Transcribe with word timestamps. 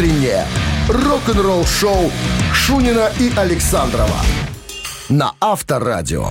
Утреннее 0.00 0.46
рок-н-ролл-шоу 0.88 2.10
Шунина 2.54 3.10
и 3.18 3.30
Александрова 3.36 4.16
на 5.10 5.34
Авторадио. 5.38 6.30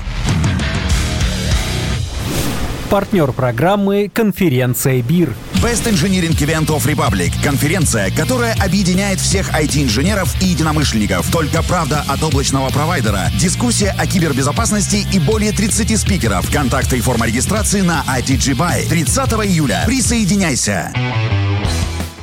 Партнер 2.89 3.31
программы 3.31 4.09
«Конференция 4.11 5.03
БИР». 5.03 5.35
Best 5.61 5.85
Engineering 5.85 6.35
Event 6.39 6.65
of 6.69 6.87
Republic– 6.87 7.31
конференция, 7.43 8.09
которая 8.09 8.55
объединяет 8.55 9.19
всех 9.19 9.51
IT-инженеров 9.51 10.33
и 10.41 10.45
единомышленников. 10.45 11.31
Только 11.31 11.61
правда 11.61 12.03
от 12.07 12.23
облачного 12.23 12.71
провайдера, 12.71 13.29
дискуссия 13.39 13.95
о 13.99 14.07
кибербезопасности 14.07 15.05
и 15.13 15.19
более 15.19 15.51
30 15.51 15.95
спикеров. 15.95 16.51
Контакты 16.51 16.97
и 16.97 17.01
форма 17.01 17.27
регистрации 17.27 17.81
на 17.81 18.03
ITG 18.07 18.57
Buy. 18.57 18.89
30 18.89 19.31
июля. 19.45 19.83
Присоединяйся. 19.85 20.91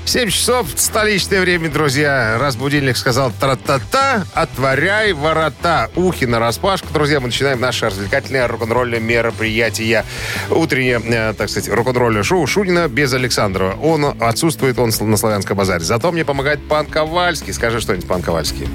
7 0.07 0.31
часов, 0.31 0.69
столичное 0.77 1.41
время, 1.41 1.69
друзья. 1.69 2.39
Раз 2.39 2.55
будильник 2.55 2.97
сказал 2.97 3.33
тра-та-та, 3.41 4.25
отворяй 4.35 5.13
ворота. 5.13 5.91
Ухи 5.97 6.27
на 6.27 6.39
распашку, 6.39 6.87
друзья. 6.93 7.19
Мы 7.19 7.27
начинаем 7.27 7.61
наше 7.61 7.87
развлекательное 7.87 8.47
рок-н-ролльное 8.47 9.01
мероприятие. 9.01 10.05
Утреннее, 10.49 11.03
э, 11.05 11.35
так 11.37 11.51
сказать, 11.51 11.69
рок-н-ролльное 11.69 12.23
шоу 12.23 12.47
Шунина 12.47 12.87
без 12.87 13.13
Александрова. 13.15 13.73
Он 13.83 14.15
отсутствует, 14.23 14.79
он 14.79 14.93
на 15.01 15.17
Славянском 15.17 15.57
базаре. 15.57 15.83
Зато 15.83 16.13
мне 16.13 16.25
помогает 16.25 16.67
пан 16.69 16.87
Ковальский. 16.87 17.53
Скажи 17.53 17.81
что-нибудь, 17.81 18.07
пан 18.07 18.23
Ковальский. 18.23 18.69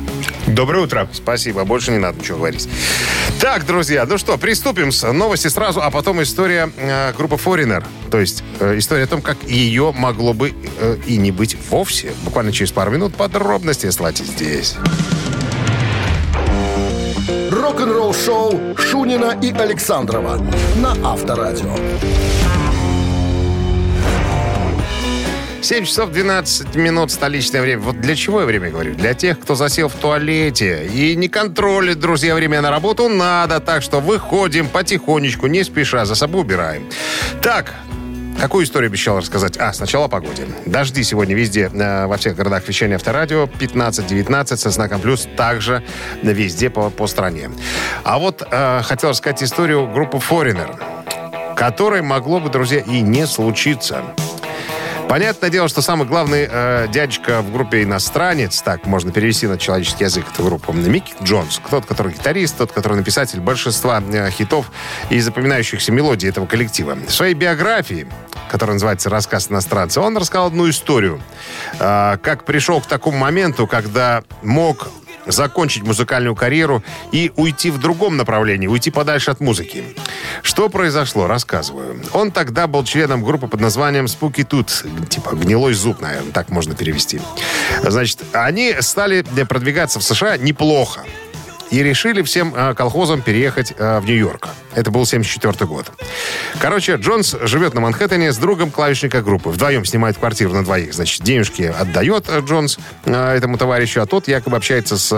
Доброе 0.53 0.83
утро. 0.83 1.07
Спасибо, 1.13 1.63
больше 1.63 1.91
не 1.91 1.97
надо 1.97 2.19
ничего 2.19 2.37
говорить. 2.37 2.67
Так, 3.39 3.65
друзья, 3.65 4.05
ну 4.05 4.17
что, 4.17 4.37
приступим 4.37 4.91
с 4.91 5.09
новости 5.11 5.47
сразу, 5.47 5.81
а 5.81 5.89
потом 5.89 6.21
история 6.21 6.69
э, 6.77 7.13
группы 7.13 7.35
Foreigner. 7.35 7.83
То 8.09 8.19
есть 8.19 8.43
э, 8.59 8.77
история 8.77 9.03
о 9.03 9.07
том, 9.07 9.21
как 9.21 9.37
ее 9.43 9.93
могло 9.95 10.33
бы 10.33 10.53
э, 10.79 10.97
и 11.07 11.17
не 11.17 11.31
быть 11.31 11.57
вовсе. 11.69 12.13
Буквально 12.23 12.51
через 12.51 12.71
пару 12.71 12.91
минут 12.91 13.15
подробности 13.15 13.89
слайте 13.91 14.23
здесь. 14.25 14.75
Рок-н-ролл 17.49 18.13
шоу 18.13 18.75
Шунина 18.77 19.37
и 19.41 19.51
Александрова 19.53 20.37
на 20.75 20.91
Авторадио. 21.03 21.75
7 25.61 25.85
часов 25.85 26.11
12 26.11 26.75
минут 26.75 27.11
столичное 27.11 27.61
время. 27.61 27.81
Вот 27.83 28.01
для 28.01 28.15
чего 28.15 28.41
я 28.41 28.47
время 28.47 28.71
говорю? 28.71 28.95
Для 28.95 29.13
тех, 29.13 29.39
кто 29.39 29.53
засел 29.53 29.89
в 29.89 29.93
туалете 29.93 30.87
и 30.87 31.15
не 31.15 31.27
контролит, 31.27 31.99
друзья, 31.99 32.33
время 32.33 32.61
на 32.61 32.71
работу 32.71 33.07
надо. 33.07 33.59
Так 33.59 33.83
что 33.83 33.99
выходим 33.99 34.67
потихонечку, 34.67 35.45
не 35.45 35.63
спеша, 35.63 36.05
за 36.05 36.15
собой 36.15 36.41
убираем. 36.41 36.89
Так, 37.41 37.75
Какую 38.39 38.65
историю 38.65 38.87
обещал 38.87 39.19
рассказать? 39.19 39.55
А, 39.57 39.71
сначала 39.71 40.05
о 40.05 40.07
погоде. 40.07 40.47
Дожди 40.65 41.03
сегодня 41.03 41.35
везде, 41.35 41.69
э, 41.71 42.07
во 42.07 42.17
всех 42.17 42.35
городах 42.35 42.67
вещания 42.67 42.95
авторадио. 42.95 43.43
15-19 43.43 44.57
со 44.57 44.71
знаком 44.71 44.99
плюс. 44.99 45.27
Также 45.37 45.83
везде 46.23 46.71
по, 46.71 46.89
по 46.89 47.05
стране. 47.05 47.51
А 48.03 48.17
вот 48.17 48.41
э, 48.49 48.81
хотел 48.81 49.11
рассказать 49.11 49.43
историю 49.43 49.85
группы 49.85 50.17
Foreigner, 50.17 50.75
которой 51.55 52.01
могло 52.01 52.39
бы, 52.39 52.49
друзья, 52.49 52.79
и 52.79 53.01
не 53.01 53.27
случиться. 53.27 54.03
Понятное 55.11 55.49
дело, 55.49 55.67
что 55.67 55.81
самый 55.81 56.07
главный 56.07 56.47
э, 56.49 56.87
дядечка 56.89 57.41
в 57.41 57.51
группе 57.51 57.83
иностранец, 57.83 58.61
так 58.61 58.85
можно 58.85 59.11
перевести 59.11 59.45
на 59.45 59.57
человеческий 59.57 60.05
язык 60.05 60.23
эту 60.33 60.45
группу, 60.45 60.71
Микки 60.71 61.13
Джонс. 61.21 61.59
Тот, 61.69 61.85
который 61.85 62.13
гитарист, 62.13 62.57
тот, 62.57 62.71
который 62.71 62.95
написатель 62.95 63.41
большинства 63.41 64.01
э, 64.01 64.29
хитов 64.31 64.71
и 65.09 65.19
запоминающихся 65.19 65.91
мелодий 65.91 66.29
этого 66.29 66.45
коллектива. 66.45 66.95
В 66.95 67.11
своей 67.11 67.33
биографии, 67.33 68.07
которая 68.49 68.75
называется 68.75 69.09
«Рассказ 69.09 69.51
иностранца», 69.51 69.99
он 69.99 70.15
рассказал 70.15 70.47
одну 70.47 70.69
историю. 70.69 71.21
Э, 71.77 72.17
как 72.23 72.45
пришел 72.45 72.79
к 72.79 72.85
такому 72.85 73.17
моменту, 73.17 73.67
когда 73.67 74.23
мог 74.41 74.87
закончить 75.25 75.83
музыкальную 75.83 76.35
карьеру 76.35 76.83
и 77.11 77.31
уйти 77.35 77.71
в 77.71 77.79
другом 77.79 78.17
направлении, 78.17 78.67
уйти 78.67 78.91
подальше 78.91 79.31
от 79.31 79.39
музыки. 79.39 79.83
Что 80.41 80.69
произошло, 80.69 81.27
рассказываю. 81.27 82.01
Он 82.13 82.31
тогда 82.31 82.67
был 82.67 82.83
членом 82.83 83.23
группы 83.23 83.47
под 83.47 83.59
названием 83.61 84.05
Spooky 84.05 84.47
Tooth, 84.47 85.07
типа 85.07 85.35
гнилой 85.35 85.73
зуб, 85.73 86.01
наверное, 86.01 86.31
так 86.31 86.49
можно 86.49 86.75
перевести. 86.75 87.21
Значит, 87.83 88.19
они 88.33 88.75
стали 88.79 89.21
продвигаться 89.47 89.99
в 89.99 90.03
США 90.03 90.37
неплохо 90.37 91.05
и 91.71 91.81
решили 91.81 92.21
всем 92.21 92.53
э, 92.55 92.75
колхозам 92.75 93.21
переехать 93.21 93.73
э, 93.77 93.99
в 93.99 94.05
Нью-Йорк. 94.05 94.49
Это 94.75 94.91
был 94.91 95.05
74 95.05 95.65
год. 95.65 95.91
Короче, 96.59 96.95
Джонс 96.95 97.35
живет 97.41 97.73
на 97.73 97.81
Манхэттене 97.81 98.31
с 98.31 98.37
другом 98.37 98.71
клавишника 98.71 99.21
группы. 99.21 99.49
Вдвоем 99.49 99.85
снимает 99.85 100.17
квартиру 100.17 100.53
на 100.53 100.63
двоих. 100.63 100.93
Значит, 100.93 101.23
денежки 101.23 101.63
отдает 101.63 102.25
э, 102.27 102.41
Джонс 102.41 102.77
этому 103.05 103.57
товарищу, 103.57 104.01
а 104.01 104.05
тот 104.05 104.27
якобы 104.27 104.57
общается 104.57 104.97
с 104.97 105.11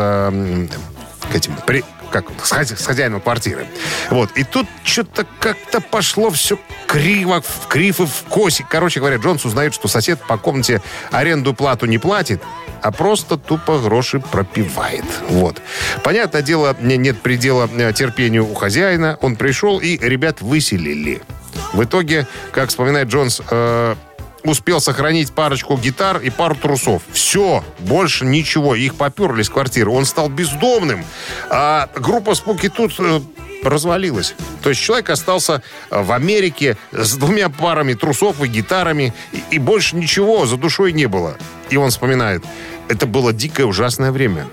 э, 1.31 1.37
этим 1.37 1.55
при, 1.65 1.83
как 2.11 2.25
с, 2.43 2.51
с 2.51 2.85
хозяином 2.85 3.21
квартиры. 3.21 3.67
Вот. 4.09 4.31
И 4.35 4.43
тут 4.43 4.67
что-то 4.83 5.25
как-то 5.39 5.81
пошло 5.81 6.29
все 6.29 6.57
криво, 6.87 7.41
в 7.41 7.67
крив 7.67 7.99
и 7.99 8.05
в 8.05 8.23
косе. 8.29 8.65
Короче 8.69 8.99
говоря, 8.99 9.17
Джонс 9.17 9.45
узнает, 9.45 9.73
что 9.73 9.87
сосед 9.87 10.19
по 10.27 10.37
комнате 10.37 10.81
аренду 11.11 11.53
плату 11.53 11.85
не 11.85 11.97
платит, 11.97 12.41
а 12.81 12.91
просто 12.91 13.37
тупо 13.37 13.79
гроши 13.79 14.19
пропивает. 14.19 15.05
Вот. 15.29 15.61
Понятное 16.03 16.41
дело, 16.41 16.75
нет 16.79 17.21
предела 17.21 17.69
э, 17.73 17.93
терпению 17.93 18.49
у 18.49 18.53
хозяина. 18.53 19.17
Он 19.21 19.35
пришел, 19.35 19.79
и 19.79 19.97
ребят 19.97 20.41
выселили. 20.41 21.21
В 21.73 21.83
итоге, 21.83 22.27
как 22.51 22.69
вспоминает 22.69 23.07
Джонс, 23.07 23.41
э, 23.49 23.95
успел 24.43 24.79
сохранить 24.79 25.31
парочку 25.31 25.77
гитар 25.77 26.19
и 26.19 26.29
пару 26.29 26.55
трусов. 26.55 27.03
Все, 27.11 27.63
больше 27.79 28.25
ничего. 28.25 28.75
Их 28.75 28.95
поперли 28.95 29.43
с 29.43 29.49
квартиры. 29.49 29.89
Он 29.89 30.05
стал 30.05 30.29
бездомным. 30.29 31.03
А 31.49 31.89
группа 31.95 32.35
Спуки 32.35 32.69
тут 32.69 32.93
э, 32.99 33.21
развалилась. 33.63 34.35
То 34.61 34.69
есть 34.69 34.81
человек 34.81 35.09
остался 35.09 35.61
э, 35.89 36.01
в 36.01 36.11
Америке 36.11 36.77
с 36.91 37.15
двумя 37.15 37.49
парами 37.49 37.93
трусов 37.93 38.41
и 38.41 38.47
гитарами, 38.47 39.13
и 39.51 39.59
больше 39.59 39.95
ничего 39.95 40.45
за 40.45 40.57
душой 40.57 40.93
не 40.93 41.07
было. 41.07 41.37
И 41.69 41.77
он 41.77 41.89
вспоминает, 41.89 42.43
это 42.89 43.05
было 43.05 43.33
дикое 43.33 43.65
ужасное 43.65 44.11
время. 44.11 44.47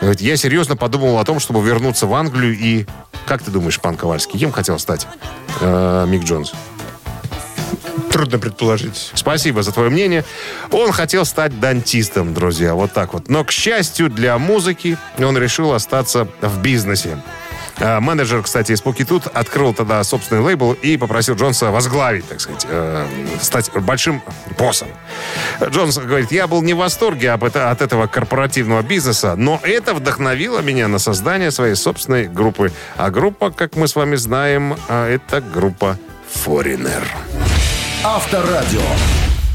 Говорит, 0.00 0.20
я 0.20 0.36
серьезно 0.36 0.76
подумал 0.76 1.18
о 1.18 1.24
том, 1.24 1.38
чтобы 1.38 1.64
вернуться 1.64 2.06
в 2.06 2.14
Англию 2.14 2.58
и... 2.58 2.86
Как 3.24 3.40
ты 3.40 3.52
думаешь, 3.52 3.80
пан 3.80 3.96
Ковальский, 3.96 4.36
кем 4.36 4.50
хотел 4.50 4.80
стать 4.80 5.06
э, 5.60 6.06
Мик 6.08 6.24
Джонс? 6.24 6.52
Трудно 8.12 8.38
предположить. 8.38 9.10
Спасибо 9.14 9.62
за 9.62 9.72
твое 9.72 9.88
мнение. 9.88 10.24
Он 10.70 10.92
хотел 10.92 11.24
стать 11.24 11.58
дантистом, 11.58 12.34
друзья, 12.34 12.74
вот 12.74 12.92
так 12.92 13.14
вот. 13.14 13.30
Но, 13.30 13.42
к 13.42 13.50
счастью 13.50 14.10
для 14.10 14.36
музыки, 14.36 14.98
он 15.18 15.38
решил 15.38 15.72
остаться 15.72 16.28
в 16.42 16.60
бизнесе. 16.60 17.16
А, 17.78 18.00
менеджер, 18.00 18.42
кстати, 18.42 18.72
из 18.72 18.82
Тут 18.82 19.26
открыл 19.26 19.72
тогда 19.72 20.04
собственный 20.04 20.42
лейбл 20.42 20.74
и 20.74 20.98
попросил 20.98 21.36
Джонса 21.36 21.70
возглавить, 21.70 22.28
так 22.28 22.40
сказать, 22.40 22.66
э, 22.68 23.06
стать 23.40 23.70
большим 23.72 24.22
боссом. 24.58 24.88
Джонс 25.64 25.96
говорит, 25.96 26.30
я 26.32 26.46
был 26.46 26.62
не 26.62 26.74
в 26.74 26.78
восторге 26.78 27.32
от 27.32 27.82
этого 27.82 28.06
корпоративного 28.06 28.82
бизнеса, 28.82 29.34
но 29.36 29.58
это 29.62 29.94
вдохновило 29.94 30.60
меня 30.60 30.86
на 30.86 30.98
создание 30.98 31.50
своей 31.50 31.74
собственной 31.74 32.28
группы. 32.28 32.72
А 32.96 33.10
группа, 33.10 33.50
как 33.50 33.74
мы 33.74 33.88
с 33.88 33.96
вами 33.96 34.16
знаем, 34.16 34.76
а, 34.88 35.08
это 35.08 35.40
группа 35.40 35.98
Foreigner. 36.44 37.04
Авторадио. 38.04 38.80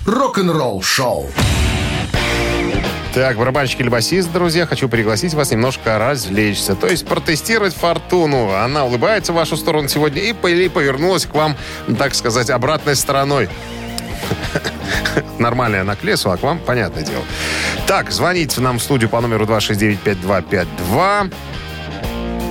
Рок-н-ролл 0.05 0.81
шоу. 0.81 1.27
Так, 3.13 3.35
барабанщик 3.35 3.81
или 3.81 3.89
басист, 3.89 4.31
друзья, 4.31 4.65
хочу 4.65 4.87
пригласить 4.87 5.33
вас 5.33 5.51
немножко 5.51 5.99
развлечься. 5.99 6.75
То 6.75 6.87
есть 6.87 7.05
протестировать 7.05 7.75
фортуну. 7.75 8.53
Она 8.53 8.85
улыбается 8.85 9.33
в 9.33 9.35
вашу 9.35 9.57
сторону 9.57 9.89
сегодня 9.89 10.21
и 10.21 10.31
повернулась 10.31 11.25
к 11.25 11.35
вам, 11.35 11.57
так 11.99 12.15
сказать, 12.15 12.49
обратной 12.49 12.95
стороной. 12.95 13.49
Нормальная 15.39 15.81
она 15.81 15.95
к 15.95 16.05
лесу, 16.05 16.31
а 16.31 16.37
к 16.37 16.43
вам, 16.43 16.59
понятное 16.59 17.03
дело. 17.03 17.23
Так, 17.85 18.11
звоните 18.11 18.61
нам 18.61 18.79
в 18.79 18.81
студию 18.81 19.09
по 19.09 19.19
номеру 19.19 19.43
269-5252. 19.43 21.33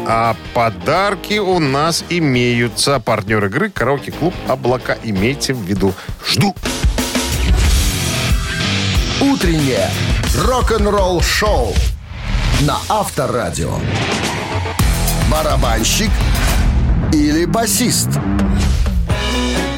А 0.08 0.36
подарки 0.54 1.38
у 1.38 1.58
нас 1.58 2.04
имеются. 2.08 3.00
Партнер 3.00 3.44
игры 3.46 3.70
«Караоке-клуб 3.70 4.34
Облака». 4.46 4.96
Имейте 5.02 5.52
в 5.52 5.60
виду. 5.62 5.94
Жду. 6.24 6.54
Утреннее 9.20 9.90
рок-н-ролл 10.44 11.20
шоу 11.22 11.74
на 12.60 12.78
Авторадио. 12.88 13.72
Барабанщик 15.28 16.10
или 17.12 17.44
басист? 17.44 18.10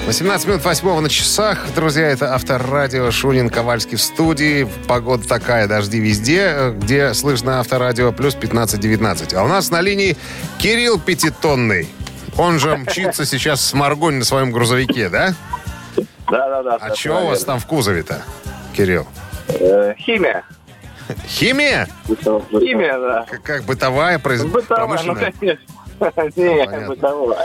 18 0.08 0.49
минут 0.49 0.64
8 0.64 1.00
на 1.00 1.10
часах. 1.10 1.66
Друзья, 1.75 2.08
это 2.08 2.34
Авторадио 2.34 3.10
Шунин 3.10 3.50
Ковальский 3.50 3.99
в 3.99 4.00
студии. 4.00 4.66
Погода 4.87 5.28
такая, 5.28 5.69
дожди 5.69 6.00
везде, 6.00 6.72
где 6.75 7.12
слышно 7.12 7.60
Авторадио, 7.60 8.10
плюс 8.12 8.34
15-19. 8.34 9.34
А 9.34 9.44
у 9.44 9.49
нас 9.49 9.70
на 9.70 9.82
линии 9.82 10.16
Кирилл 10.56 10.99
Пятитонный. 10.99 11.90
Он 12.38 12.58
же 12.58 12.75
мчится 12.78 13.26
сейчас 13.26 13.60
с 13.60 13.75
Маргонь 13.75 14.14
на 14.14 14.25
своем 14.25 14.50
грузовике, 14.50 15.10
да? 15.10 15.34
Да, 16.31 16.49
да, 16.49 16.62
да. 16.62 16.78
А 16.81 16.96
что 16.96 17.25
у 17.25 17.26
вас 17.26 17.44
там 17.44 17.60
в 17.60 17.66
кузове-то, 17.66 18.22
Кирилл? 18.75 19.06
Э, 19.49 19.93
химия. 19.99 20.43
Химия? 21.26 21.87
Химия, 22.06 22.99
да. 22.99 23.26
Как, 23.28 23.43
как 23.43 23.64
бытовая, 23.64 24.19
произ... 24.19 24.43
Бытовая, 24.43 24.87
ну, 24.87 24.96
промышленная? 24.96 25.34
конечно. 25.38 25.60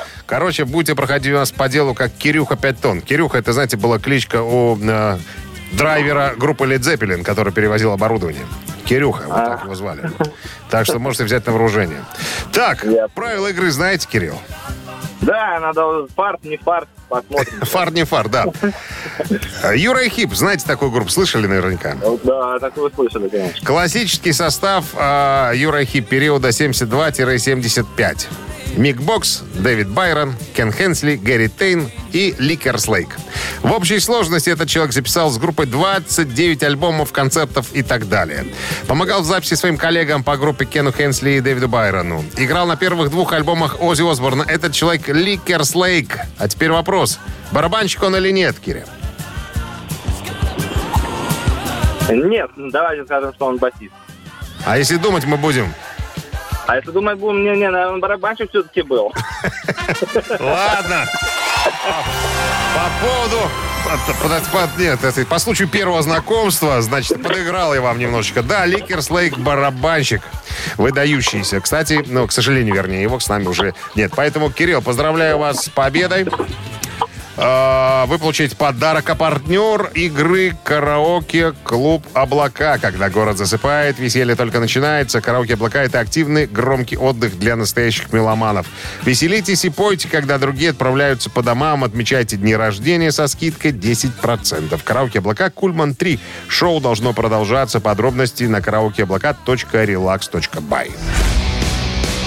Короче, 0.25 0.65
будете 0.65 0.95
проходить 0.95 1.33
у 1.33 1.35
нас 1.35 1.51
по 1.51 1.67
делу 1.69 1.93
как 1.93 2.11
Кирюха 2.11 2.55
5 2.55 2.81
тонн. 2.81 3.01
Кирюха, 3.01 3.37
это, 3.37 3.53
знаете, 3.53 3.77
была 3.77 3.99
кличка 3.99 4.41
у 4.41 4.77
э, 4.79 5.17
драйвера 5.73 6.33
группы 6.37 6.65
Led 6.65 6.79
Zeppelin, 6.79 7.23
который 7.23 7.53
перевозил 7.53 7.91
оборудование. 7.91 8.45
Кирюха, 8.85 9.23
вот 9.27 9.35
так 9.35 9.63
его 9.63 9.75
звали. 9.75 10.11
Так 10.69 10.85
что 10.85 10.99
можете 10.99 11.23
взять 11.23 11.45
на 11.45 11.53
вооружение. 11.53 12.03
Так, 12.51 12.85
правила 13.13 13.47
игры 13.47 13.71
знаете, 13.71 14.07
Кирилл? 14.11 14.39
Да, 15.23 15.59
надо 15.59 16.07
фарт, 16.15 16.43
не 16.43 16.57
фарт, 16.57 16.87
посмотрим. 17.09 17.59
Фар 17.61 17.91
не 17.91 18.03
фар, 18.03 18.29
да. 18.29 18.45
Uriah 19.73 20.03
Heep, 20.03 20.33
знаете 20.33 20.65
такую 20.65 20.91
группу? 20.91 21.09
Слышали 21.09 21.47
наверняка? 21.47 21.95
Да, 22.23 22.59
так 22.59 22.75
вы 22.77 22.91
слышали, 22.93 23.29
конечно. 23.29 23.65
Классический 23.65 24.33
состав 24.33 24.85
э, 24.93 25.51
Uriah 25.55 25.81
Heep 25.81 26.07
периода 26.07 26.49
72-75. 26.49 28.27
Мик 28.75 29.01
Бокс, 29.01 29.43
Дэвид 29.53 29.87
Байрон, 29.89 30.35
Кен 30.55 30.71
Хенсли, 30.71 31.15
Гэри 31.15 31.47
Тейн 31.47 31.91
и 32.11 32.33
Ли 32.39 32.87
Керслейк. 32.87 33.17
В 33.61 33.71
общей 33.71 33.99
сложности 33.99 34.49
этот 34.49 34.67
человек 34.67 34.93
записал 34.93 35.29
с 35.29 35.37
группой 35.37 35.67
29 35.67 36.63
альбомов, 36.63 37.11
концертов 37.11 37.67
и 37.73 37.83
так 37.83 38.09
далее. 38.09 38.45
Помогал 38.87 39.21
в 39.21 39.25
записи 39.25 39.53
своим 39.53 39.77
коллегам 39.77 40.23
по 40.23 40.37
группе 40.37 40.65
Кену 40.65 40.91
Хенсли 40.91 41.37
и 41.37 41.39
Дэвиду 41.39 41.67
Байрону. 41.67 42.23
Играл 42.35 42.65
на 42.65 42.75
первых 42.75 43.11
двух 43.11 43.33
альбомах 43.33 43.81
Оззи 43.81 44.09
Осборна. 44.09 44.43
Этот 44.43 44.73
человек 44.73 45.07
Ли 45.07 45.75
Керслейк. 45.75 46.17
А 46.37 46.47
теперь 46.47 46.71
вопрос. 46.71 47.19
Барабанщик 47.51 48.01
он 48.03 48.15
или 48.15 48.31
нет, 48.31 48.57
Киря? 48.59 48.85
Нет, 52.09 52.49
давайте 52.57 53.05
скажем, 53.05 53.33
что 53.33 53.45
он 53.45 53.57
басист. 53.57 53.93
А 54.65 54.77
если 54.77 54.97
думать 54.97 55.25
мы 55.25 55.37
будем? 55.37 55.73
А 56.65 56.75
если 56.77 56.91
думать 56.91 57.17
будем, 57.17 57.43
не-не, 57.43 57.69
наверное, 57.69 57.99
барабанщик 57.99 58.49
все-таки 58.49 58.81
был. 58.81 59.13
Ладно. 60.39 61.05
По 62.73 63.05
поводу... 63.05 63.49
Нет, 64.77 65.27
по 65.27 65.39
случаю 65.39 65.67
первого 65.67 66.01
знакомства, 66.01 66.81
значит, 66.81 67.21
подыграл 67.21 67.73
я 67.73 67.81
вам 67.81 67.99
немножечко. 67.99 68.41
Да, 68.41 68.65
Ли 68.65 69.09
Керслейк 69.09 69.37
барабанщик. 69.37 70.21
Выдающийся. 70.77 71.59
Кстати, 71.59 72.03
ну, 72.07 72.25
к 72.27 72.31
сожалению, 72.31 72.75
вернее, 72.75 73.01
его 73.01 73.19
с 73.19 73.27
нами 73.27 73.47
уже 73.47 73.75
нет. 73.95 74.13
Поэтому, 74.15 74.49
Кирилл, 74.51 74.81
поздравляю 74.81 75.37
вас 75.37 75.65
с 75.65 75.69
победой. 75.69 76.27
А, 77.35 78.05
Вы 78.05 78.19
получаете 78.19 78.55
подарок, 78.55 79.09
а 79.09 79.15
партнер 79.15 79.89
игры 79.95 80.55
«Караоке 80.63 81.53
Клуб 81.63 82.05
Облака». 82.13 82.77
Когда 82.77 83.09
город 83.09 83.37
засыпает, 83.37 83.97
веселье 83.97 84.35
только 84.35 84.59
начинается. 84.59 85.19
«Караоке 85.21 85.55
Облака»— 85.55 85.81
это 85.83 85.99
активный, 85.99 86.45
громкий 86.45 86.97
отдых 86.97 87.39
для 87.39 87.55
настоящих 87.55 88.13
меломанов. 88.13 88.67
Веселитесь 89.03 89.65
и 89.65 89.69
пойте, 89.69 90.07
когда 90.07 90.37
другие 90.37 90.69
отправляются 90.71 91.31
по 91.31 91.41
домам. 91.41 91.83
Отмечайте 91.83 92.37
дни 92.37 92.55
рождения 92.55 93.11
со 93.11 93.27
скидкой 93.27 93.71
10%. 93.71 94.79
«Караоке 94.83 95.17
Облака» 95.19 95.49
Кульман 95.49 95.95
3. 95.95 96.19
Шоу 96.47 96.79
должно 96.79 97.13
продолжаться. 97.13 97.79
Подробности 97.79 98.43
на 98.43 98.61
караокеоблака.relax.by. 98.61 100.91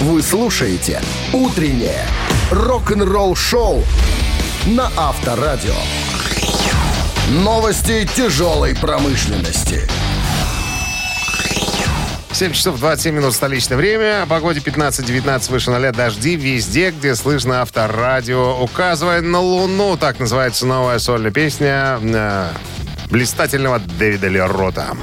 Вы 0.01 0.21
слушаете 0.21 1.01
«Утреннее 1.33 2.05
рок-н-ролл-шоу» 2.51 3.83
на 4.67 4.91
Авторадио. 4.97 5.73
Новости 7.29 8.05
тяжелой 8.15 8.75
промышленности. 8.75 9.87
7 12.33 12.51
часов 12.51 12.77
27 12.79 13.15
минут 13.15 13.33
столичное 13.33 13.77
время. 13.77 14.23
О 14.23 14.25
погоде 14.25 14.59
15-19 14.59 15.51
выше 15.51 15.71
0 15.71 15.91
дожди 15.93 16.35
везде, 16.35 16.91
где 16.91 17.15
слышно 17.15 17.61
авторадио. 17.61 18.61
Указывая 18.61 19.21
на 19.21 19.39
Луну, 19.39 19.95
так 19.95 20.19
называется 20.19 20.65
новая 20.65 20.99
сольная 20.99 21.31
песня 21.31 21.99
э, 22.01 22.49
блистательного 23.09 23.79
Дэвида 23.79 24.27
Лерота. 24.27 24.97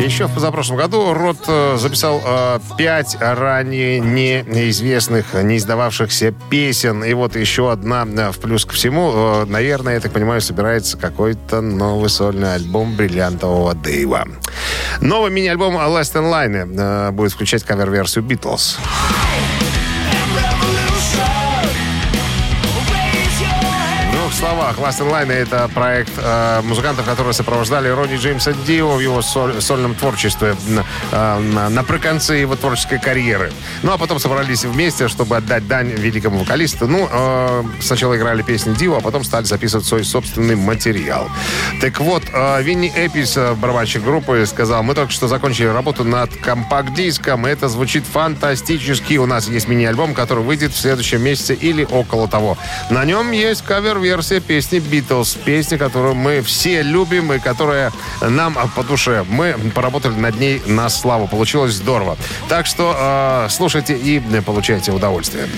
Еще 0.00 0.26
в 0.26 0.34
позапрошлом 0.34 0.78
году 0.78 1.12
Рот 1.12 1.38
э, 1.46 1.76
записал 1.78 2.22
э, 2.24 2.58
пять 2.78 3.18
ранее 3.20 4.00
неизвестных, 4.00 5.34
не 5.34 5.58
издававшихся 5.58 6.32
песен. 6.48 7.04
И 7.04 7.12
вот 7.12 7.36
еще 7.36 7.70
одна 7.70 8.06
э, 8.06 8.32
в 8.32 8.38
плюс 8.38 8.64
ко 8.64 8.72
всему. 8.72 9.44
Наверное, 9.44 9.94
я 9.94 10.00
так 10.00 10.12
понимаю, 10.12 10.40
собирается 10.40 10.96
какой-то 10.96 11.60
новый 11.60 12.08
сольный 12.08 12.54
альбом 12.54 12.96
бриллиантового 12.96 13.74
Дэйва. 13.74 14.26
Новый 15.02 15.30
мини-альбом 15.30 15.76
Last 15.76 16.14
in 16.14 16.30
Line 16.30 16.74
э, 16.78 17.10
будет 17.10 17.32
включать 17.32 17.62
кавер-версию 17.64 18.24
Beatles. 18.24 18.78
В 18.78 19.39
Last 24.78 25.00
in 25.00 25.10
Line 25.10 25.32
это 25.32 25.68
проект 25.74 26.12
э, 26.16 26.60
музыкантов, 26.62 27.04
которые 27.04 27.32
сопровождали 27.34 27.88
Ронни 27.88 28.16
Джеймса 28.16 28.52
Дио 28.66 28.94
в 28.94 29.00
его 29.00 29.20
соль- 29.20 29.60
сольном 29.60 29.94
творчестве 29.94 30.54
э, 31.12 31.38
на, 31.38 31.82
приконце 31.82 32.34
его 32.34 32.56
творческой 32.56 33.00
карьеры. 33.00 33.52
Ну, 33.82 33.92
а 33.92 33.98
потом 33.98 34.20
собрались 34.20 34.64
вместе, 34.64 35.08
чтобы 35.08 35.36
отдать 35.36 35.66
дань 35.66 35.88
великому 35.88 36.38
вокалисту. 36.38 36.86
Ну, 36.86 37.08
э, 37.10 37.64
сначала 37.80 38.16
играли 38.16 38.42
песни 38.42 38.74
Дио, 38.74 38.98
а 38.98 39.00
потом 39.00 39.24
стали 39.24 39.44
записывать 39.44 39.86
свой 39.86 40.04
собственный 40.04 40.54
материал. 40.56 41.28
Так 41.80 41.98
вот, 42.00 42.22
э, 42.32 42.62
Винни 42.62 42.92
Эпис, 42.94 43.36
э, 43.36 43.54
барабанщик 43.54 44.04
группы, 44.04 44.44
сказал, 44.46 44.82
мы 44.82 44.94
только 44.94 45.12
что 45.12 45.26
закончили 45.28 45.66
работу 45.66 46.04
над 46.04 46.34
компакт-диском. 46.36 47.44
Это 47.44 47.68
звучит 47.68 48.04
фантастически. 48.06 49.16
У 49.18 49.26
нас 49.26 49.48
есть 49.48 49.66
мини-альбом, 49.68 50.14
который 50.14 50.44
выйдет 50.44 50.72
в 50.72 50.78
следующем 50.78 51.22
месяце 51.22 51.54
или 51.54 51.84
около 51.84 52.28
того. 52.28 52.56
На 52.88 53.04
нем 53.04 53.32
есть 53.32 53.62
кавер-версия 53.62 54.40
песни 54.40 54.59
Песни, 55.44 55.76
которую 55.76 56.14
мы 56.14 56.42
все 56.42 56.82
любим 56.82 57.32
и 57.32 57.38
которая 57.38 57.92
нам 58.20 58.56
по 58.74 58.82
душе. 58.82 59.24
Мы 59.28 59.54
поработали 59.74 60.14
над 60.14 60.38
ней 60.38 60.62
на 60.66 60.88
славу. 60.88 61.26
Получилось 61.28 61.74
здорово. 61.74 62.16
Так 62.48 62.66
что 62.66 62.96
э, 62.98 63.48
слушайте 63.50 63.96
и 63.96 64.20
получайте 64.44 64.92
удовольствие. 64.92 65.48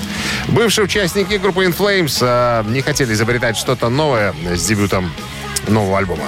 Бывшие 0.49 0.85
участники 0.85 1.35
группы 1.35 1.65
In 1.65 1.77
Flames 1.77 2.19
э, 2.21 2.65
не 2.69 2.83
хотели 2.83 3.13
изобретать 3.13 3.57
что-то 3.57 3.89
новое 3.89 4.35
с 4.55 4.67
дебютом 4.67 5.13
нового 5.69 5.99
альбома. 5.99 6.25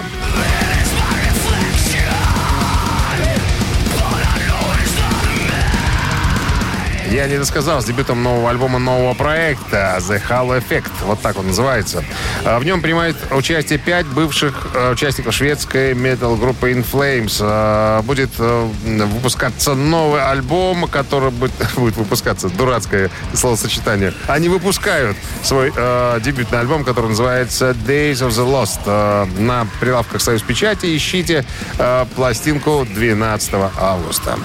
Я 7.14 7.28
не 7.28 7.38
досказал 7.38 7.80
с 7.80 7.84
дебютом 7.84 8.24
нового 8.24 8.50
альбома 8.50 8.80
нового 8.80 9.14
проекта 9.14 9.98
The 10.00 10.20
Halo 10.28 10.60
Effect. 10.60 10.90
Вот 11.02 11.20
так 11.20 11.38
он 11.38 11.46
называется. 11.46 12.02
А, 12.44 12.58
В 12.58 12.64
нем 12.64 12.82
принимает 12.82 13.14
участие 13.30 13.78
пять 13.78 14.04
бывших 14.06 14.66
э, 14.74 14.90
участников 14.90 15.32
шведской 15.32 15.94
метал-группы 15.94 16.72
In 16.72 16.84
Flames. 16.84 17.38
А, 17.40 18.02
Будет 18.02 18.30
э, 18.38 18.68
выпускаться 18.82 19.74
новый 19.74 20.24
альбом, 20.24 20.88
который 20.88 21.30
будет, 21.30 21.52
будет 21.76 21.96
выпускаться. 21.96 22.48
Дурацкое 22.48 23.12
словосочетание. 23.32 24.12
Они 24.26 24.48
выпускают 24.48 25.16
свой 25.44 25.72
э, 25.74 26.18
дебютный 26.20 26.58
альбом, 26.58 26.82
который 26.82 27.10
называется 27.10 27.76
Days 27.86 28.26
of 28.26 28.30
the 28.30 28.44
Lost. 28.44 29.28
На 29.38 29.68
прилавках 29.78 30.20
Союз 30.20 30.42
Печати 30.42 30.96
ищите 30.96 31.44
э, 31.78 32.06
пластинку 32.16 32.84
12 32.92 33.54
августа. 33.78 34.36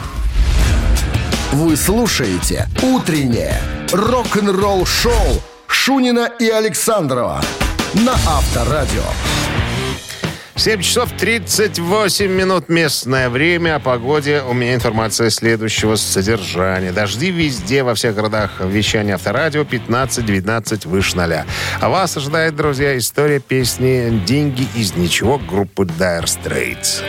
Вы 1.51 1.75
слушаете 1.75 2.67
«Утреннее 2.83 3.59
рок-н-ролл-шоу» 3.91 5.41
Шунина 5.65 6.29
и 6.39 6.47
Александрова 6.47 7.41
на 7.95 8.13
Авторадио. 8.13 9.01
7 10.55 10.81
часов 10.81 11.09
38 11.17 12.27
минут 12.27 12.69
местное 12.69 13.29
время. 13.29 13.77
О 13.77 13.79
погоде 13.79 14.43
у 14.47 14.53
меня 14.53 14.75
информация 14.75 15.31
следующего 15.31 15.95
содержания. 15.95 16.91
Дожди 16.91 17.31
везде, 17.31 17.81
во 17.81 17.95
всех 17.95 18.13
городах 18.13 18.59
вещания 18.59 19.15
авторадио 19.15 19.63
15-19 19.63 20.87
выше 20.87 21.17
ноля. 21.17 21.47
А 21.81 21.89
вас 21.89 22.15
ожидает, 22.15 22.55
друзья, 22.55 22.95
история 22.95 23.39
песни 23.39 24.21
«Деньги 24.27 24.67
из 24.75 24.95
ничего» 24.95 25.39
группы 25.39 25.85
Dire 25.85 26.25
Straits. 26.25 27.01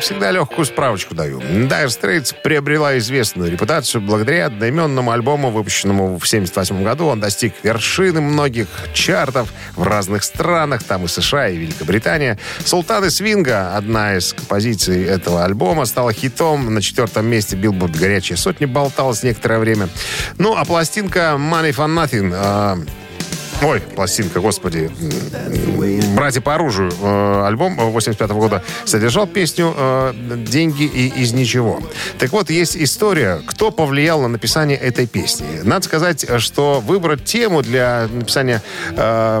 Как 0.00 0.06
всегда, 0.06 0.30
легкую 0.30 0.64
справочку 0.64 1.14
даю. 1.14 1.40
Dire 1.40 1.88
Straits 1.88 2.34
приобрела 2.42 2.96
известную 2.96 3.52
репутацию 3.52 4.00
благодаря 4.00 4.46
одноименному 4.46 5.10
альбому, 5.10 5.50
выпущенному 5.50 6.18
в 6.18 6.24
1978 6.24 6.82
году. 6.82 7.04
Он 7.04 7.20
достиг 7.20 7.52
вершины 7.62 8.22
многих 8.22 8.66
чартов 8.94 9.52
в 9.76 9.82
разных 9.82 10.24
странах, 10.24 10.82
там 10.84 11.04
и 11.04 11.06
США, 11.06 11.50
и 11.50 11.58
Великобритания. 11.58 12.38
«Султаны 12.64 13.10
свинга», 13.10 13.76
одна 13.76 14.16
из 14.16 14.32
композиций 14.32 15.04
этого 15.04 15.44
альбома, 15.44 15.84
стала 15.84 16.14
хитом. 16.14 16.72
На 16.72 16.80
четвертом 16.80 17.26
месте 17.26 17.54
Билборд 17.56 17.94
«Горячая 17.94 18.38
сотня» 18.38 18.66
болталась 18.66 19.22
некоторое 19.22 19.58
время. 19.58 19.90
Ну, 20.38 20.56
а 20.56 20.64
пластинка 20.64 21.36
«Money 21.36 21.74
for 21.74 21.94
Nothing» 21.94 22.32
э, 22.34 22.86
Ой, 23.62 23.80
пластинка, 23.80 24.40
господи. 24.40 24.90
«Братья 26.14 26.40
по 26.40 26.54
оружию» 26.54 26.90
э, 27.02 27.44
альбом 27.46 27.76
85 27.76 28.30
года 28.30 28.62
содержал 28.86 29.26
песню 29.26 29.74
э, 29.76 30.12
«Деньги 30.48 30.84
и 30.84 31.08
из 31.08 31.32
ничего». 31.32 31.80
Так 32.18 32.32
вот, 32.32 32.48
есть 32.48 32.76
история, 32.76 33.42
кто 33.46 33.70
повлиял 33.70 34.22
на 34.22 34.28
написание 34.28 34.78
этой 34.78 35.06
песни. 35.06 35.46
Надо 35.62 35.84
сказать, 35.84 36.24
что 36.38 36.80
выбрать 36.80 37.24
тему 37.24 37.62
для 37.62 38.08
написания, 38.10 38.62
э, 38.92 39.40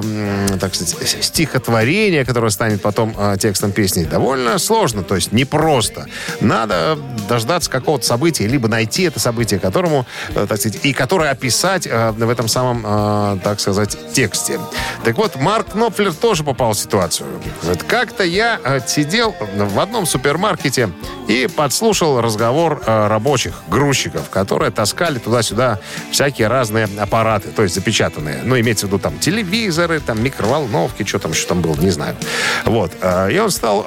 так 0.60 0.74
сказать, 0.74 1.16
стихотворения, 1.22 2.24
которое 2.26 2.50
станет 2.50 2.82
потом 2.82 3.14
э, 3.16 3.36
текстом 3.38 3.72
песни, 3.72 4.04
довольно 4.04 4.58
сложно, 4.58 5.02
то 5.02 5.14
есть 5.14 5.32
непросто. 5.32 6.06
Надо 6.40 6.98
дождаться 7.26 7.70
какого-то 7.70 8.04
события, 8.04 8.46
либо 8.46 8.68
найти 8.68 9.04
это 9.04 9.18
событие, 9.18 9.58
которому, 9.58 10.06
э, 10.34 10.46
так 10.46 10.58
сказать, 10.58 10.80
и 10.84 10.92
которое 10.92 11.30
описать 11.30 11.86
э, 11.86 12.10
в 12.10 12.28
этом 12.28 12.48
самом, 12.48 12.84
э, 12.84 13.38
так 13.42 13.60
сказать, 13.60 13.96
тексте. 14.12 14.60
Так 15.04 15.16
вот, 15.16 15.36
Марк 15.36 15.68
Knopfler 15.74 16.12
тоже 16.12 16.44
попал 16.44 16.72
в 16.72 16.78
ситуацию. 16.78 17.28
Говорит, 17.62 17.82
Как-то 17.84 18.24
я 18.24 18.60
э, 18.62 18.80
сидел 18.86 19.34
в 19.54 19.78
одном 19.80 20.06
супермаркете 20.06 20.90
и 21.28 21.46
подслушал 21.46 22.20
разговор 22.20 22.82
э, 22.84 23.06
рабочих, 23.08 23.62
грузчиков, 23.68 24.28
которые 24.30 24.70
таскали 24.70 25.18
туда-сюда 25.18 25.78
всякие 26.10 26.48
разные 26.48 26.88
аппараты, 26.98 27.48
то 27.48 27.62
есть 27.62 27.74
запечатанные. 27.74 28.40
Ну, 28.44 28.58
имеется 28.58 28.86
в 28.86 28.88
виду 28.88 28.98
там 28.98 29.18
телевизоры, 29.18 30.00
там 30.00 30.22
микроволновки, 30.22 31.04
что 31.04 31.18
там 31.18 31.32
еще 31.32 31.46
там 31.46 31.60
было, 31.60 31.74
не 31.76 31.90
знаю. 31.90 32.16
Вот. 32.64 32.92
э, 33.00 33.32
И 33.32 33.38
он 33.38 33.50
стал 33.50 33.86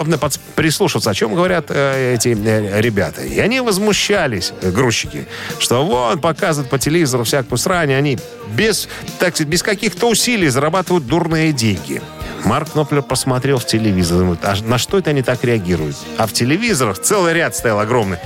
прислушиваться, 0.55 1.09
о 1.11 1.13
чем 1.13 1.35
говорят 1.35 1.69
эти 1.69 2.29
ребята. 2.29 3.21
И 3.21 3.39
они 3.39 3.59
возмущались, 3.61 4.53
грузчики, 4.61 5.27
что 5.59 5.85
вот 5.85 6.21
показывают 6.21 6.69
по 6.69 6.79
телевизору 6.79 7.23
всякую 7.23 7.57
срань, 7.57 7.93
они 7.93 8.17
без, 8.53 8.87
так 9.19 9.35
сказать, 9.35 9.49
без 9.49 9.63
каких-то 9.63 10.07
усилий 10.13 10.47
зарабатывают 10.49 11.07
дурные 11.07 11.51
деньги. 11.51 11.99
Марк 12.45 12.73
Кноплер 12.73 13.01
посмотрел 13.01 13.57
в 13.57 13.65
телевизор, 13.65 14.19
думает, 14.19 14.39
а 14.43 14.55
на 14.63 14.77
что 14.77 14.99
это 14.99 15.09
они 15.09 15.23
так 15.23 15.43
реагируют? 15.43 15.97
А 16.17 16.27
в 16.27 16.33
телевизорах 16.33 16.99
целый 16.99 17.33
ряд 17.33 17.55
стоял 17.55 17.79
огромный. 17.79 18.19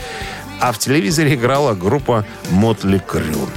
А 0.59 0.73
в 0.73 0.79
телевизоре 0.79 1.35
играла 1.35 1.75
группа 1.75 2.25
Мотли 2.49 2.99
Крю. 2.99 3.47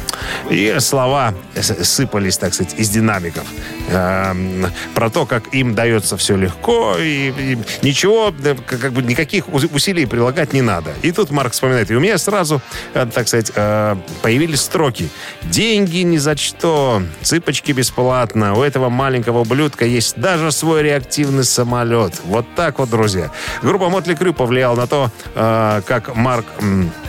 И 0.51 0.77
слова 0.81 1.35
сыпались, 1.61 2.39
так 2.39 2.55
сказать, 2.55 2.75
из 2.79 2.89
динамиков. 2.91 3.45
Эм, 3.89 4.67
про 4.95 5.11
то, 5.11 5.27
как 5.27 5.55
им 5.55 5.75
дается 5.75 6.17
все 6.17 6.37
легко, 6.37 6.97
и, 6.99 7.31
и 7.31 7.59
ничего, 7.83 8.33
как 8.67 8.93
бы 8.93 9.03
никаких 9.03 9.53
ус- 9.53 9.67
усилий 9.73 10.07
прилагать 10.07 10.53
не 10.53 10.63
надо. 10.63 10.93
И 11.03 11.13
тут 11.13 11.31
Марк 11.31 11.53
вспоминает, 11.53 11.91
и 11.91 11.95
у 11.95 12.01
меня 12.01 12.19
сразу, 12.19 12.61
э, 12.95 13.07
так 13.13 13.29
сказать, 13.29 13.53
э, 13.55 13.97
появились 14.23 14.61
строки. 14.61 15.09
Деньги 15.43 15.99
ни 15.99 16.19
за 16.19 16.37
что, 16.37 17.03
цыпочки 17.23 17.73
бесплатно, 17.73 18.55
у 18.55 18.63
этого 18.63 18.89
маленького 18.89 19.41
ублюдка 19.41 19.85
есть 19.85 20.17
даже 20.21 20.53
свой 20.53 20.83
реактивный 20.83 21.45
самолет. 21.45 22.15
Вот 22.25 22.47
так 22.55 22.79
вот, 22.79 22.91
друзья. 22.91 23.31
Группа 23.63 23.89
Мотли 23.89 24.15
Крю 24.15 24.35
повлияла 24.35 24.77
на 24.77 24.87
то, 24.87 25.11
э, 25.35 25.83
как 25.87 26.15
Марк 26.15 26.47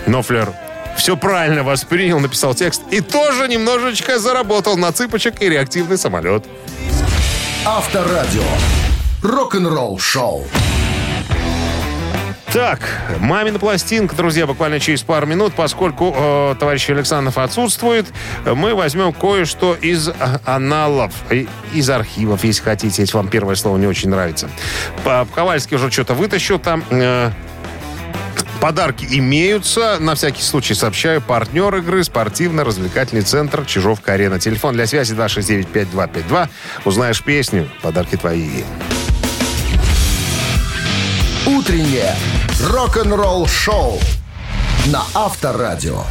Нофлер 0.07 0.51
все 0.97 1.17
правильно 1.17 1.63
воспринял, 1.63 2.19
написал 2.19 2.53
текст 2.53 2.81
и 2.91 3.01
тоже 3.01 3.47
немножечко 3.47 4.19
заработал 4.19 4.77
на 4.77 4.91
цыпочек 4.91 5.41
и 5.41 5.49
реактивный 5.49 5.97
самолет. 5.97 6.45
Авторадио. 7.65 8.43
Рок-н-ролл 9.23 9.99
шоу. 9.99 10.45
Так, 12.51 12.81
мамина 13.19 13.59
пластинка, 13.59 14.13
друзья, 14.13 14.45
буквально 14.45 14.81
через 14.81 15.03
пару 15.03 15.25
минут, 15.25 15.53
поскольку 15.55 16.13
э, 16.13 16.55
товарищ 16.59 16.89
Александров 16.89 17.37
отсутствует, 17.37 18.07
мы 18.45 18.75
возьмем 18.75 19.13
кое-что 19.13 19.73
из 19.73 20.09
э, 20.09 20.13
аналов, 20.43 21.13
и- 21.31 21.47
из 21.73 21.89
архивов, 21.89 22.43
если 22.43 22.61
хотите, 22.61 23.03
если 23.03 23.15
вам 23.15 23.29
первое 23.29 23.55
слово 23.55 23.77
не 23.77 23.87
очень 23.87 24.09
нравится. 24.09 24.49
Ковальский 25.33 25.77
уже 25.77 25.89
что-то 25.89 26.13
вытащил 26.13 26.59
там. 26.59 26.83
э, 26.89 27.31
Подарки 28.61 29.07
имеются. 29.09 29.97
На 29.99 30.13
всякий 30.13 30.43
случай 30.43 30.75
сообщаю. 30.75 31.19
Партнер 31.19 31.75
игры 31.77 32.03
спортивно-развлекательный 32.03 33.23
центр 33.23 33.65
Чижовка-Арена. 33.65 34.39
Телефон 34.39 34.75
для 34.75 34.85
связи 34.85 35.15
269-5252. 35.15 36.47
Узнаешь 36.85 37.23
песню. 37.23 37.67
Подарки 37.81 38.17
твои. 38.17 38.63
Утреннее 41.47 42.15
рок-н-ролл 42.69 43.47
шоу 43.47 43.99
на 44.85 45.01
Авторадио. 45.15 46.03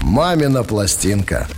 Мамина 0.00 0.62
пластинка. 0.62 1.48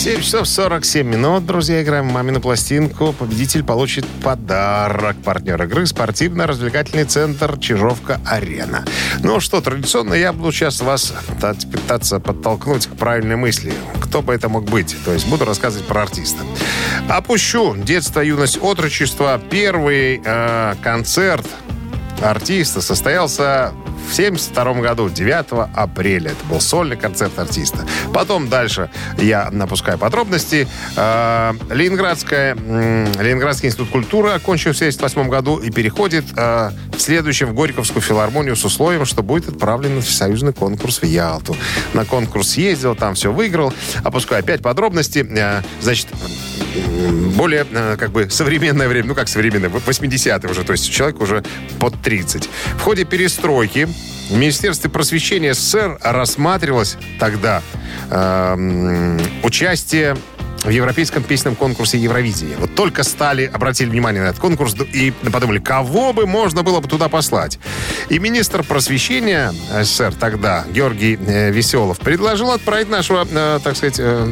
7 0.00 0.22
часов 0.22 0.48
47 0.48 1.06
минут, 1.06 1.44
друзья, 1.44 1.82
играем 1.82 2.08
в 2.08 2.12
«Мамину 2.12 2.40
пластинку». 2.40 3.12
Победитель 3.12 3.62
получит 3.62 4.06
подарок. 4.22 5.18
Партнер 5.22 5.62
игры 5.64 5.84
спортивно-развлекательный 5.84 7.04
центр 7.04 7.58
«Чижовка-Арена». 7.58 8.86
Ну 9.22 9.40
что, 9.40 9.60
традиционно 9.60 10.14
я 10.14 10.32
буду 10.32 10.52
сейчас 10.52 10.80
вас 10.80 11.12
та- 11.38 11.52
пытаться 11.52 12.18
подтолкнуть 12.18 12.86
к 12.86 12.92
правильной 12.96 13.36
мысли. 13.36 13.74
Кто 14.00 14.22
бы 14.22 14.32
это 14.32 14.48
мог 14.48 14.64
быть? 14.64 14.96
То 15.04 15.12
есть 15.12 15.28
буду 15.28 15.44
рассказывать 15.44 15.86
про 15.86 16.00
артиста. 16.00 16.44
Опущу 17.06 17.76
детство, 17.76 18.20
юность, 18.20 18.58
отрочество. 18.62 19.38
Первый 19.50 20.22
э, 20.24 20.76
концерт 20.82 21.46
артиста 22.22 22.80
состоялся 22.80 23.74
в 24.08 24.12
1972 24.12 24.74
году, 24.82 25.08
9 25.08 25.68
апреля. 25.74 26.30
Это 26.30 26.44
был 26.46 26.60
сольный 26.60 26.96
концерт 26.96 27.38
артиста. 27.38 27.86
Потом 28.12 28.48
дальше 28.48 28.90
я 29.18 29.50
напускаю 29.50 29.98
подробности. 29.98 30.66
Э, 30.96 31.52
Ленинградская, 31.70 32.54
Ленинградский 32.54 33.68
институт 33.68 33.90
культуры 33.90 34.30
окончил 34.30 34.72
в 34.72 34.76
1978 34.76 35.28
году 35.30 35.58
и 35.58 35.70
переходит 35.70 36.24
э, 36.36 36.70
в 36.92 37.00
следующем 37.00 37.48
в 37.48 37.54
Горьковскую 37.54 38.02
филармонию 38.02 38.56
с 38.56 38.64
условием, 38.64 39.04
что 39.04 39.22
будет 39.22 39.48
отправлен 39.48 39.96
на 39.96 40.00
всесоюзный 40.00 40.52
конкурс 40.52 41.02
в 41.02 41.06
Ялту. 41.06 41.56
На 41.94 42.04
конкурс 42.04 42.54
ездил, 42.54 42.94
там 42.94 43.14
все 43.14 43.32
выиграл. 43.32 43.72
Опускаю 44.04 44.40
опять 44.40 44.62
подробности. 44.62 45.26
Э, 45.30 45.62
Значит, 45.80 46.08
более 47.36 47.66
э, 47.70 47.96
как 47.98 48.10
бы 48.10 48.30
современное 48.30 48.88
время, 48.88 49.08
ну 49.08 49.14
как 49.14 49.28
современное, 49.28 49.70
80-е 49.70 50.50
уже, 50.50 50.64
то 50.64 50.72
есть 50.72 50.90
человек 50.90 51.20
уже 51.20 51.42
под 51.78 52.00
30. 52.02 52.48
В 52.76 52.80
ходе 52.80 53.04
перестройки 53.04 53.88
в 54.30 54.36
Министерстве 54.36 54.90
просвещения 54.90 55.54
СССР 55.54 55.98
рассматривалось 56.02 56.96
тогда 57.18 57.62
эм, 58.10 59.20
участие 59.42 60.16
в 60.62 60.68
европейском 60.68 61.22
песенном 61.22 61.56
конкурсе 61.56 61.98
Евровидения. 61.98 62.56
Вот 62.58 62.74
только 62.74 63.02
стали, 63.02 63.46
обратили 63.46 63.88
внимание 63.88 64.22
на 64.22 64.28
этот 64.28 64.40
конкурс 64.40 64.74
и 64.92 65.12
подумали, 65.32 65.58
кого 65.58 66.12
бы 66.12 66.26
можно 66.26 66.62
было 66.62 66.80
бы 66.80 66.88
туда 66.88 67.08
послать. 67.08 67.58
И 68.08 68.18
министр 68.18 68.62
просвещения 68.62 69.52
СССР 69.82 70.14
тогда, 70.18 70.64
Георгий 70.70 71.18
э, 71.26 71.50
Веселов, 71.50 71.98
предложил 71.98 72.50
отправить 72.50 72.90
нашего, 72.90 73.26
э, 73.28 73.58
так 73.62 73.76
сказать, 73.76 73.96
э, 73.98 74.28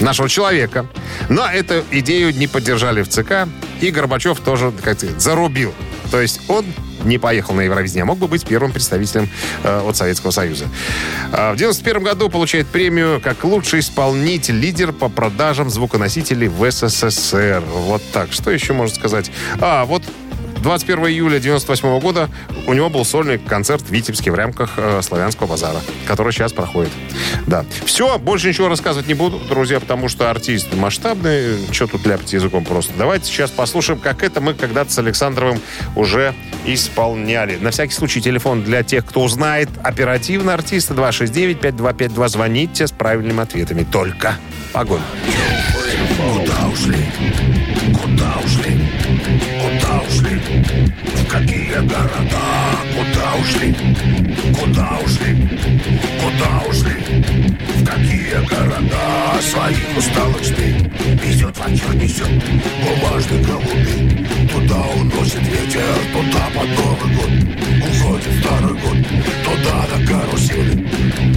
нашего 0.00 0.28
человека. 0.28 0.86
Но 1.28 1.46
эту 1.46 1.84
идею 1.90 2.34
не 2.34 2.46
поддержали 2.46 3.02
в 3.02 3.08
ЦК, 3.08 3.48
и 3.80 3.90
Горбачев 3.90 4.40
тоже, 4.40 4.72
как 4.82 4.98
сказать, 4.98 5.20
зарубил. 5.20 5.74
То 6.10 6.20
есть 6.20 6.40
он 6.48 6.64
не 7.04 7.18
поехал 7.18 7.54
на 7.54 7.62
Евровидение, 7.62 8.02
а 8.02 8.06
мог 8.06 8.18
бы 8.18 8.28
быть 8.28 8.44
первым 8.44 8.72
представителем 8.72 9.28
э, 9.62 9.80
от 9.80 9.96
Советского 9.96 10.30
Союза. 10.30 10.66
А 11.32 11.52
в 11.52 11.56
91 11.56 12.02
году 12.02 12.28
получает 12.28 12.66
премию 12.66 13.20
как 13.22 13.44
лучший 13.44 13.80
исполнитель, 13.80 14.58
лидер 14.58 14.92
по 14.92 15.08
продажам 15.08 15.70
звуконосителей 15.70 16.48
в 16.48 16.70
СССР. 16.70 17.62
Вот 17.66 18.02
так. 18.12 18.32
Что 18.32 18.50
еще 18.50 18.72
можно 18.72 18.94
сказать? 18.94 19.30
А, 19.60 19.84
вот 19.84 20.02
21 20.62 21.06
июля 21.06 21.38
98 21.38 22.00
года 22.00 22.28
у 22.66 22.72
него 22.72 22.88
был 22.88 23.04
сольный 23.04 23.38
концерт 23.38 23.82
в 23.82 23.90
Витебске 23.90 24.30
в 24.30 24.34
рамках 24.34 24.74
э, 24.76 25.00
Славянского 25.02 25.46
базара, 25.46 25.80
который 26.06 26.32
сейчас 26.32 26.52
проходит. 26.52 26.92
Да. 27.46 27.64
Все, 27.84 28.18
больше 28.18 28.48
ничего 28.48 28.68
рассказывать 28.68 29.06
не 29.08 29.14
буду, 29.14 29.38
друзья, 29.38 29.80
потому 29.80 30.08
что 30.08 30.30
артист 30.30 30.74
масштабный. 30.74 31.58
Что 31.72 31.86
тут 31.86 32.06
ляпать 32.06 32.32
языком 32.32 32.64
просто? 32.64 32.92
Давайте 32.98 33.26
сейчас 33.26 33.50
послушаем, 33.50 34.00
как 34.00 34.22
это 34.22 34.40
мы 34.40 34.54
когда-то 34.54 34.92
с 34.92 34.98
Александровым 34.98 35.60
уже 35.96 36.34
исполняли. 36.66 37.56
На 37.56 37.70
всякий 37.70 37.94
случай 37.94 38.20
телефон 38.20 38.62
для 38.62 38.82
тех, 38.82 39.04
кто 39.04 39.22
узнает 39.22 39.68
оперативно 39.82 40.54
артиста 40.54 40.94
269-5252. 40.94 42.28
Звоните 42.28 42.86
с 42.86 42.92
правильными 42.92 43.40
ответами. 43.40 43.84
Только 43.90 44.36
огонь. 44.72 45.00
Куда 46.16 46.68
ушли? 46.68 47.04
В 50.48 51.26
какие 51.28 51.74
города? 51.74 52.40
Куда 52.96 53.34
ушли? 53.40 53.74
Куда 54.58 54.98
ушли? 55.04 55.36
Куда 56.22 56.68
ушли? 56.68 56.92
В 57.76 57.84
какие 57.84 58.46
города? 58.48 59.40
Своих 59.42 59.98
усталых 59.98 60.42
жди 60.42 60.74
Везет 61.22 61.54
ветер, 61.58 61.94
несет 61.94 62.30
бумажный 62.82 63.42
голубей 63.42 64.26
Туда 64.50 64.80
уносит 64.96 65.46
ветер, 65.46 65.82
туда 66.12 66.48
под 66.54 66.68
Новый 66.78 67.14
год 67.14 67.30
Уходит 67.82 68.40
старый 68.40 68.72
год, 68.72 68.98
туда 69.44 69.86
на 69.92 70.06
карусели 70.06 70.86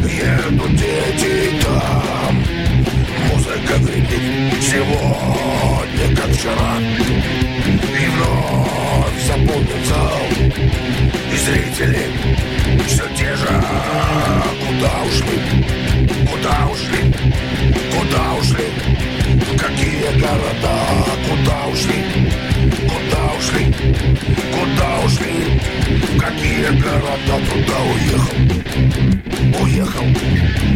Едут 0.08 0.75
дети 0.77 1.62
там 1.62 2.44
Музыка 3.30 3.77
гремит, 3.80 4.63
Сегодня, 4.63 6.15
как 6.15 6.30
вчера 6.32 7.40
зрители 11.41 12.05
все 12.86 13.03
те 13.17 13.36
же 13.36 13.48
Куда 14.67 14.91
ушли? 15.07 15.39
Куда 16.29 16.67
ушли? 16.71 17.13
Куда 17.91 18.33
ушли? 18.39 18.65
В 19.36 19.57
какие 19.57 20.19
города? 20.19 20.75
Куда 21.27 21.67
ушли? 21.67 22.03
Куда 22.88 23.33
ушли? 23.38 23.74
Куда 24.53 25.00
ушли? 25.05 25.60
В 26.03 26.19
какие 26.19 26.67
города? 26.79 27.36
Туда 27.50 27.77
уехал 27.93 28.38
Уехал 29.63 30.05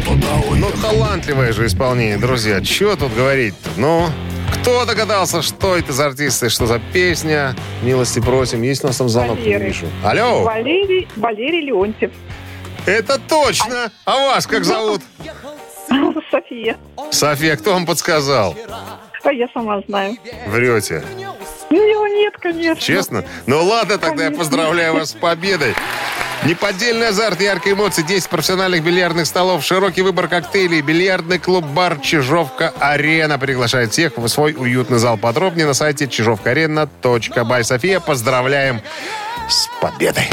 Туда 0.05 0.27
Ну, 0.49 0.51
уехал 0.51 0.81
талантливое 0.81 1.53
же 1.53 1.67
исполнение, 1.67 2.17
друзья. 2.17 2.61
Чего 2.61 2.95
тут 2.95 3.13
говорить-то? 3.13 3.69
Ну, 3.77 4.09
кто 4.65 4.83
догадался, 4.83 5.43
что 5.43 5.77
это 5.77 5.93
за 5.93 6.07
артисты, 6.07 6.49
что 6.49 6.65
за 6.65 6.79
песня? 6.91 7.55
Милости 7.83 8.19
просим. 8.19 8.63
Есть 8.63 8.83
у 8.83 8.87
нас 8.87 8.97
там 8.97 9.07
звонок? 9.09 9.37
Не 9.37 9.59
вижу. 9.59 9.85
Алло, 10.03 10.41
Валерий, 10.41 11.07
Валерий 11.15 11.67
Леонтьев. 11.67 12.11
это 12.87 13.19
точно. 13.19 13.91
А 14.05 14.15
вас 14.15 14.47
как 14.47 14.65
зовут? 14.65 15.03
София. 16.31 16.77
София, 17.11 17.57
кто 17.57 17.73
вам 17.73 17.85
подсказал? 17.85 18.55
А 19.23 19.31
я 19.31 19.47
сама 19.53 19.81
знаю. 19.87 20.17
Врете. 20.47 21.03
Ну, 21.69 22.07
нет, 22.07 22.33
конечно. 22.39 22.81
Честно? 22.81 23.23
Ну 23.45 23.63
ладно, 23.63 23.99
тогда 23.99 24.23
я 24.23 24.29
Конечно. 24.29 24.37
поздравляю 24.39 24.95
вас 24.95 25.11
с 25.11 25.13
победой. 25.13 25.75
Неподдельный 26.45 27.07
азарт, 27.07 27.41
яркие 27.41 27.73
эмоции, 27.73 28.03
10 28.03 28.29
профессиональных 28.29 28.83
бильярдных 28.83 29.25
столов, 29.25 29.65
широкий 29.65 30.03
выбор 30.03 30.27
коктейлей, 30.27 30.81
бильярдный 30.81 31.39
клуб-бар 31.39 31.99
«Чижовка-арена» 31.99 33.39
приглашает 33.39 33.93
всех 33.93 34.15
в 34.17 34.27
свой 34.27 34.53
уютный 34.55 34.99
зал. 34.99 35.17
Подробнее 35.17 35.65
на 35.65 35.73
сайте 35.73 36.07
чижовкаарена.бай. 36.07 37.63
София, 37.63 37.99
поздравляем 37.99 38.81
с 39.49 39.67
победой. 39.81 40.29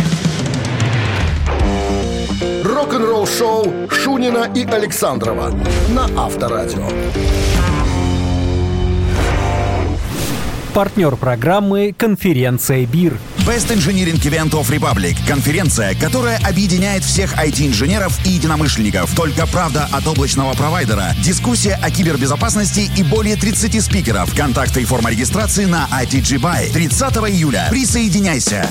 Рок-н-ролл 2.63 3.27
шоу 3.27 3.73
Шунина 3.91 4.51
и 4.55 4.67
Александрова 4.67 5.51
на 5.89 6.11
Авторадио. 6.23 6.89
Партнер 10.75 11.17
программы 11.17 11.95
«Конференция 11.97 12.85
БИР». 12.85 13.19
Best 13.47 13.73
Engineering 13.73 14.21
Event 14.23 14.53
of 14.53 14.71
Republic– 14.71 15.17
конференция, 15.27 15.97
которая 15.97 16.39
объединяет 16.47 17.03
всех 17.03 17.35
IT-инженеров 17.35 18.17
и 18.25 18.31
единомышленников. 18.31 19.13
Только 19.17 19.49
правда 19.49 19.89
от 19.91 20.07
облачного 20.07 20.55
провайдера, 20.55 21.13
дискуссия 21.25 21.75
о 21.83 21.91
кибербезопасности 21.91 22.89
и 22.97 23.03
более 23.03 23.35
30 23.35 23.83
спикеров. 23.83 24.33
Контакты 24.37 24.83
и 24.83 24.85
форма 24.85 25.11
регистрации 25.11 25.65
на 25.65 25.89
ITG 25.91 26.39
Buy. 26.39 26.73
30 26.73 27.17
июля. 27.31 27.67
Присоединяйся. 27.69 28.71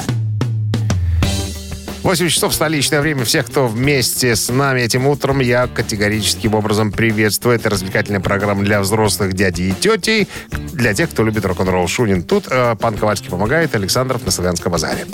8 2.03 2.29
часов 2.29 2.53
столичное 2.55 2.99
время. 2.99 3.23
Всех, 3.25 3.45
кто 3.45 3.67
вместе 3.67 4.35
с 4.35 4.49
нами 4.49 4.81
этим 4.81 5.05
утром, 5.05 5.39
я 5.39 5.67
категорическим 5.67 6.55
образом 6.55 6.91
приветствую. 6.91 7.55
Это 7.55 7.69
развлекательная 7.69 8.19
программа 8.19 8.63
для 8.63 8.81
взрослых 8.81 9.33
дядей 9.33 9.69
и 9.69 9.73
тетей, 9.73 10.27
для 10.73 10.95
тех, 10.95 11.11
кто 11.11 11.23
любит 11.23 11.45
рок-н-ролл. 11.45 11.87
Шунин 11.87 12.23
тут, 12.23 12.47
э, 12.49 12.75
пан 12.79 12.97
Ковальский 12.97 13.29
помогает, 13.29 13.75
Александров 13.75 14.25
на 14.25 14.31
Славянском 14.31 14.71
базаре. 14.71 15.05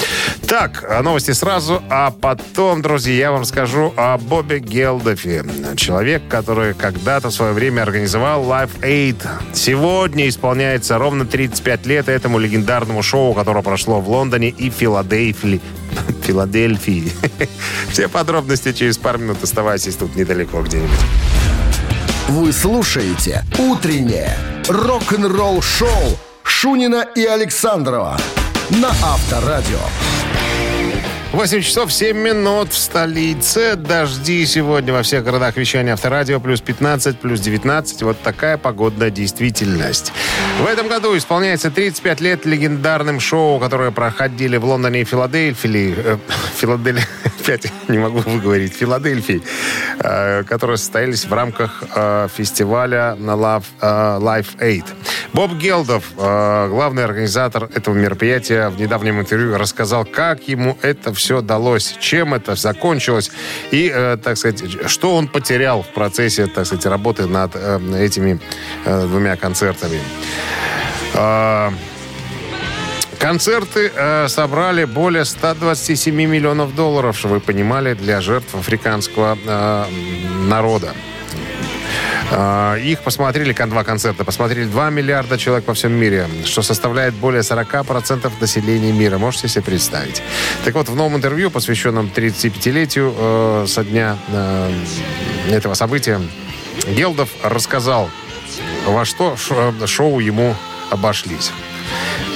Так, 0.47 0.85
э, 0.87 1.01
новости 1.01 1.31
сразу, 1.31 1.83
а 1.89 2.11
потом, 2.11 2.81
друзья, 2.81 3.15
я 3.15 3.31
вам 3.33 3.43
скажу 3.43 3.93
о 3.97 4.17
Бобе 4.17 4.59
Гелдофе. 4.59 5.43
Человек, 5.75 6.21
который 6.29 6.73
когда-то 6.73 7.29
в 7.29 7.33
свое 7.33 7.51
время 7.51 7.81
организовал 7.81 8.45
Live 8.45 8.79
Aid. 8.81 9.17
Сегодня 9.53 10.29
исполняется 10.29 10.97
ровно 10.97 11.25
35 11.25 11.85
лет 11.85 12.07
этому 12.07 12.39
легендарному 12.39 13.03
шоу, 13.03 13.33
которое 13.33 13.61
прошло 13.61 13.99
в 13.99 14.09
Лондоне 14.09 14.49
и 14.49 14.69
Филадельфии. 14.69 15.59
Филадельфии. 16.23 17.11
Все 17.91 18.07
подробности 18.07 18.73
через 18.73 18.97
пару 18.97 19.19
минут. 19.19 19.43
Оставайтесь 19.43 19.95
тут 19.95 20.15
недалеко 20.15 20.61
где-нибудь. 20.61 20.99
Вы 22.29 22.51
слушаете 22.51 23.45
«Утреннее 23.57 24.37
рок-н-ролл-шоу» 24.67 26.17
Шунина 26.43 27.05
и 27.15 27.23
Александрова 27.23 28.17
на 28.69 28.89
Авторадио. 28.89 29.79
8 31.33 31.61
часов 31.61 31.91
7 31.91 32.17
минут 32.17 32.71
в 32.71 32.77
столице. 32.77 33.75
Дожди 33.75 34.45
сегодня 34.45 34.93
во 34.93 35.03
всех 35.03 35.25
городах 35.25 35.57
вещания 35.57 35.91
авторадио. 35.93 36.39
Плюс 36.39 36.61
15, 36.61 37.19
плюс 37.19 37.41
19. 37.41 38.03
Вот 38.03 38.21
такая 38.21 38.57
погодная 38.57 39.09
действительность. 39.09 40.13
В 40.61 40.65
этом 40.65 40.87
году 40.87 41.17
исполняется 41.17 41.69
35 41.69 42.21
лет 42.21 42.45
легендарным 42.45 43.19
шоу, 43.19 43.59
которое 43.59 43.91
проходили 43.91 44.55
в 44.55 44.63
Лондоне 44.63 45.01
и 45.01 45.03
Филадельфии. 45.03 45.95
Э, 45.97 46.17
Филадель... 46.55 47.01
Опять 47.47 47.71
не 47.87 47.97
могу 47.97 48.19
выговорить. 48.19 48.73
Филадельфии. 48.73 49.41
э, 49.99 50.43
которые 50.43 50.77
состоялись 50.77 51.23
в 51.25 51.33
рамках 51.33 51.81
э, 51.95 52.27
фестиваля 52.35 53.15
на 53.15 53.31
Love, 53.31 53.63
э, 53.79 53.85
Life 54.19 54.57
Aid. 54.59 54.83
Боб 55.33 55.53
Гелдов, 55.53 56.03
главный 56.15 57.03
организатор 57.03 57.69
этого 57.75 57.93
мероприятия, 57.93 58.69
в 58.69 58.79
недавнем 58.79 59.19
интервью 59.19 59.57
рассказал, 59.57 60.03
как 60.05 60.47
ему 60.47 60.77
это 60.81 61.13
все 61.13 61.41
далось, 61.41 61.95
чем 61.99 62.33
это 62.33 62.55
закончилось 62.55 63.29
и, 63.71 63.89
так 64.23 64.37
сказать, 64.37 64.63
что 64.89 65.15
он 65.15 65.27
потерял 65.27 65.83
в 65.83 65.93
процессе, 65.93 66.47
так 66.47 66.65
сказать, 66.65 66.85
работы 66.85 67.27
над 67.27 67.55
этими 67.55 68.39
двумя 68.85 69.35
концертами. 69.35 69.99
Концерты 73.19 73.91
э, 73.93 74.27
собрали 74.27 74.85
более 74.85 75.25
127 75.25 76.13
миллионов 76.13 76.75
долларов, 76.75 77.17
чтобы 77.17 77.35
вы 77.35 77.39
понимали, 77.39 77.93
для 77.93 78.21
жертв 78.21 78.53
африканского 78.53 79.37
э, 79.43 79.85
народа. 80.47 80.93
Э, 82.31 82.79
Их 82.79 83.01
посмотрели, 83.01 83.53
два 83.53 83.83
концерта, 83.83 84.23
посмотрели 84.23 84.65
2 84.65 84.89
миллиарда 84.91 85.37
человек 85.37 85.65
по 85.65 85.73
всем 85.73 85.93
мире, 85.93 86.27
что 86.45 86.61
составляет 86.61 87.15
более 87.15 87.41
40% 87.41 88.31
населения 88.39 88.91
мира. 88.91 89.17
Можете 89.17 89.47
себе 89.47 89.63
представить. 89.63 90.21
Так 90.63 90.75
вот, 90.75 90.89
в 90.89 90.95
новом 90.95 91.15
интервью, 91.15 91.49
посвященном 91.49 92.11
35-летию 92.13 93.15
э, 93.17 93.65
со 93.67 93.83
дня 93.83 94.17
э, 94.27 94.71
этого 95.49 95.73
события, 95.73 96.21
Гелдов 96.87 97.29
рассказал, 97.43 98.09
во 98.85 99.05
что 99.05 99.35
э, 99.49 99.87
шоу 99.87 100.19
ему 100.19 100.55
обошлись. 100.91 101.51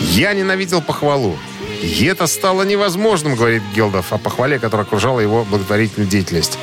Я 0.01 0.33
ненавидел 0.33 0.81
похвалу. 0.81 1.37
И 1.81 2.05
это 2.05 2.27
стало 2.27 2.61
невозможным, 2.61 3.35
говорит 3.35 3.63
Гелдов 3.73 4.13
о 4.13 4.19
похвале, 4.19 4.59
которая 4.59 4.85
окружала 4.85 5.19
его 5.19 5.43
благотворительную 5.45 6.07
деятельность. 6.07 6.59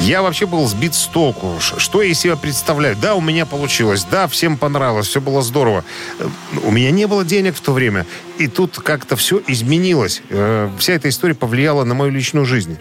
Я 0.00 0.22
вообще 0.22 0.46
был 0.46 0.66
сбит 0.66 0.94
с 0.94 1.06
толку. 1.06 1.58
Что 1.60 2.02
я 2.02 2.10
из 2.10 2.18
себя 2.18 2.34
представляю? 2.36 2.96
Да, 3.00 3.14
у 3.14 3.20
меня 3.20 3.46
получилось. 3.46 4.04
Да, 4.10 4.26
всем 4.26 4.56
понравилось. 4.56 5.06
Все 5.06 5.20
было 5.20 5.42
здорово. 5.42 5.84
Э, 6.18 6.28
У 6.64 6.72
меня 6.72 6.90
не 6.90 7.06
было 7.06 7.24
денег 7.24 7.54
в 7.54 7.60
то 7.60 7.72
время. 7.72 8.06
И 8.38 8.48
тут 8.48 8.78
как-то 8.80 9.14
все 9.14 9.40
изменилось. 9.46 10.20
Э, 10.30 10.68
Вся 10.78 10.94
эта 10.94 11.08
история 11.10 11.34
повлияла 11.34 11.84
на 11.84 11.94
мою 11.94 12.10
личную 12.10 12.44
жизнь. 12.44 12.76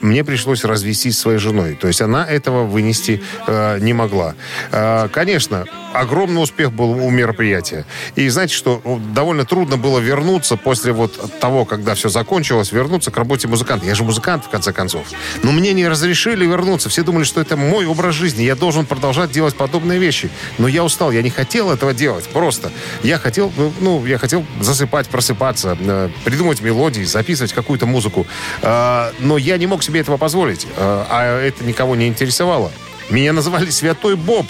Мне 0.00 0.24
пришлось 0.24 0.64
развестись 0.64 1.16
со 1.16 1.22
своей 1.22 1.38
женой. 1.38 1.74
То 1.80 1.88
есть 1.88 2.00
она 2.00 2.26
этого 2.26 2.64
вынести 2.64 3.22
э, 3.46 3.78
не 3.80 3.92
могла. 3.92 4.34
Э, 4.70 5.08
Конечно, 5.12 5.64
огромный 5.92 6.42
успех 6.42 6.72
был 6.72 6.90
у 6.90 7.10
мероприятия. 7.10 7.84
И 8.14 8.28
знаете, 8.28 8.54
что 8.54 8.80
вот 8.84 9.12
довольно 9.12 9.44
трудно 9.44 9.76
было 9.76 9.98
вернуться 9.98 10.56
после 10.56 10.92
вот 10.92 11.38
того, 11.40 11.64
когда 11.64 11.94
все 11.94 12.08
закончилось, 12.08 12.72
вернуться 12.72 13.10
к 13.10 13.16
работе 13.16 13.48
музыканта. 13.48 13.86
Я 13.86 13.94
же 13.94 14.04
музыкант, 14.04 14.44
в 14.44 14.48
конце 14.48 14.72
концов. 14.72 15.06
Но 15.42 15.52
мне 15.52 15.72
не 15.72 15.88
разрешили 15.88 16.46
вернуться. 16.46 16.88
Все 16.88 17.02
думали, 17.02 17.24
что 17.24 17.40
это 17.40 17.56
мой 17.56 17.86
образ 17.86 18.14
жизни. 18.14 18.42
Я 18.42 18.54
должен 18.54 18.86
продолжать 18.86 19.30
делать 19.32 19.56
подобные 19.56 19.98
вещи. 19.98 20.30
Но 20.58 20.68
я 20.68 20.84
устал. 20.84 21.10
Я 21.10 21.22
не 21.22 21.30
хотел 21.30 21.70
этого 21.70 21.94
делать. 21.94 22.26
Просто. 22.28 22.70
Я 23.02 23.18
хотел, 23.18 23.52
ну, 23.80 24.04
я 24.06 24.18
хотел 24.18 24.44
засыпать, 24.60 25.08
просыпаться, 25.08 25.76
э, 25.80 26.10
придумать 26.24 26.60
мелодии, 26.60 27.02
записывать 27.02 27.52
какую-то 27.52 27.86
музыку. 27.86 28.26
Э, 28.62 29.10
Но 29.20 29.38
я 29.38 29.56
не 29.58 29.66
мог 29.66 29.82
себе 29.88 30.00
этого 30.00 30.18
позволить. 30.18 30.66
Э, 30.76 31.04
А 31.08 31.40
это 31.40 31.64
никого 31.64 31.96
не 31.96 32.06
интересовало. 32.08 32.70
Меня 33.10 33.32
называли 33.32 33.70
Святой 33.70 34.16
Боб. 34.16 34.46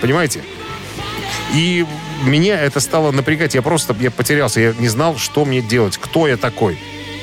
Понимаете? 0.00 0.42
И 1.54 1.84
меня 2.24 2.58
это 2.60 2.80
стало 2.80 3.10
напрягать. 3.12 3.54
Я 3.54 3.60
просто 3.62 3.94
я 4.00 4.10
потерялся. 4.10 4.60
Я 4.60 4.72
не 4.78 4.88
знал, 4.88 5.18
что 5.18 5.44
мне 5.44 5.60
делать, 5.60 5.98
кто 5.98 6.26
я 6.26 6.36
такой, 6.38 6.78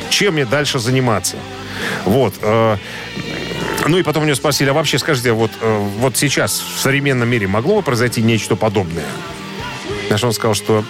чем 0.10 0.36
мне 0.36 0.45
дальше 0.45 0.78
заниматься. 0.80 1.38
Вот. 2.06 2.36
э, 2.41 2.78
Ну 3.88 3.97
и 3.97 4.04
потом 4.04 4.23
у 4.23 4.25
него 4.28 4.36
спросили, 4.36 4.69
а 4.69 4.73
вообще 4.73 4.99
скажите, 4.99 5.32
вот, 5.32 5.51
э, 5.60 5.78
вот 5.99 6.17
сейчас 6.17 6.60
в 6.60 6.80
современном 6.80 7.28
мире 7.30 7.47
могло 7.47 7.78
бы 7.78 7.82
произойти 7.82 8.21
нечто 8.21 8.56
подобное? 8.56 9.06
На 10.12 10.17
что 10.19 10.28
он 10.28 10.34
сказал, 10.34 10.54
что 10.54 10.84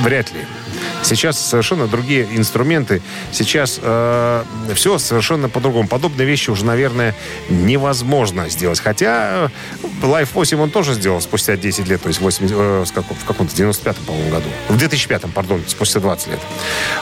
вряд 0.00 0.32
ли. 0.32 0.40
Сейчас 1.02 1.38
совершенно 1.38 1.86
другие 1.86 2.28
инструменты. 2.36 3.02
Сейчас 3.32 3.80
все 4.74 4.98
совершенно 4.98 5.48
по-другому. 5.48 5.88
Подобные 5.88 6.26
вещи 6.26 6.50
уже, 6.50 6.64
наверное, 6.64 7.14
невозможно 7.48 8.48
сделать. 8.48 8.80
Хотя 8.80 9.50
э, 9.82 9.86
Life 10.02 10.30
8 10.34 10.60
он 10.60 10.70
тоже 10.70 10.94
сделал 10.94 11.20
спустя 11.20 11.56
10 11.56 11.88
лет, 11.88 12.02
то 12.02 12.08
есть 12.08 12.20
8, 12.20 12.46
э, 12.50 12.84
в 12.84 13.24
каком-то 13.26 13.54
95-м, 13.54 14.04
по-моему, 14.04 14.30
году. 14.30 14.48
В 14.68 14.76
2005-м, 14.76 15.30
пардон, 15.32 15.62
спустя 15.66 16.00
20 16.00 16.28
лет. 16.28 16.40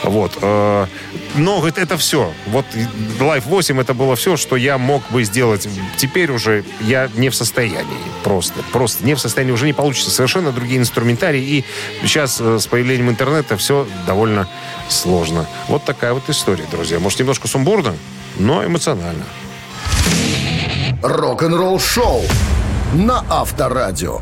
Вот. 0.03 0.37
Э, 0.41 0.87
но 1.35 1.57
говорит, 1.57 1.77
это 1.77 1.97
все. 1.97 2.33
Вот 2.47 2.65
Life 3.19 3.43
8 3.45 3.79
это 3.79 3.93
было 3.93 4.15
все, 4.15 4.37
что 4.37 4.55
я 4.55 4.77
мог 4.77 5.01
бы 5.09 5.23
сделать. 5.23 5.67
Теперь 5.97 6.31
уже 6.31 6.63
я 6.81 7.09
не 7.15 7.29
в 7.29 7.35
состоянии. 7.35 7.85
Просто. 8.23 8.61
Просто 8.71 9.05
не 9.05 9.15
в 9.15 9.19
состоянии. 9.19 9.53
Уже 9.53 9.65
не 9.65 9.73
получится. 9.73 10.11
Совершенно 10.11 10.51
другие 10.51 10.79
инструментарии. 10.79 11.41
И 11.41 11.65
сейчас 12.01 12.39
э, 12.39 12.59
с 12.59 12.67
появлением 12.67 13.09
интернета 13.09 13.57
все 13.57 13.87
довольно 14.05 14.47
сложно. 14.89 15.45
Вот 15.67 15.85
такая 15.85 16.13
вот 16.13 16.29
история, 16.29 16.65
друзья. 16.69 16.99
Может, 16.99 17.19
немножко 17.19 17.47
сумбурно, 17.47 17.95
но 18.37 18.65
эмоционально. 18.65 19.23
Рок-н-ролл 21.01 21.79
шоу 21.79 22.21
на 22.93 23.23
Авторадио. 23.29 24.21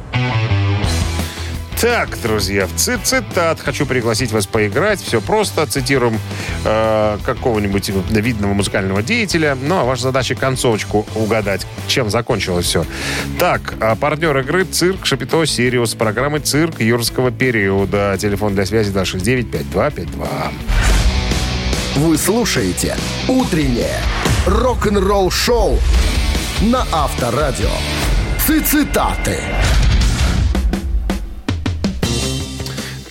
Так, 1.81 2.09
друзья, 2.21 2.67
в 2.67 2.73
ци- 2.75 2.99
цитат 3.01 3.61
хочу 3.61 3.85
пригласить 3.85 4.33
вас 4.33 4.45
поиграть. 4.45 4.99
Все 5.01 5.21
просто. 5.21 5.65
Цитируем 5.65 6.19
э, 6.65 7.17
какого-нибудь 7.23 7.89
видного 8.09 8.53
музыкального 8.53 9.01
деятеля. 9.01 9.57
Ну, 9.61 9.79
а 9.79 9.83
ваша 9.85 10.03
задача 10.03 10.35
концовочку 10.35 11.07
угадать, 11.15 11.65
чем 11.87 12.09
закончилось 12.09 12.65
все. 12.65 12.85
Так, 13.39 13.75
а 13.79 13.95
партнер 13.95 14.37
игры 14.39 14.65
«Цирк 14.65 15.05
Шапито 15.05 15.45
Сириус» 15.45 15.95
программы 15.95 16.39
«Цирк» 16.39 16.81
юрского 16.81 17.31
периода. 17.31 18.17
Телефон 18.19 18.55
для 18.55 18.65
связи 18.65 18.91
269-5252. 18.91 20.27
Вы 21.95 22.17
слушаете 22.17 22.97
«Утреннее 23.29 24.01
рок-н-ролл-шоу» 24.45 25.79
на 26.61 26.85
Авторадио. 26.91 27.69
Цитаты. 28.65 29.37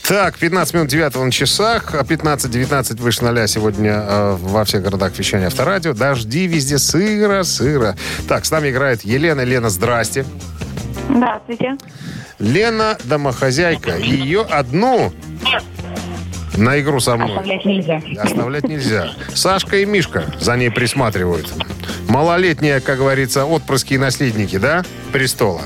Так, 0.09 0.39
15 0.39 0.73
минут 0.73 0.89
9 0.89 1.17
на 1.17 1.31
часах, 1.31 1.95
а 1.95 2.03
15-19 2.03 2.99
выше 2.99 3.23
ноля 3.25 3.47
сегодня 3.47 3.91
э, 3.93 4.37
во 4.41 4.65
всех 4.65 4.83
городах 4.83 5.19
вещания 5.19 5.49
Авторадио. 5.49 5.93
Дожди 5.93 6.47
везде 6.47 6.79
сыро, 6.79 7.43
сыро. 7.43 7.95
Так, 8.27 8.47
с 8.47 8.51
нами 8.51 8.71
играет 8.71 9.03
Елена. 9.03 9.43
Лена, 9.43 9.69
здрасте. 9.69 10.25
Здравствуйте. 11.11 11.77
Лена 12.39 12.97
домохозяйка. 13.05 13.99
Ее 13.99 14.47
одну 14.49 15.13
на 16.57 16.81
игру 16.81 17.01
со 17.01 17.17
мной. 17.17 17.37
Оставлять 17.37 17.65
нельзя. 17.67 18.03
Оставлять 18.19 18.65
нельзя. 18.65 19.11
Сашка 19.35 19.77
и 19.77 19.85
Мишка 19.85 20.25
за 20.41 20.57
ней 20.57 20.71
присматривают. 20.71 21.53
Малолетние, 22.09 22.81
как 22.81 22.97
говорится, 22.97 23.45
отпрыски 23.45 23.93
и 23.93 23.99
наследники, 23.99 24.57
да, 24.57 24.87
престола. 25.13 25.61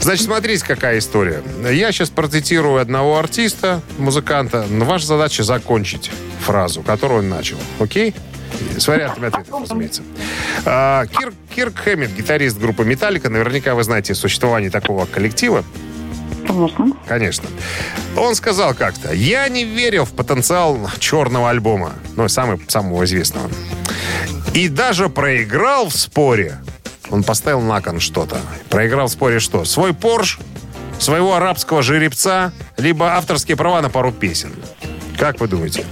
Значит, 0.00 0.24
смотрите, 0.24 0.64
какая 0.64 0.98
история. 0.98 1.42
Я 1.70 1.92
сейчас 1.92 2.10
процитирую 2.10 2.80
одного 2.80 3.18
артиста, 3.18 3.80
музыканта. 3.98 4.66
Ваша 4.68 5.06
задача 5.06 5.42
закончить 5.42 6.10
фразу, 6.44 6.82
которую 6.82 7.20
он 7.20 7.28
начал. 7.28 7.56
Окей? 7.80 8.14
С 8.78 8.86
вариантами 8.88 9.28
ответов, 9.28 9.62
разумеется. 9.62 10.02
А, 10.64 11.06
Кирк, 11.06 11.34
Кирк 11.54 11.76
Хэммит, 11.76 12.14
гитарист 12.14 12.58
группы 12.58 12.84
«Металлика». 12.84 13.28
Наверняка 13.28 13.74
вы 13.74 13.82
знаете 13.84 14.12
о 14.12 14.16
существовании 14.16 14.68
такого 14.68 15.06
коллектива. 15.06 15.64
Конечно. 16.46 16.92
Конечно. 17.06 17.48
Он 18.16 18.34
сказал 18.34 18.74
как-то, 18.74 19.12
я 19.12 19.48
не 19.48 19.64
верил 19.64 20.04
в 20.04 20.12
потенциал 20.12 20.78
черного 20.98 21.50
альбома, 21.50 21.94
ну, 22.16 22.28
самый, 22.28 22.58
самого 22.68 23.04
известного. 23.04 23.50
И 24.54 24.68
даже 24.68 25.08
проиграл 25.08 25.88
в 25.88 25.94
споре. 25.94 26.58
Он 27.10 27.22
поставил 27.22 27.60
на 27.60 27.80
кон 27.80 28.00
что-то. 28.00 28.36
Проиграл 28.68 29.06
в 29.06 29.12
споре 29.12 29.38
что? 29.38 29.64
Свой 29.64 29.94
Порш, 29.94 30.38
своего 30.98 31.34
арабского 31.34 31.82
жеребца, 31.82 32.52
либо 32.76 33.12
авторские 33.14 33.56
права 33.56 33.80
на 33.82 33.90
пару 33.90 34.12
песен. 34.12 34.52
Как 35.18 35.40
вы 35.40 35.48
думаете? 35.48 35.84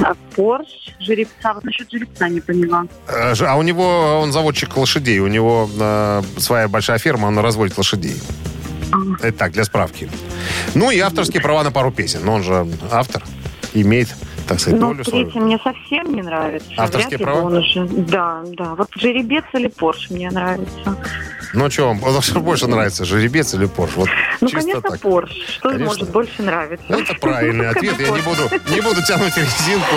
А 0.00 0.14
Порш, 0.34 0.66
жеребца. 1.00 1.54
Вот 1.54 1.64
насчет 1.64 1.90
жеребца 1.90 2.28
не 2.28 2.40
поняла. 2.40 2.86
Э, 3.08 3.34
А 3.40 3.56
у 3.56 3.62
него, 3.62 4.20
он 4.20 4.32
заводчик 4.32 4.76
лошадей, 4.76 5.18
у 5.18 5.26
него 5.26 5.68
э, 5.78 6.22
своя 6.38 6.68
большая 6.68 6.98
ферма, 6.98 7.26
он 7.26 7.38
разводит 7.38 7.76
лошадей. 7.76 8.20
Это 9.20 9.36
так, 9.36 9.52
для 9.52 9.64
справки. 9.64 10.08
Ну 10.74 10.90
и 10.90 10.98
авторские 11.00 11.42
права 11.42 11.64
на 11.64 11.72
пару 11.72 11.90
песен. 11.90 12.24
Но 12.24 12.34
он 12.34 12.42
же 12.44 12.66
автор, 12.90 13.24
имеет, 13.72 14.14
так 14.46 14.60
сказать, 14.60 14.80
Ну, 14.80 14.88
долю 14.92 15.04
свою. 15.04 15.24
третий 15.24 15.40
мне 15.40 15.58
совсем 15.62 16.14
не 16.14 16.22
нравится. 16.22 16.68
Авторские 16.76 17.18
Вряд 17.18 17.30
права? 17.32 17.58
уже- 17.58 17.84
Да, 17.86 18.42
да. 18.46 18.74
Вот 18.74 18.88
жеребец 18.96 19.44
или 19.54 19.68
Порш 19.68 20.10
мне 20.10 20.30
нравится. 20.30 20.96
Ну 21.52 21.70
что 21.70 21.94
вам 21.94 22.20
что 22.22 22.40
больше 22.40 22.66
нравится, 22.66 23.04
жеребец 23.04 23.54
или 23.54 23.66
Порш? 23.66 23.92
Вот 23.94 24.08
Ну, 24.40 24.48
конечно, 24.50 24.80
так. 24.82 25.00
Порш. 25.00 25.30
Что 25.30 25.68
Конечно. 25.68 25.86
может 25.86 26.10
больше 26.10 26.42
нравиться? 26.42 26.84
Это 26.88 27.14
правильный 27.14 27.68
ответ. 27.68 27.94
Я 28.00 28.10
не 28.10 28.20
буду, 28.22 28.42
не 28.74 28.80
буду 28.80 29.00
тянуть 29.06 29.36
резинку. 29.36 29.94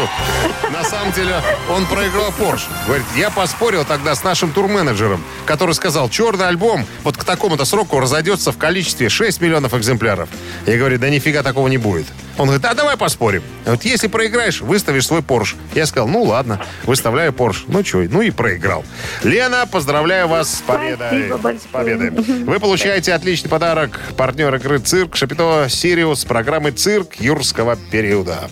На 0.72 0.84
самом 0.84 1.12
деле, 1.14 1.42
он 1.70 1.86
проиграл 1.88 2.32
Порш. 2.34 2.68
Говорит, 2.86 3.06
я 3.16 3.32
поспорил 3.32 3.86
тогда 3.86 4.14
с 4.14 4.24
нашим 4.24 4.52
турменеджером, 4.52 5.24
который 5.46 5.74
сказал, 5.74 6.10
черный 6.10 6.48
альбом 6.48 6.86
вот 7.04 7.18
к 7.18 7.24
такому-то 7.24 7.66
сроку 7.66 8.00
разойдется 8.00 8.52
в 8.52 8.58
количестве 8.58 9.10
6 9.10 9.42
миллионов 9.42 9.74
экземпляров. 9.74 10.30
Я 10.68 10.78
говорю, 10.78 11.00
да 11.00 11.10
нифига 11.10 11.42
такого 11.42 11.68
не 11.68 11.78
будет. 11.78 12.06
Он 12.38 12.46
говорит, 12.46 12.66
а 12.66 12.74
давай 12.76 12.98
поспорим. 12.98 13.42
Вот 13.66 13.84
если 13.84 14.08
проиграешь, 14.08 14.62
выставишь 14.62 15.08
свой 15.08 15.24
Порш. 15.24 15.56
Я 15.74 15.86
сказал, 15.86 16.08
ну 16.08 16.22
ладно, 16.22 16.62
выставляю 16.84 17.34
Порш. 17.34 17.66
Ну 17.68 17.84
что, 17.84 17.98
ну 17.98 18.22
и 18.22 18.30
проиграл. 18.30 18.86
Лена, 19.24 19.66
поздравляю 19.66 20.28
вас 20.28 20.58
с 20.58 20.62
победой. 20.62 21.30
Спасибо. 21.30 21.60
С 21.60 21.66
победой. 21.72 22.10
Вы 22.12 22.60
получаете 22.60 23.14
отличный 23.14 23.50
подарок. 23.50 24.00
Партнер 24.16 24.54
игры 24.56 24.80
«Цирк» 24.80 25.16
Шапито 25.16 25.68
Сириус 25.70 26.26
программы 26.26 26.72
«Цирк» 26.72 27.16
юрского 27.16 27.76
периода. 27.76 28.48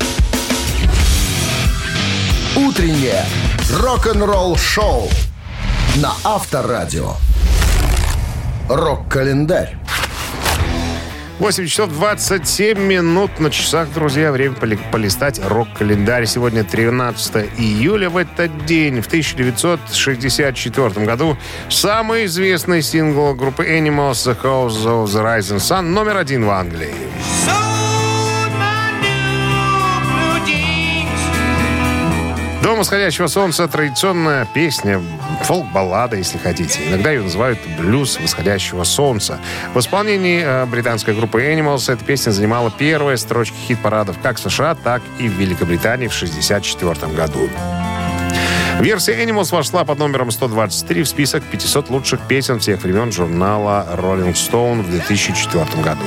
Утреннее 2.56 3.24
рок-н-ролл-шоу 3.82 5.10
на 5.98 6.14
Авторадио. 6.24 7.14
Рок-календарь. 8.70 9.78
8 11.40 11.68
часов 11.68 11.90
27 11.92 12.80
минут 12.80 13.40
на 13.40 13.50
часах, 13.52 13.90
друзья. 13.94 14.32
Время 14.32 14.56
поли- 14.56 14.80
полистать 14.92 15.42
рок-календарь. 15.46 16.26
Сегодня 16.28 16.64
13 16.64 17.50
июля. 17.58 18.10
В 18.10 18.16
этот 18.18 18.66
день, 18.66 19.02
в 19.02 19.08
1964 19.08 21.06
году, 21.06 21.38
самый 21.70 22.26
известный 22.26 22.82
сингл 22.82 23.36
группы 23.36 23.66
Animals 23.68 24.14
«The 24.26 24.42
House 24.42 24.86
of 24.86 25.06
the 25.08 25.22
Rising 25.24 25.58
Sun» 25.58 25.82
номер 25.82 26.16
один 26.18 26.46
в 26.46 26.50
Англии. 26.52 26.94
Дом 32.66 32.80
восходящего 32.80 33.28
солнца– 33.28 33.68
традиционная 33.72 34.48
песня, 34.52 35.00
фолк-баллада, 35.44 36.16
если 36.16 36.40
хотите. 36.40 36.80
Иногда 36.90 37.12
ее 37.12 37.22
называют 37.22 37.60
блюз 37.78 38.20
восходящего 38.20 38.84
солнца. 38.84 39.40
В 39.76 39.80
исполнении 39.80 40.42
э, 40.44 40.66
британской 40.66 41.14
группы 41.14 41.44
Animals 41.44 41.94
эта 41.94 42.04
песня 42.04 42.32
занимала 42.32 42.72
первые 42.72 43.18
строчки 43.18 43.56
хит-парадов 43.68 44.18
как 44.20 44.38
в 44.38 44.50
США, 44.50 44.74
так 44.74 45.04
и 45.20 45.28
в 45.28 45.34
Великобритании 45.34 46.08
в 46.08 46.16
1964 46.16 47.14
году. 47.14 47.48
Версия 48.82 49.24
Animals 49.24 49.52
вошла 49.52 49.84
под 49.86 50.00
номером 50.00 50.32
123 50.32 51.04
в 51.04 51.08
список 51.08 51.44
500 51.44 51.90
лучших 51.90 52.20
песен 52.28 52.60
всех 52.60 52.84
времен 52.84 53.12
журнала 53.12 53.88
Rolling 53.98 54.34
Stone 54.34 54.84
в 54.84 54.92
2004 54.92 55.82
году. 55.82 56.06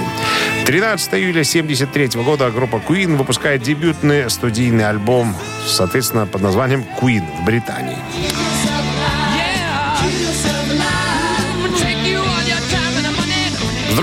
13 0.66 1.14
июля 1.14 1.40
1973 1.40 2.22
года 2.22 2.50
группа 2.50 2.76
Queen 2.76 3.16
выпускает 3.16 3.62
дебютный 3.62 4.30
студийный 4.30 4.88
альбом, 4.88 5.34
соответственно, 5.66 6.26
под 6.26 6.42
названием 6.42 6.84
Queen 7.00 7.24
в 7.40 7.44
Британии. 7.44 7.96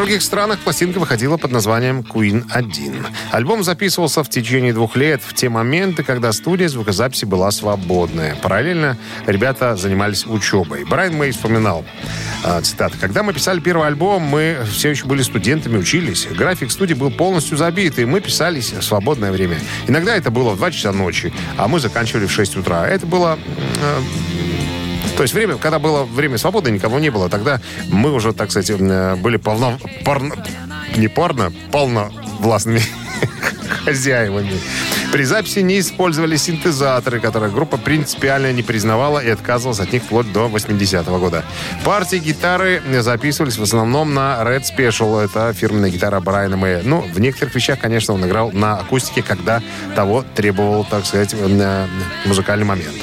Других 0.05 0.21
странах 0.21 0.59
пластинка 0.59 0.99
выходила 0.99 1.37
под 1.37 1.51
названием 1.51 2.01
Queen 2.01 2.45
1. 2.51 3.07
Альбом 3.31 3.63
записывался 3.63 4.23
в 4.23 4.29
течение 4.29 4.71
двух 4.71 4.95
лет, 4.95 5.19
в 5.25 5.33
те 5.33 5.49
моменты, 5.49 6.03
когда 6.03 6.31
студия 6.31 6.67
звукозаписи 6.67 7.25
была 7.25 7.49
свободная. 7.49 8.35
Параллельно 8.35 8.99
ребята 9.25 9.75
занимались 9.75 10.27
учебой. 10.27 10.85
Брайан 10.85 11.15
Мэй 11.15 11.31
вспоминал, 11.31 11.83
э, 12.43 12.61
цитата, 12.61 12.95
«Когда 13.01 13.23
мы 13.23 13.33
писали 13.33 13.59
первый 13.59 13.87
альбом, 13.87 14.21
мы 14.21 14.59
все 14.71 14.91
еще 14.91 15.07
были 15.07 15.23
студентами, 15.23 15.79
учились. 15.79 16.27
График 16.27 16.69
студии 16.69 16.93
был 16.93 17.09
полностью 17.09 17.57
забит, 17.57 17.97
и 17.97 18.05
мы 18.05 18.21
писались 18.21 18.73
в 18.73 18.83
свободное 18.83 19.31
время. 19.31 19.57
Иногда 19.87 20.15
это 20.15 20.29
было 20.29 20.51
в 20.51 20.57
2 20.57 20.69
часа 20.69 20.91
ночи, 20.91 21.33
а 21.57 21.67
мы 21.67 21.79
заканчивали 21.79 22.27
в 22.27 22.31
6 22.31 22.57
утра. 22.57 22.87
Это 22.87 23.07
было 23.07 23.39
э, 23.81 24.01
то 25.15 25.23
есть 25.23 25.33
время, 25.33 25.57
когда 25.57 25.79
было 25.79 26.03
время 26.03 26.37
свободы, 26.37 26.71
никого 26.71 26.99
не 26.99 27.09
было. 27.09 27.29
Тогда 27.29 27.61
мы 27.89 28.11
уже, 28.11 28.33
так 28.33 28.51
сказать, 28.51 28.69
э, 28.79 29.15
были 29.15 29.37
полно... 29.37 29.77
Парно, 30.03 30.35
не 30.95 31.07
парно, 31.07 31.51
полно 31.71 32.11
властными. 32.39 32.81
хозяевами. 33.85 34.59
При 35.11 35.23
записи 35.23 35.59
не 35.59 35.79
использовали 35.79 36.35
синтезаторы, 36.35 37.19
которые 37.19 37.51
группа 37.51 37.77
принципиально 37.77 38.51
не 38.51 38.63
признавала 38.63 39.19
и 39.19 39.29
отказывалась 39.29 39.79
от 39.79 39.93
них 39.93 40.03
вплоть 40.03 40.31
до 40.33 40.47
80-го 40.47 41.19
года. 41.19 41.43
Партии 41.83 42.17
гитары 42.17 42.81
записывались 43.01 43.57
в 43.57 43.63
основном 43.63 44.13
на 44.13 44.41
Red 44.43 44.63
Special. 44.63 45.23
Это 45.23 45.53
фирменная 45.53 45.89
гитара 45.89 46.19
Брайана 46.19 46.57
Мэя. 46.57 46.81
Ну, 46.83 47.01
в 47.01 47.19
некоторых 47.19 47.55
вещах, 47.55 47.79
конечно, 47.79 48.13
он 48.13 48.25
играл 48.25 48.51
на 48.51 48.79
акустике, 48.79 49.21
когда 49.21 49.61
того 49.95 50.25
требовал, 50.35 50.85
так 50.85 51.05
сказать, 51.05 51.33
э, 51.37 51.87
музыкальный 52.25 52.65
момент. 52.65 52.95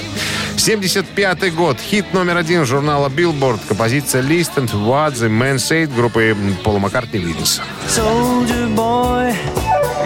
75 0.58 1.54
год. 1.54 1.78
Хит 1.78 2.12
номер 2.12 2.36
один 2.36 2.64
журнала 2.64 3.08
Billboard. 3.08 3.60
Композиция 3.66 4.22
List 4.22 4.54
and 4.56 4.70
What 4.72 5.14
the 5.14 5.28
Man 5.28 5.56
Said 5.56 5.94
группы 5.94 6.36
Пола 6.64 6.78
Маккартни 6.78 7.18
Винс. 7.20 7.60
Soldier 7.88 8.68
boy 8.74 9.34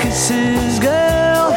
kisses 0.02 0.78
girl, 0.80 1.52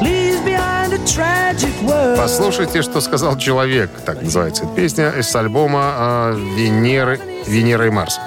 leaves 0.00 0.40
behind 0.44 0.92
a 0.92 0.98
tragic 1.06 1.74
world. 1.82 2.16
Послушайте, 2.18 2.82
что 2.82 3.00
сказал 3.00 3.36
человек. 3.38 3.90
Так 4.04 4.22
называется 4.22 4.64
эта 4.64 4.74
песня 4.74 5.10
из 5.10 5.34
альбома 5.34 6.32
э, 6.34 6.38
Венеры, 6.56 7.20
Венера 7.46 7.86
и 7.86 7.90
Марс. 7.90 8.18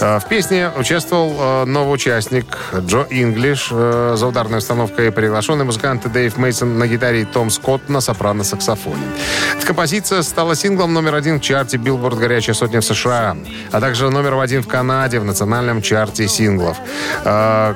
Э, 0.00 0.18
в 0.18 0.26
песне 0.26 0.70
участвовал 0.76 1.34
э, 1.38 1.64
новый 1.64 1.94
участник 1.94 2.58
Джо 2.74 3.06
Инглиш 3.10 3.68
э, 3.70 4.14
за 4.16 4.26
ударной 4.26 4.58
установкой, 4.58 5.12
приглашенный 5.12 5.64
музыканты 5.64 6.08
Дэйв 6.08 6.36
Мейсон 6.36 6.78
на 6.78 6.86
гитаре 6.86 7.22
и 7.22 7.24
Том 7.24 7.50
Скотт 7.50 7.88
на 7.88 7.98
сопрано-саксофоне. 7.98 9.02
Эта 9.56 9.66
композиция 9.66 10.22
стала 10.22 10.54
синглом 10.54 10.92
номер 10.94 11.14
один 11.16 11.40
в 11.40 11.42
чарте 11.42 11.76
Billboard 11.76 12.16
«Горячая 12.18 12.54
сотня» 12.54 12.80
в 12.80 12.84
США, 12.84 13.36
а 13.70 13.80
также 13.80 14.10
номер 14.10 14.38
один 14.38 14.62
в 14.62 14.68
Канаде 14.68 15.18
в 15.18 15.24
национальном 15.24 15.82
чарте 15.82 16.28
синглов. 16.28 16.76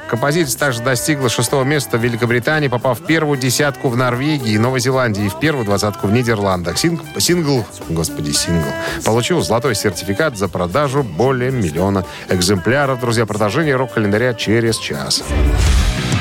Композиция 0.08 0.58
также 0.58 0.82
достигла 0.82 1.28
шестого 1.28 1.64
места 1.64 1.98
в 1.98 2.02
Великобритании, 2.02 2.68
попав 2.68 3.00
в 3.00 3.04
первую 3.04 3.38
десятку 3.38 3.88
в 3.88 3.96
Норвегии 3.96 4.52
и 4.52 4.58
Новой 4.58 4.80
Зеландии 4.80 5.26
и 5.26 5.28
в 5.28 5.38
первую 5.38 5.64
двадцатку 5.64 6.06
в 6.06 6.12
Нидерландах. 6.12 6.76
Синг- 6.76 7.02
Сингл, 7.18 7.64
господи, 7.88 8.30
сингл, 8.30 8.68
получил 9.04 9.42
золотой 9.42 9.74
сертификат 9.74 10.38
за 10.38 10.48
продажу 10.48 10.75
более 11.02 11.50
миллиона 11.50 12.04
экземпляров. 12.28 13.00
Друзья, 13.00 13.24
продолжение 13.24 13.76
рок-календаря 13.76 14.34
через 14.34 14.76
час. 14.78 15.24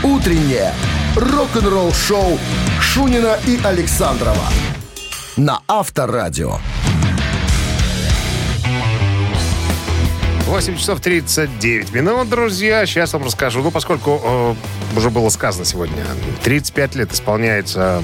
Утреннее 0.01 0.71
рок-н-ролл-шоу 1.15 2.39
Шунина 2.79 3.37
и 3.45 3.59
Александрова 3.63 4.47
на 5.37 5.59
Авторадио. 5.67 6.59
8 10.47 10.77
часов 10.77 10.99
39 11.01 11.91
минут, 11.91 12.29
друзья. 12.29 12.85
Сейчас 12.85 13.13
вам 13.13 13.23
расскажу. 13.23 13.63
Ну, 13.63 13.71
поскольку 13.71 14.21
э, 14.23 14.55
уже 14.95 15.09
было 15.09 15.29
сказано 15.29 15.65
сегодня, 15.65 16.05
35 16.43 16.95
лет 16.95 17.11
исполняется 17.13 18.03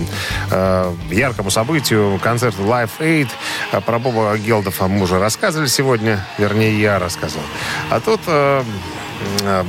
э, 0.50 0.94
яркому 1.12 1.52
событию 1.52 2.20
концерту 2.22 2.64
Live 2.64 2.90
Aid. 3.00 3.28
Э, 3.72 3.82
Про 3.82 4.00
Боба 4.00 4.36
Гелдофа 4.38 4.88
мы 4.88 5.04
уже 5.04 5.20
рассказывали 5.20 5.68
сегодня. 5.68 6.26
Вернее, 6.40 6.82
я 6.82 6.98
рассказывал. 6.98 7.46
А 7.92 8.00
тут 8.00 8.22
э, 8.26 8.64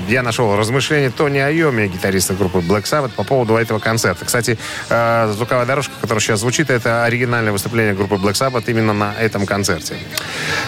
я 0.09 0.23
нашел 0.23 0.57
размышления 0.57 1.11
Тони 1.11 1.39
Айоми, 1.39 1.87
гитариста 1.87 2.35
группы 2.35 2.59
Black 2.59 2.85
Sabbath, 2.85 3.11
по 3.11 3.25
поводу 3.25 3.57
этого 3.57 3.79
концерта. 3.79 4.25
Кстати, 4.25 4.59
э, 4.89 5.33
звуковая 5.35 5.67
дорожка, 5.67 5.95
которая 6.01 6.21
сейчас 6.21 6.41
звучит, 6.41 6.71
это 6.71 7.05
оригинальное 7.05 7.53
выступление 7.53 7.95
группы 7.95 8.17
Black 8.17 8.33
Sabbath 8.33 8.65
именно 8.67 8.93
на 8.93 9.15
этом 9.15 9.47
концерте. 9.47 9.97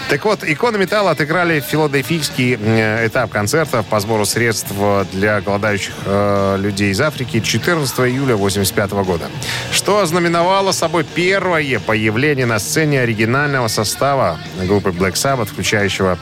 Так 0.09 0.25
вот, 0.25 0.43
иконы 0.43 0.77
металла 0.77 1.11
отыграли 1.11 1.59
филадельфийский 1.59 2.57
э, 2.59 3.07
этап 3.07 3.31
концертов 3.31 3.85
по 3.85 3.99
сбору 3.99 4.25
средств 4.25 4.73
для 5.11 5.41
голодающих 5.41 5.93
э, 6.05 6.57
людей 6.59 6.91
из 6.91 7.01
Африки 7.01 7.39
14 7.39 7.99
июля 7.99 8.35
1985 8.35 8.91
года. 9.05 9.25
Что 9.71 9.99
ознаменовало 9.99 10.71
собой 10.71 11.03
первое 11.03 11.79
появление 11.79 12.45
на 12.45 12.59
сцене 12.59 13.01
оригинального 13.01 13.67
состава 13.67 14.39
группы 14.63 14.89
Black 14.89 15.13
Sabbath, 15.13 15.45
включающего 15.45 16.17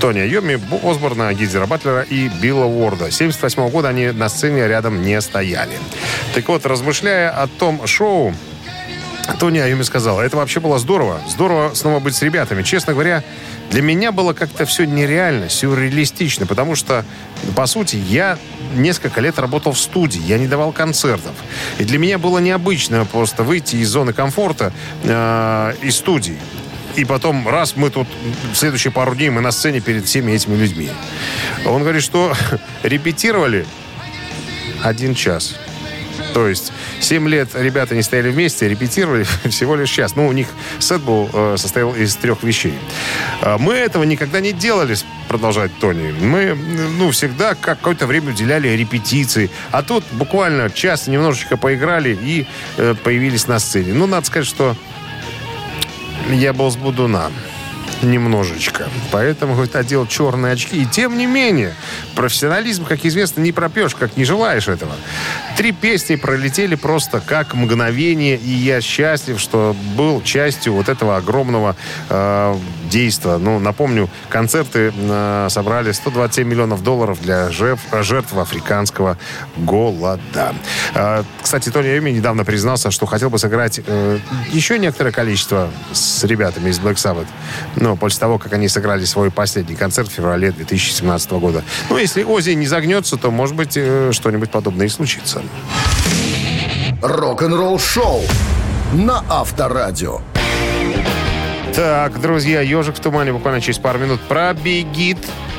Тони 0.00 0.20
Айоми, 0.20 0.56
Бо 0.56 0.90
Осборна, 0.90 1.32
Гизера 1.34 1.66
Батлера 1.66 2.00
и 2.00 2.28
Билла 2.28 2.64
Уорда. 2.64 3.10
78 3.10 3.68
года 3.68 3.88
они 3.88 4.12
на 4.12 4.30
сцене 4.30 4.66
рядом 4.66 5.02
не 5.02 5.20
стояли. 5.20 5.78
Так 6.34 6.48
вот, 6.48 6.64
размышляя 6.64 7.30
о 7.30 7.46
том 7.46 7.86
шоу, 7.86 8.34
Тони 9.38 9.58
Айоми 9.58 9.82
сказал, 9.82 10.20
это 10.20 10.38
вообще 10.38 10.58
было 10.58 10.78
здорово. 10.78 11.20
Здорово 11.28 11.72
снова 11.74 12.00
быть 12.00 12.16
с 12.16 12.22
ребятами. 12.22 12.62
Честно 12.62 12.94
говоря, 12.94 13.22
для 13.70 13.82
меня 13.82 14.10
было 14.10 14.32
как-то 14.32 14.64
все 14.64 14.86
нереально, 14.86 15.50
сюрреалистично, 15.50 16.46
потому 16.46 16.74
что, 16.76 17.04
по 17.54 17.66
сути, 17.66 17.96
я 17.96 18.38
несколько 18.74 19.20
лет 19.20 19.38
работал 19.38 19.72
в 19.72 19.78
студии, 19.78 20.20
я 20.22 20.38
не 20.38 20.46
давал 20.46 20.72
концертов. 20.72 21.32
И 21.78 21.84
для 21.84 21.98
меня 21.98 22.16
было 22.16 22.38
необычно 22.38 23.04
просто 23.04 23.42
выйти 23.42 23.76
из 23.76 23.90
зоны 23.90 24.14
комфорта 24.14 24.72
э, 25.02 25.74
из 25.82 25.96
студии. 25.96 26.38
И 26.96 27.04
потом, 27.04 27.48
раз 27.48 27.76
мы 27.76 27.90
тут, 27.90 28.08
в 28.52 28.56
следующие 28.56 28.92
пару 28.92 29.14
дней 29.14 29.30
мы 29.30 29.40
на 29.40 29.52
сцене 29.52 29.80
перед 29.80 30.06
всеми 30.06 30.32
этими 30.32 30.56
людьми. 30.56 30.90
Он 31.64 31.82
говорит, 31.82 32.02
что 32.02 32.32
репетировали 32.82 33.66
один 34.82 35.14
час. 35.14 35.56
То 36.34 36.48
есть 36.48 36.72
7 37.00 37.28
лет 37.28 37.50
ребята 37.54 37.94
не 37.94 38.02
стояли 38.02 38.30
вместе, 38.30 38.68
репетировали 38.68 39.24
всего 39.48 39.76
лишь 39.76 39.90
час. 39.90 40.16
Ну, 40.16 40.26
у 40.26 40.32
них 40.32 40.48
сет 40.78 41.00
был, 41.00 41.28
э, 41.32 41.56
состоял 41.58 41.94
из 41.94 42.14
трех 42.16 42.42
вещей. 42.42 42.74
А 43.40 43.58
Мы 43.58 43.74
этого 43.74 44.04
никогда 44.04 44.40
не 44.40 44.52
делали, 44.52 44.96
продолжает 45.28 45.72
Тони. 45.80 46.12
Мы, 46.20 46.54
ну, 46.98 47.10
всегда 47.10 47.54
какое-то 47.54 48.06
время 48.06 48.30
уделяли 48.30 48.68
репетиции. 48.68 49.50
А 49.70 49.82
тут 49.82 50.04
буквально 50.12 50.70
час 50.70 51.06
немножечко 51.06 51.56
поиграли 51.56 52.16
и 52.20 52.46
э, 52.76 52.94
появились 53.02 53.46
на 53.46 53.58
сцене. 53.58 53.94
Ну, 53.94 54.06
надо 54.06 54.26
сказать, 54.26 54.46
что 54.46 54.76
я 56.34 56.52
был 56.52 56.70
с 56.70 56.76
Будуна. 56.76 57.30
Немножечко. 58.02 58.88
Поэтому, 59.10 59.54
говорит, 59.54 59.76
одел 59.76 60.06
черные 60.06 60.54
очки. 60.54 60.82
И 60.82 60.86
тем 60.86 61.18
не 61.18 61.26
менее, 61.26 61.74
профессионализм, 62.14 62.86
как 62.86 63.04
известно, 63.04 63.40
не 63.40 63.52
пропьешь, 63.52 63.94
как 63.94 64.16
не 64.16 64.24
желаешь 64.24 64.68
этого. 64.68 64.92
Три 65.56 65.72
песни 65.72 66.16
пролетели 66.16 66.74
просто 66.74 67.20
как 67.20 67.54
мгновение, 67.54 68.36
и 68.36 68.50
я 68.50 68.80
счастлив, 68.80 69.38
что 69.38 69.76
был 69.96 70.22
частью 70.22 70.74
вот 70.74 70.88
этого 70.88 71.16
огромного 71.16 71.76
э, 72.08 72.56
действа. 72.90 73.38
Ну, 73.38 73.58
напомню, 73.58 74.08
концерты 74.28 74.92
э, 74.94 75.46
собрали 75.50 75.92
127 75.92 76.46
миллионов 76.46 76.82
долларов 76.82 77.20
для 77.20 77.50
жертв, 77.50 77.84
жертв 78.02 78.34
африканского 78.36 79.18
голода. 79.56 80.54
Э, 80.94 81.22
кстати, 81.42 81.70
Тони 81.70 81.88
Айоми 81.88 82.10
недавно 82.10 82.44
признался, 82.44 82.90
что 82.90 83.06
хотел 83.06 83.30
бы 83.30 83.38
сыграть 83.38 83.80
э, 83.86 84.18
еще 84.52 84.78
некоторое 84.78 85.12
количество 85.12 85.70
с 85.92 86.24
ребятами 86.24 86.70
из 86.70 86.78
Black 86.78 86.96
Sabbath. 86.96 87.28
Но 87.76 87.96
после 87.96 88.20
того, 88.20 88.38
как 88.38 88.52
они 88.52 88.68
сыграли 88.68 89.04
свой 89.04 89.30
последний 89.30 89.76
концерт 89.76 90.08
в 90.08 90.12
феврале 90.12 90.52
2017 90.52 91.30
года. 91.32 91.62
Ну, 91.88 91.98
если 91.98 92.22
Ози 92.22 92.50
не 92.50 92.66
загнется, 92.66 93.16
то, 93.16 93.30
может 93.30 93.54
быть, 93.54 93.76
э, 93.76 94.10
что-нибудь 94.12 94.50
подобное 94.50 94.86
и 94.86 94.88
случится. 94.88 95.39
Рок-н-ролл-шоу 97.02 98.22
на 98.92 99.24
Авторадио. 99.28 100.20
Так, 101.74 102.20
друзья, 102.20 102.60
ежик 102.60 102.96
в 102.96 103.00
тумане 103.00 103.32
буквально 103.32 103.60
через 103.60 103.78
пару 103.78 103.98
минут 103.98 104.20
пробегит 104.22 105.18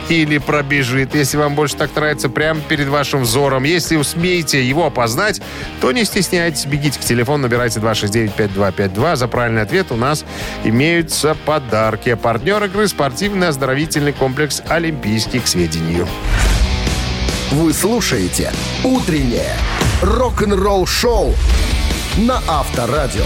или 0.09 0.39
пробежит, 0.39 1.15
если 1.15 1.37
вам 1.37 1.55
больше 1.55 1.77
так 1.77 1.95
нравится, 1.95 2.27
прямо 2.27 2.59
перед 2.59 2.89
вашим 2.89 3.21
взором. 3.21 3.63
Если 3.63 3.95
успеете 3.95 4.63
его 4.63 4.85
опознать, 4.85 5.41
то 5.79 5.91
не 5.91 6.03
стесняйтесь, 6.03 6.65
бегите 6.65 6.99
к 6.99 7.03
телефону, 7.03 7.43
набирайте 7.43 7.79
269-5252. 7.79 9.15
За 9.15 9.27
правильный 9.27 9.61
ответ 9.61 9.91
у 9.91 9.95
нас 9.95 10.25
имеются 10.63 11.35
подарки. 11.45 12.13
Партнер 12.15 12.63
игры 12.65 12.87
спортивный 12.87 13.47
оздоровительный 13.47 14.13
комплекс 14.13 14.61
«Олимпийский» 14.67 15.39
к 15.39 15.47
сведению. 15.47 16.07
Вы 17.51 17.73
слушаете 17.73 18.53
«Утреннее 18.81 19.57
рок-н-ролл-шоу» 20.01 21.33
на 22.15 22.41
Авторадио. 22.47 23.25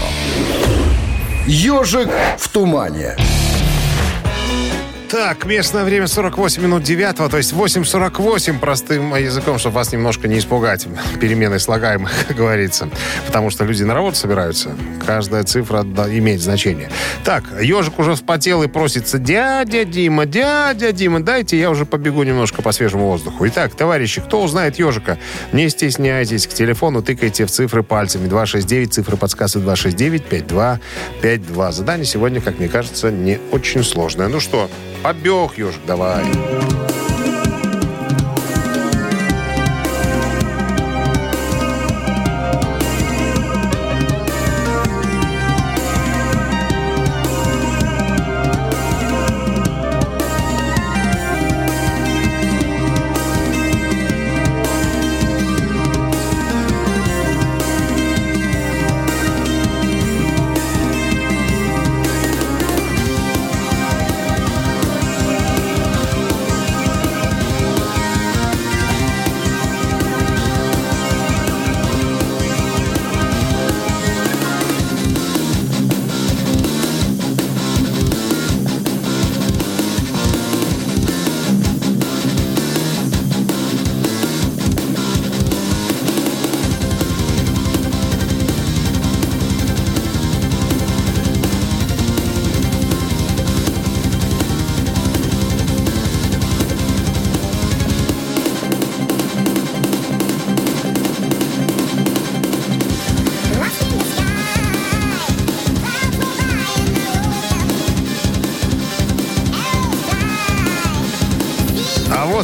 «Ежик 1.46 2.10
в 2.36 2.48
тумане». 2.48 3.16
Так, 5.08 5.44
местное 5.44 5.84
время 5.84 6.08
48 6.08 6.62
минут 6.62 6.82
9, 6.82 7.30
то 7.30 7.36
есть 7.36 7.52
8.48 7.52 8.58
простым 8.58 9.14
языком, 9.14 9.56
чтобы 9.56 9.76
вас 9.76 9.92
немножко 9.92 10.26
не 10.26 10.38
испугать 10.38 10.88
переменой 11.20 11.60
слагаемых, 11.60 12.10
как 12.28 12.36
говорится. 12.36 12.88
Потому 13.24 13.50
что 13.50 13.64
люди 13.64 13.84
на 13.84 13.94
работу 13.94 14.16
собираются. 14.16 14.76
Каждая 15.06 15.44
цифра 15.44 15.84
да, 15.84 16.08
имеет 16.12 16.40
значение. 16.40 16.90
Так, 17.24 17.44
ежик 17.62 18.00
уже 18.00 18.16
вспотел 18.16 18.64
и 18.64 18.66
просится, 18.66 19.18
дядя 19.18 19.84
Дима, 19.84 20.26
дядя 20.26 20.90
Дима, 20.90 21.20
дайте 21.20 21.56
я 21.56 21.70
уже 21.70 21.86
побегу 21.86 22.24
немножко 22.24 22.60
по 22.60 22.72
свежему 22.72 23.06
воздуху. 23.06 23.46
Итак, 23.46 23.76
товарищи, 23.76 24.20
кто 24.20 24.42
узнает 24.42 24.76
ежика, 24.76 25.18
не 25.52 25.68
стесняйтесь, 25.68 26.48
к 26.48 26.52
телефону 26.52 27.00
тыкайте 27.00 27.46
в 27.46 27.50
цифры 27.52 27.84
пальцами. 27.84 28.26
269, 28.26 28.94
цифры 28.94 29.16
подсказывают 29.16 29.78
269-5252. 29.78 31.72
Задание 31.72 32.06
сегодня, 32.06 32.40
как 32.40 32.58
мне 32.58 32.68
кажется, 32.68 33.12
не 33.12 33.38
очень 33.52 33.84
сложное. 33.84 34.26
Ну 34.26 34.40
что, 34.40 34.68
побег 35.02 35.58
ежик, 35.58 35.80
давай. 35.86 36.24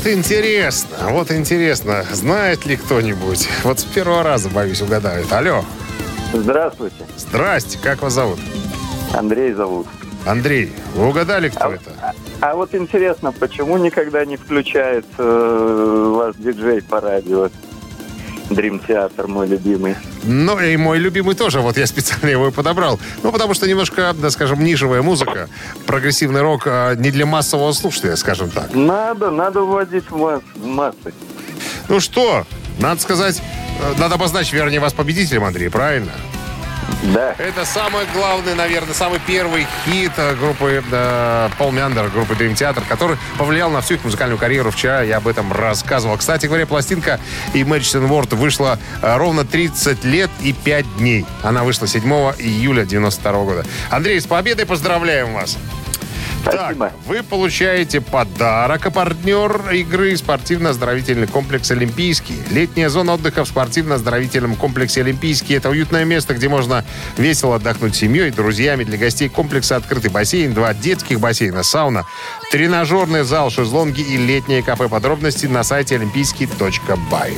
Вот 0.03 0.11
интересно, 0.11 0.97
а 1.01 1.11
вот 1.11 1.31
интересно, 1.31 2.05
знает 2.11 2.67
ли 2.67 2.77
кто-нибудь? 2.77 3.49
Вот 3.63 3.79
с 3.81 3.85
первого 3.85 4.23
раза, 4.23 4.49
боюсь, 4.49 4.83
угадают. 4.83 5.33
Алло, 5.33 5.65
Здравствуйте. 6.33 7.07
здрасте, 7.17 7.79
как 7.81 8.03
вас 8.03 8.15
зовут? 8.15 8.41
Андрей 9.15 9.53
зовут. 9.53 9.87
Андрей, 10.27 10.73
вы 10.95 11.09
угадали, 11.09 11.49
кто 11.51 11.73
это? 11.73 12.15
А 12.41 12.55
вот 12.57 12.75
интересно, 12.75 13.33
почему 13.33 13.77
никогда 13.79 14.25
не 14.25 14.37
включает 14.37 15.05
э, 15.19 16.13
ваш 16.17 16.35
диджей 16.37 16.83
по 16.83 17.01
радио? 17.01 17.49
Дрим 18.51 18.81
Театр, 18.81 19.27
мой 19.29 19.47
любимый. 19.47 19.97
Ну, 20.25 20.59
и 20.59 20.77
мой 20.77 20.99
любимый 20.99 21.35
тоже, 21.35 21.61
вот 21.61 21.77
я 21.79 21.87
специально 21.87 22.29
его 22.29 22.49
и 22.49 22.51
подобрал. 22.51 22.99
Ну, 23.23 23.33
потому 23.33 23.55
что 23.55 23.67
немножко, 23.69 24.15
да, 24.15 24.31
скажем, 24.31 24.63
нишевая 24.63 25.03
музыка, 25.03 25.49
прогрессивный 25.87 26.43
рок 26.43 26.63
а, 26.67 26.95
не 26.95 27.11
для 27.11 27.25
массового 27.27 27.73
слушателя, 27.73 28.17
скажем 28.17 28.51
так. 28.51 28.75
Надо, 28.75 29.31
надо 29.31 29.61
вводить 29.63 30.11
масс- 30.11 30.43
массы. 30.57 31.15
Ну 31.89 32.01
что, 32.01 32.47
надо 32.79 33.01
сказать, 33.01 33.41
э, 33.81 33.95
надо 33.99 34.17
обозначить, 34.17 34.53
вернее, 34.53 34.81
вас 34.81 34.93
победителем, 34.93 35.45
Андрей, 35.45 35.69
правильно? 35.71 36.13
Да. 37.03 37.35
Это 37.39 37.65
самый 37.65 38.07
главный, 38.15 38.55
наверное, 38.55 38.95
самый 38.95 39.21
первый 39.27 39.67
хит 39.85 40.13
э, 40.17 40.35
группы 40.37 40.83
э, 40.91 41.49
Пол 41.59 41.73
Мяндер, 41.73 42.09
группы 42.09 42.35
Dream 42.35 42.55
Theater, 42.55 42.83
который 42.89 43.17
повлиял 43.39 43.71
на 43.71 43.81
всю 43.81 43.95
их 43.95 44.05
музыкальную 44.05 44.39
карьеру. 44.39 44.71
Вчера 44.71 45.03
я 45.03 45.17
об 45.17 45.27
этом 45.27 45.53
рассказывал. 45.53 46.17
Кстати 46.17 46.47
говоря, 46.47 46.67
пластинка 46.67 47.19
Imagine 47.55 48.09
World 48.09 48.37
вышла 48.37 48.79
э, 49.01 49.17
ровно 49.17 49.45
30 49.45 50.05
лет 50.05 50.31
и 50.41 50.53
5 50.53 50.99
дней. 50.99 51.27
Она 51.43 51.65
вышла 51.65 51.89
7 51.89 52.03
июля 52.39 52.85
92 52.85 53.33
года. 53.45 53.65
Андрей, 53.91 54.21
с 54.21 54.27
победой 54.27 54.67
поздравляем 54.67 55.35
вас! 55.35 55.59
Спасибо. 56.43 56.87
Так, 56.87 56.93
вы 57.07 57.23
получаете 57.23 58.01
подарок, 58.01 58.87
а 58.87 58.91
партнер 58.91 59.71
игры 59.73 60.17
спортивно-оздоровительный 60.17 61.29
комплекс 61.29 61.71
«Олимпийский». 61.71 62.37
Летняя 62.51 62.89
зона 62.89 63.15
отдыха 63.15 63.45
в 63.45 63.49
спортивно-оздоровительном 63.49 64.57
комплексе 64.57 65.03
«Олимпийский»— 65.03 65.55
это 65.57 65.71
уютное 65.71 66.05
место, 66.05 66.35
где 66.35 66.49
можно 66.49 66.85
весело 67.17 67.57
отдохнуть 67.57 67.95
с 67.95 67.99
семьей, 67.99 68.31
друзьями. 68.33 68.83
Для 68.85 68.99
гостей 68.99 69.29
комплекса 69.29 69.77
открытый 69.77 70.11
бассейн, 70.11 70.53
два 70.53 70.75
детских 70.75 71.21
бассейна, 71.21 71.63
сауна, 71.63 72.07
тренажерный 72.51 73.23
зал, 73.23 73.51
шезлонги 73.51 74.01
и 74.01 74.17
летнее 74.17 74.63
кафе. 74.63 74.89
Подробности 74.89 75.47
на 75.47 75.63
сайте 75.63 75.95
олимпийский.бай. 75.95 77.35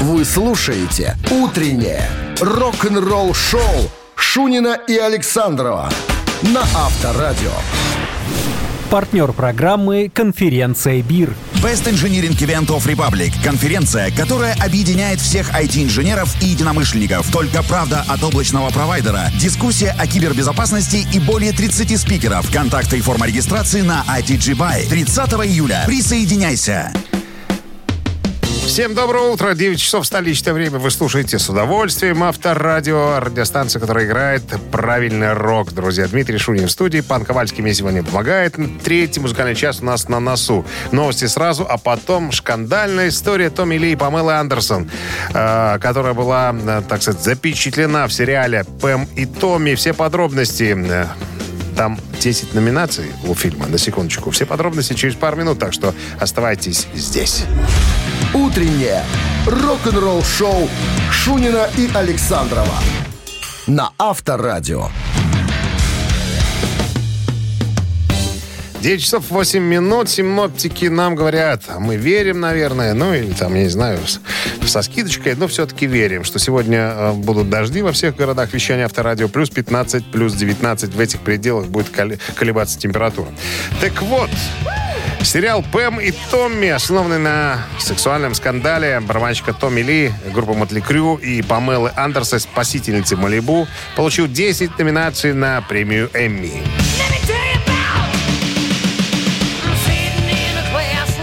Вы 0.00 0.24
слушаете 0.24 1.16
«Утреннее 1.30 2.08
рок-н-ролл-шоу» 2.40 3.90
Шунина 4.14 4.78
и 4.86 4.96
Александрова 4.96 5.90
на 6.42 6.62
Авторадио. 6.62 7.52
Партнер 8.90 9.32
программы 9.32 10.10
«Конференция 10.12 11.02
БИР». 11.02 11.34
Best 11.62 11.84
Engineering 11.84 12.36
Event 12.38 12.68
of 12.68 12.86
Republic. 12.86 13.32
Конференция, 13.44 14.10
которая 14.10 14.54
объединяет 14.54 15.20
всех 15.20 15.52
IT-инженеров 15.52 16.34
и 16.40 16.46
единомышленников. 16.46 17.30
Только 17.30 17.62
правда 17.62 18.04
от 18.08 18.22
облачного 18.24 18.70
провайдера. 18.70 19.30
Дискуссия 19.38 19.94
о 19.98 20.06
кибербезопасности 20.06 21.06
и 21.12 21.20
более 21.20 21.52
30 21.52 22.00
спикеров. 22.00 22.50
Контакты 22.50 22.98
и 22.98 23.00
форма 23.00 23.26
регистрации 23.26 23.82
на 23.82 24.04
ITG 24.08 24.56
Buy. 24.56 24.88
30 24.88 25.32
июля. 25.46 25.84
Присоединяйся. 25.86 26.92
Всем 28.66 28.94
доброе 28.94 29.30
утро. 29.30 29.54
9 29.54 29.80
часов 29.80 30.06
столичное 30.06 30.52
время. 30.52 30.78
Вы 30.78 30.90
слушаете 30.90 31.38
с 31.38 31.48
удовольствием 31.48 32.22
Авторадио, 32.22 33.18
радиостанция, 33.18 33.80
которая 33.80 34.06
играет 34.06 34.42
правильный 34.70 35.32
рок. 35.32 35.72
Друзья, 35.72 36.06
Дмитрий 36.06 36.38
Шунин 36.38 36.68
в 36.68 36.70
студии. 36.70 37.00
Пан 37.00 37.24
Ковальский 37.24 37.62
мне 37.62 37.74
сегодня 37.74 38.04
помогает. 38.04 38.56
Третий 38.84 39.20
музыкальный 39.20 39.54
час 39.54 39.80
у 39.80 39.84
нас 39.84 40.08
на 40.08 40.20
носу. 40.20 40.64
Новости 40.92 41.24
сразу, 41.26 41.66
а 41.68 41.78
потом 41.78 42.30
шкандальная 42.32 43.08
история 43.08 43.50
Томми 43.50 43.74
Ли 43.76 43.92
и 43.92 43.96
Памелы 43.96 44.34
Андерсон, 44.34 44.88
э, 45.34 45.78
которая 45.80 46.14
была, 46.14 46.54
э, 46.54 46.82
так 46.88 47.02
сказать, 47.02 47.22
запечатлена 47.22 48.06
в 48.06 48.12
сериале 48.12 48.64
«Пэм 48.80 49.08
и 49.16 49.26
Томми». 49.26 49.74
Все 49.74 49.92
подробности 49.92 50.76
э, 50.76 51.06
там 51.76 51.98
10 52.20 52.54
номинаций 52.54 53.06
у 53.26 53.34
фильма, 53.34 53.66
на 53.66 53.78
секундочку. 53.78 54.30
Все 54.30 54.44
подробности 54.44 54.92
через 54.92 55.14
пару 55.14 55.36
минут, 55.36 55.58
так 55.58 55.72
что 55.72 55.94
оставайтесь 56.20 56.86
здесь. 56.94 57.44
Утреннее 58.32 59.02
рок-н-ролл-шоу 59.44 60.68
Шунина 61.10 61.68
и 61.76 61.90
Александрова 61.92 62.76
на 63.66 63.90
Авторадио. 63.98 64.86
9 68.82 69.02
часов 69.02 69.24
8 69.30 69.60
минут. 69.60 70.08
Синоптики 70.08 70.86
нам 70.86 71.16
говорят, 71.16 71.64
мы 71.80 71.96
верим, 71.96 72.38
наверное, 72.38 72.94
ну 72.94 73.12
или 73.12 73.32
там, 73.32 73.54
я 73.56 73.64
не 73.64 73.68
знаю, 73.68 73.98
со 74.64 74.82
скидочкой, 74.82 75.34
но 75.34 75.48
все-таки 75.48 75.86
верим, 75.86 76.22
что 76.22 76.38
сегодня 76.38 76.78
э, 76.78 77.12
будут 77.12 77.50
дожди 77.50 77.82
во 77.82 77.90
всех 77.90 78.14
городах 78.14 78.54
вещания 78.54 78.84
авторадио. 78.84 79.28
Плюс 79.28 79.50
15, 79.50 80.04
плюс 80.06 80.34
19. 80.34 80.94
В 80.94 81.00
этих 81.00 81.18
пределах 81.18 81.66
будет 81.66 81.88
колебаться 82.36 82.78
температура. 82.78 83.28
Так 83.80 84.00
вот, 84.02 84.30
Сериал 85.22 85.62
«Пэм 85.72 86.00
и 86.00 86.12
Томми», 86.30 86.68
основанный 86.68 87.18
на 87.18 87.58
сексуальном 87.78 88.34
скандале 88.34 89.00
барабанщика 89.00 89.52
Томми 89.52 89.80
Ли, 89.80 90.12
группы 90.32 90.54
Мотли 90.54 90.80
Крю 90.80 91.16
и 91.16 91.42
Памелы 91.42 91.92
Андерса 91.94 92.38
«Спасительницы 92.38 93.16
Малибу», 93.16 93.68
получил 93.96 94.26
10 94.26 94.78
номинаций 94.78 95.32
на 95.32 95.60
премию 95.62 96.10
«Эмми». 96.14 96.89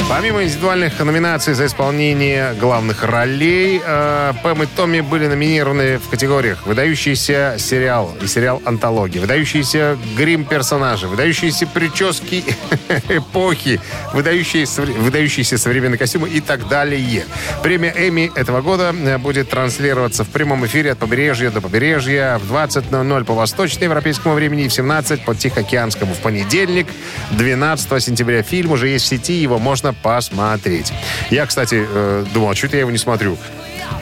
Помимо 0.10 0.42
индивидуальных 0.42 0.98
номинаций 1.00 1.54
за 1.54 1.66
исполнение 1.66 2.54
главных 2.54 3.04
ролей, 3.04 3.82
э, 3.86 4.34
Пэм 4.42 4.64
и 4.64 4.66
Томми 4.66 5.02
были 5.02 5.28
номинированы 5.28 5.98
в 5.98 6.08
категориях 6.08 6.66
«Выдающийся 6.66 7.58
сериал» 7.60 8.16
и 8.22 8.26
сериал 8.26 8.62
«Антология», 8.64 9.20
«Выдающийся 9.20 9.98
грим 10.16 10.46
персонажи», 10.46 11.10
«Выдающиеся 11.10 11.68
прически 11.68 12.46
эпохи», 13.10 13.82
«Выдающиеся, 14.14 14.84
выдающиеся 14.84 15.58
современные 15.58 15.98
костюмы» 15.98 16.30
и 16.30 16.40
так 16.40 16.70
далее. 16.70 17.26
Премия 17.62 17.94
Эми 17.98 18.32
этого 18.34 18.62
года 18.62 18.96
э, 18.98 19.18
будет 19.18 19.50
транслироваться 19.50 20.24
в 20.24 20.30
прямом 20.30 20.66
эфире 20.68 20.94
от 20.94 21.00
побережья 21.00 21.52
до 21.52 21.60
побережья 21.60 22.38
в 22.38 22.50
20.00 22.50 23.26
по 23.26 23.34
восточноевропейскому 23.34 24.36
времени 24.36 24.64
и 24.64 24.68
в 24.70 24.74
17 24.74 25.26
по 25.26 25.36
Тихоокеанскому 25.36 26.14
в 26.14 26.20
понедельник, 26.20 26.88
12 27.32 28.02
сентября. 28.02 28.42
Фильм 28.42 28.72
уже 28.72 28.88
есть 28.88 29.04
в 29.04 29.10
сети, 29.10 29.34
его 29.34 29.60
можно 29.60 29.94
посмотреть. 30.02 30.94
Я, 31.30 31.46
кстати, 31.46 31.86
э, 31.88 32.26
думал, 32.34 32.52
а 32.52 32.56
что 32.56 32.68
я 32.68 32.80
его 32.80 32.92
не 32.92 32.98
смотрю? 32.98 33.38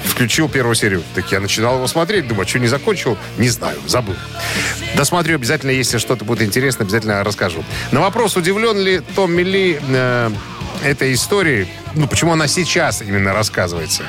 Включил 0.03 0.49
первую 0.49 0.75
серию. 0.75 1.03
Так 1.13 1.31
я 1.31 1.39
начинал 1.39 1.75
его 1.75 1.87
смотреть. 1.87 2.27
Думаю, 2.27 2.47
что 2.47 2.59
не 2.59 2.67
закончил? 2.67 3.17
Не 3.37 3.49
знаю, 3.49 3.77
забыл. 3.87 4.15
Досмотрю 4.95 5.35
обязательно, 5.35 5.71
если 5.71 5.97
что-то 5.97 6.25
будет 6.25 6.41
интересно, 6.41 6.83
обязательно 6.83 7.23
расскажу. 7.23 7.63
На 7.91 8.01
вопрос, 8.01 8.35
удивлен 8.37 8.77
ли 8.77 9.01
Томми 9.15 9.41
Ли 9.41 9.79
э, 9.81 10.29
этой 10.83 11.13
историей, 11.13 11.67
ну, 11.95 12.07
почему 12.07 12.33
она 12.33 12.47
сейчас 12.47 13.01
именно 13.01 13.33
рассказывается. 13.33 14.03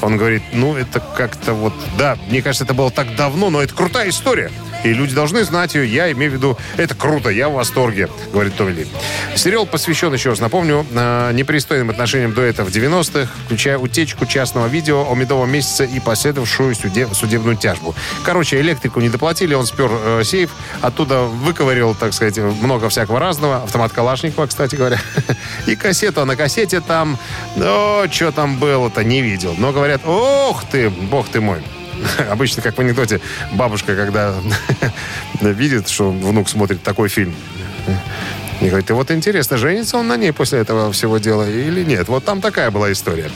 Он 0.00 0.16
говорит, 0.16 0.42
ну, 0.52 0.76
это 0.76 1.00
как-то 1.00 1.54
вот, 1.54 1.72
да, 1.96 2.16
мне 2.28 2.42
кажется, 2.42 2.64
это 2.64 2.74
было 2.74 2.90
так 2.90 3.14
давно, 3.16 3.50
но 3.50 3.62
это 3.62 3.74
крутая 3.74 4.10
история. 4.10 4.50
И 4.84 4.92
люди 4.92 5.14
должны 5.14 5.44
знать 5.44 5.74
ее. 5.74 5.92
Я 5.92 6.12
имею 6.12 6.30
в 6.30 6.34
виду, 6.34 6.58
это 6.76 6.94
круто, 6.94 7.30
я 7.30 7.48
в 7.48 7.54
восторге, 7.54 8.08
говорит 8.32 8.56
Томми 8.56 8.72
Ли. 8.72 8.86
Сериал 9.34 9.66
посвящен, 9.66 10.12
еще 10.12 10.30
раз 10.30 10.40
напомню, 10.40 10.86
э, 10.90 11.32
непристойным 11.32 11.90
отношениям 11.90 12.32
дуэта 12.32 12.64
в 12.64 12.68
90-х, 12.68 13.28
включая 13.46 13.78
утечку 13.78 14.26
частного 14.26 14.66
видео 14.66 15.10
о 15.10 15.14
медовом 15.14 15.50
месяце 15.50 15.86
и 15.86 16.00
последовавшую 16.00 16.74
суде- 16.74 17.12
судебную 17.12 17.56
тяжбу. 17.56 17.94
Короче, 18.24 18.60
электрику 18.60 19.00
не 19.00 19.08
доплатили, 19.08 19.54
он 19.54 19.66
спер 19.66 19.90
э, 19.90 20.22
сейф, 20.24 20.50
оттуда 20.80 21.22
выковырил, 21.22 21.94
так 21.94 22.12
сказать, 22.12 22.38
много 22.38 22.88
всякого 22.88 23.18
разного. 23.18 23.64
Автомат 23.64 23.92
Калашникова, 23.92 24.46
кстати 24.46 24.76
говоря. 24.76 24.98
И 25.66 25.74
кассету, 25.76 26.20
а 26.20 26.24
на 26.24 26.36
кассете 26.36 26.80
там, 26.80 27.18
о, 27.56 28.06
что 28.10 28.32
там 28.32 28.58
было-то, 28.58 29.02
не 29.04 29.22
видел. 29.22 29.54
Но 29.58 29.72
говорят, 29.72 30.02
ох 30.06 30.64
ты, 30.70 30.88
бог 30.90 31.28
ты 31.28 31.40
мой. 31.40 31.62
Обычно, 32.30 32.62
как 32.62 32.76
в 32.76 32.80
анекдоте, 32.80 33.20
бабушка, 33.52 33.96
когда 33.96 34.34
видит, 35.40 35.88
что 35.88 36.10
внук 36.10 36.48
смотрит 36.48 36.82
такой 36.82 37.08
фильм, 37.08 37.34
и 38.60 38.66
говорит, 38.68 38.90
и 38.90 38.92
вот 38.92 39.10
интересно, 39.12 39.56
женится 39.56 39.98
он 39.98 40.08
на 40.08 40.16
ней 40.16 40.32
после 40.32 40.58
этого 40.58 40.90
всего 40.90 41.18
дела 41.18 41.48
или 41.48 41.84
нет? 41.84 42.08
Вот 42.08 42.24
там 42.24 42.40
такая 42.40 42.72
была 42.72 42.90
история. 42.90 43.30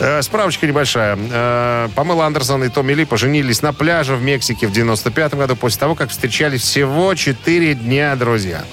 Э, 0.00 0.20
справочка 0.20 0.66
небольшая. 0.66 1.16
Э, 1.16 1.88
Памела 1.94 2.26
Андерсон 2.26 2.64
и 2.64 2.68
Томми 2.68 2.92
Ли 2.92 3.04
поженились 3.04 3.62
на 3.62 3.72
пляже 3.72 4.16
в 4.16 4.22
Мексике 4.22 4.66
в 4.66 4.72
95 4.72 5.34
году 5.34 5.54
после 5.54 5.78
того, 5.78 5.94
как 5.94 6.10
встречались 6.10 6.62
всего 6.62 7.14
4 7.14 7.74
дня, 7.74 8.16
друзья. 8.16 8.64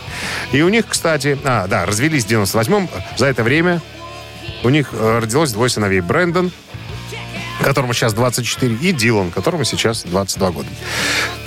И 0.51 0.63
у 0.63 0.69
них, 0.69 0.87
кстати... 0.87 1.37
А, 1.43 1.67
да, 1.67 1.85
развелись 1.85 2.25
в 2.25 2.29
98-м. 2.29 2.89
За 3.17 3.27
это 3.27 3.43
время 3.43 3.79
у 4.63 4.69
них 4.69 4.89
э, 4.93 5.19
родилось 5.19 5.51
двое 5.53 5.69
сыновей. 5.69 6.01
Брэндон, 6.01 6.51
которому 7.63 7.93
сейчас 7.93 8.13
24, 8.13 8.75
и 8.75 8.91
Дилан, 8.91 9.31
которому 9.31 9.63
сейчас 9.63 10.03
22 10.03 10.51
года. 10.51 10.67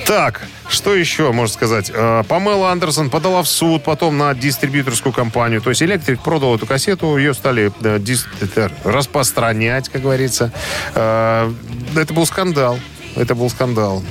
Так, 0.06 0.42
что 0.68 0.94
еще 0.94 1.32
можно 1.32 1.52
сказать? 1.52 1.90
Э, 1.92 2.22
Памела 2.28 2.70
Андерсон 2.70 3.10
подала 3.10 3.42
в 3.42 3.48
суд 3.48 3.82
потом 3.82 4.18
на 4.18 4.34
дистрибьюторскую 4.34 5.12
компанию. 5.12 5.60
То 5.60 5.70
есть 5.70 5.82
Электрик 5.82 6.22
продал 6.22 6.54
эту 6.54 6.66
кассету, 6.66 7.16
ее 7.16 7.32
стали 7.34 7.72
э, 7.82 8.68
распространять, 8.84 9.88
как 9.88 10.02
говорится. 10.02 10.52
Э, 10.94 11.50
Это 11.96 12.12
был 12.12 12.26
скандал. 12.26 12.78
Это 13.16 13.34
был 13.34 13.48
скандал 13.48 14.02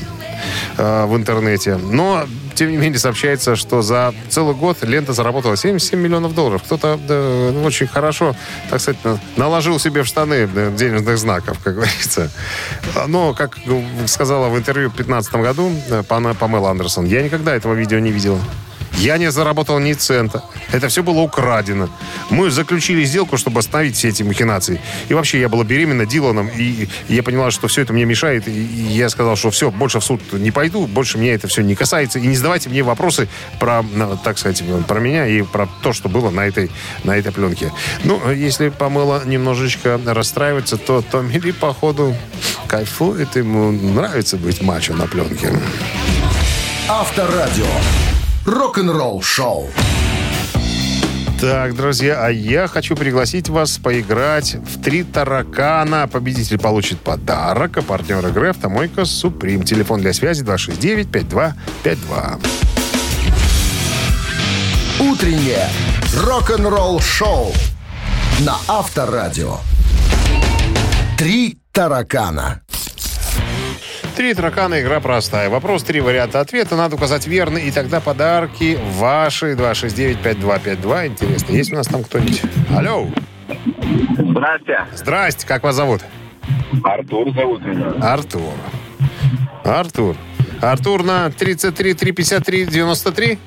э, 0.77 1.05
в 1.05 1.15
интернете. 1.15 1.75
Но, 1.77 2.25
тем 2.55 2.71
не 2.71 2.77
менее, 2.77 2.99
сообщается, 2.99 3.55
что 3.55 3.81
за 3.81 4.13
целый 4.29 4.55
год 4.55 4.83
лента 4.83 5.13
заработала 5.13 5.57
77 5.57 5.99
миллионов 5.99 6.35
долларов. 6.35 6.63
Кто-то 6.63 6.99
да, 7.07 7.59
очень 7.65 7.87
хорошо, 7.87 8.35
так 8.69 8.81
сказать, 8.81 9.03
на- 9.03 9.19
наложил 9.37 9.79
себе 9.79 10.03
в 10.03 10.07
штаны 10.07 10.47
да, 10.47 10.69
денежных 10.71 11.17
знаков, 11.17 11.57
как 11.63 11.75
говорится. 11.75 12.31
Но, 13.07 13.33
как 13.33 13.57
сказала 14.07 14.49
в 14.49 14.57
интервью 14.57 14.89
в 14.89 14.95
2015 14.95 15.33
году 15.35 15.71
э, 15.89 16.03
Памела 16.03 16.69
Андерсон, 16.69 17.05
я 17.05 17.21
никогда 17.21 17.55
этого 17.55 17.73
видео 17.73 17.99
не 17.99 18.11
видела. 18.11 18.39
Я 18.97 19.17
не 19.17 19.31
заработал 19.31 19.79
ни 19.79 19.93
цента. 19.93 20.43
Это 20.71 20.87
все 20.87 21.03
было 21.03 21.19
украдено. 21.19 21.89
Мы 22.29 22.49
заключили 22.51 23.03
сделку, 23.03 23.37
чтобы 23.37 23.59
остановить 23.59 23.95
все 23.95 24.09
эти 24.09 24.23
махинации. 24.23 24.79
И 25.09 25.13
вообще, 25.13 25.39
я 25.39 25.49
была 25.49 25.63
беременна 25.63 26.05
Диланом, 26.05 26.47
и 26.47 26.87
я 27.09 27.23
поняла, 27.23 27.51
что 27.51 27.67
все 27.67 27.81
это 27.81 27.93
мне 27.93 28.05
мешает. 28.05 28.47
И 28.47 28.51
я 28.51 29.09
сказал, 29.09 29.35
что 29.35 29.51
все, 29.51 29.71
больше 29.71 29.99
в 29.99 30.03
суд 30.03 30.21
не 30.33 30.51
пойду, 30.51 30.87
больше 30.87 31.17
меня 31.17 31.33
это 31.33 31.47
все 31.47 31.61
не 31.61 31.75
касается. 31.75 32.19
И 32.19 32.27
не 32.27 32.35
задавайте 32.35 32.69
мне 32.69 32.83
вопросы 32.83 33.27
про, 33.59 33.81
ну, 33.81 34.17
так 34.23 34.37
сказать, 34.37 34.63
про 34.87 34.99
меня 34.99 35.27
и 35.27 35.41
про 35.41 35.67
то, 35.81 35.91
что 35.91 36.07
было 36.07 36.29
на 36.29 36.47
этой, 36.47 36.71
на 37.03 37.17
этой 37.17 37.31
пленке. 37.31 37.71
Ну, 38.03 38.31
если 38.31 38.69
Памела 38.69 39.23
немножечко 39.25 39.99
расстраивается, 40.05 40.77
то 40.77 41.01
Томми 41.01 41.39
Ли, 41.39 41.51
походу, 41.51 42.15
кайфует. 42.67 43.35
Ему 43.35 43.71
нравится 43.71 44.37
быть 44.37 44.61
мачо 44.61 44.93
на 44.93 45.07
пленке. 45.07 45.51
Авторадио. 46.87 47.65
Рок-н-ролл 48.45 49.21
шоу. 49.21 49.69
Так, 51.39 51.75
друзья, 51.75 52.25
а 52.25 52.29
я 52.29 52.67
хочу 52.67 52.95
пригласить 52.95 53.47
вас 53.47 53.77
поиграть 53.77 54.55
в 54.55 54.81
«Три 54.81 55.03
таракана». 55.03 56.09
Победитель 56.09 56.57
получит 56.57 56.99
подарок, 56.99 57.77
а 57.77 57.81
партнер 57.81 58.27
игры 58.27 58.49
«Автомойка 58.49 59.05
Суприм». 59.05 59.63
Телефон 59.63 60.01
для 60.01 60.11
связи 60.11 60.43
269-5252. 60.43 62.41
Утреннее 64.99 65.69
рок-н-ролл 66.17 66.99
шоу 66.99 67.53
на 68.39 68.57
Авторадио. 68.67 69.59
Три 71.17 71.59
таракана. 71.71 72.62
«Три 74.16 74.34
таракана» 74.34 74.80
игра 74.82 74.99
простая. 74.99 75.49
Вопрос, 75.49 75.84
три 75.84 75.99
варианта 75.99 76.39
ответа. 76.39 76.76
Надо 76.76 76.95
указать 76.95 77.26
верный, 77.28 77.64
и 77.64 77.72
тогда 77.72 77.99
подарки 77.99 78.78
ваши 78.93 79.53
269-5252. 79.53 81.07
Интересно, 81.07 81.53
есть 81.53 81.74
у 81.74 81.76
нас 81.76 81.88
там 81.88 82.03
кто-нибудь? 82.03 82.41
Алло. 82.76 83.07
Здрасте. 84.18 84.86
Здрасте, 84.93 85.47
как 85.47 85.64
вас 85.64 85.76
зовут? 85.76 86.01
Артур 86.84 87.34
зовут 87.34 87.66
меня. 87.66 87.93
Артур. 88.01 88.53
Артур. 89.64 90.16
Артур 90.61 91.03
на 91.03 91.30
33 91.32 91.93
353 91.93 92.66
93? 92.66 93.39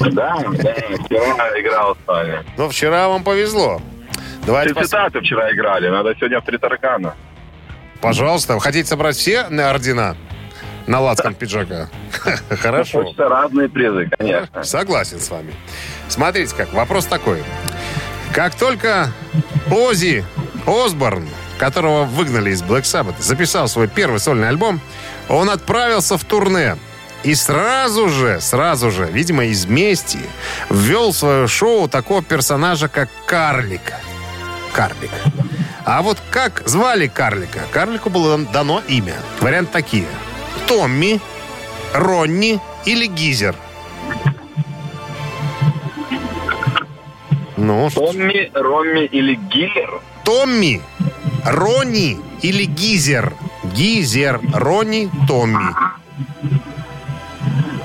Да, 0.00 0.36
да, 0.38 0.74
вчера 1.04 1.60
играл 1.60 1.96
с 1.96 2.06
вами. 2.06 2.38
Ну, 2.56 2.68
вчера 2.68 3.08
вам 3.08 3.24
повезло. 3.24 3.80
Давайте 4.46 4.72
пос- 4.72 4.84
цитаты 4.84 5.20
вчера 5.20 5.50
играли, 5.52 5.88
надо 5.88 6.14
сегодня 6.14 6.40
в 6.40 6.44
три 6.44 6.58
таракана. 6.58 7.14
Пожалуйста, 8.04 8.52
вы 8.52 8.60
хотите 8.60 8.86
собрать 8.86 9.16
все 9.16 9.48
на 9.48 9.70
ордена 9.70 10.14
на 10.86 11.00
лацкан 11.00 11.34
пиджака? 11.34 11.88
Хорошо. 12.50 13.02
Хочется 13.02 13.30
разные 13.30 13.70
призы, 13.70 14.10
конечно. 14.18 14.62
Согласен 14.62 15.18
с 15.18 15.30
вами. 15.30 15.54
Смотрите 16.08 16.54
как, 16.54 16.70
вопрос 16.74 17.06
такой. 17.06 17.42
Как 18.34 18.54
только 18.56 19.08
Ози 19.70 20.22
Осборн, 20.66 21.26
которого 21.56 22.04
выгнали 22.04 22.50
из 22.50 22.62
Black 22.62 22.82
Sabbath, 22.82 23.14
записал 23.20 23.68
свой 23.68 23.88
первый 23.88 24.20
сольный 24.20 24.50
альбом, 24.50 24.82
он 25.30 25.48
отправился 25.48 26.18
в 26.18 26.24
турне. 26.24 26.76
И 27.22 27.34
сразу 27.34 28.10
же, 28.10 28.38
сразу 28.42 28.90
же, 28.90 29.06
видимо, 29.06 29.46
из 29.46 29.64
мести, 29.64 30.18
ввел 30.68 31.12
в 31.12 31.16
свое 31.16 31.46
шоу 31.48 31.88
такого 31.88 32.22
персонажа, 32.22 32.88
как 32.88 33.08
Карлик. 33.24 33.94
Карлик. 34.74 35.10
А 35.84 36.02
вот 36.02 36.18
как 36.30 36.62
звали 36.66 37.06
Карлика? 37.08 37.60
Карлику 37.70 38.08
было 38.10 38.38
дано 38.38 38.82
имя. 38.88 39.16
Варианты 39.40 39.72
такие. 39.72 40.06
Томми, 40.66 41.20
Ронни 41.92 42.58
или 42.86 43.06
Гизер. 43.06 43.54
Ну, 47.56 47.88
Томми, 47.90 48.50
Ромми 48.54 49.04
или 49.06 49.34
Гиллер? 49.34 50.00
Томми, 50.24 50.82
Ронни 51.44 52.18
или 52.42 52.64
Гизер? 52.64 53.32
Гизер, 53.62 54.40
Ронни, 54.52 55.10
Томми. 55.28 55.64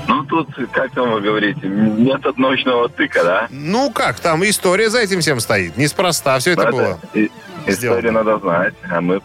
Ну, 0.08 0.24
тут, 0.24 0.48
как 0.72 0.90
там 0.92 1.12
вы 1.12 1.20
говорите, 1.20 1.66
метод 1.66 2.36
научного 2.36 2.88
тыка, 2.88 3.22
да? 3.24 3.46
Ну 3.50 3.90
как, 3.90 4.18
там 4.20 4.42
история 4.44 4.90
за 4.90 4.98
этим 5.00 5.20
всем 5.20 5.38
стоит. 5.40 5.76
Неспроста 5.76 6.38
все 6.40 6.52
это 6.52 6.64
Надо- 6.64 6.76
было. 6.76 6.98
и- 7.14 7.30
Историю 7.66 8.12
надо 8.12 8.38
знать, 8.38 8.74
а 8.90 9.00
мы... 9.00 9.20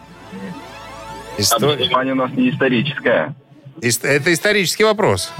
История. 1.38 1.74
Образование 1.74 2.12
у 2.14 2.16
нас 2.16 2.30
не 2.32 2.50
историческое. 2.50 3.34
Ис- 3.82 4.06
Это 4.06 4.32
исторический 4.32 4.84
вопрос. 4.84 5.32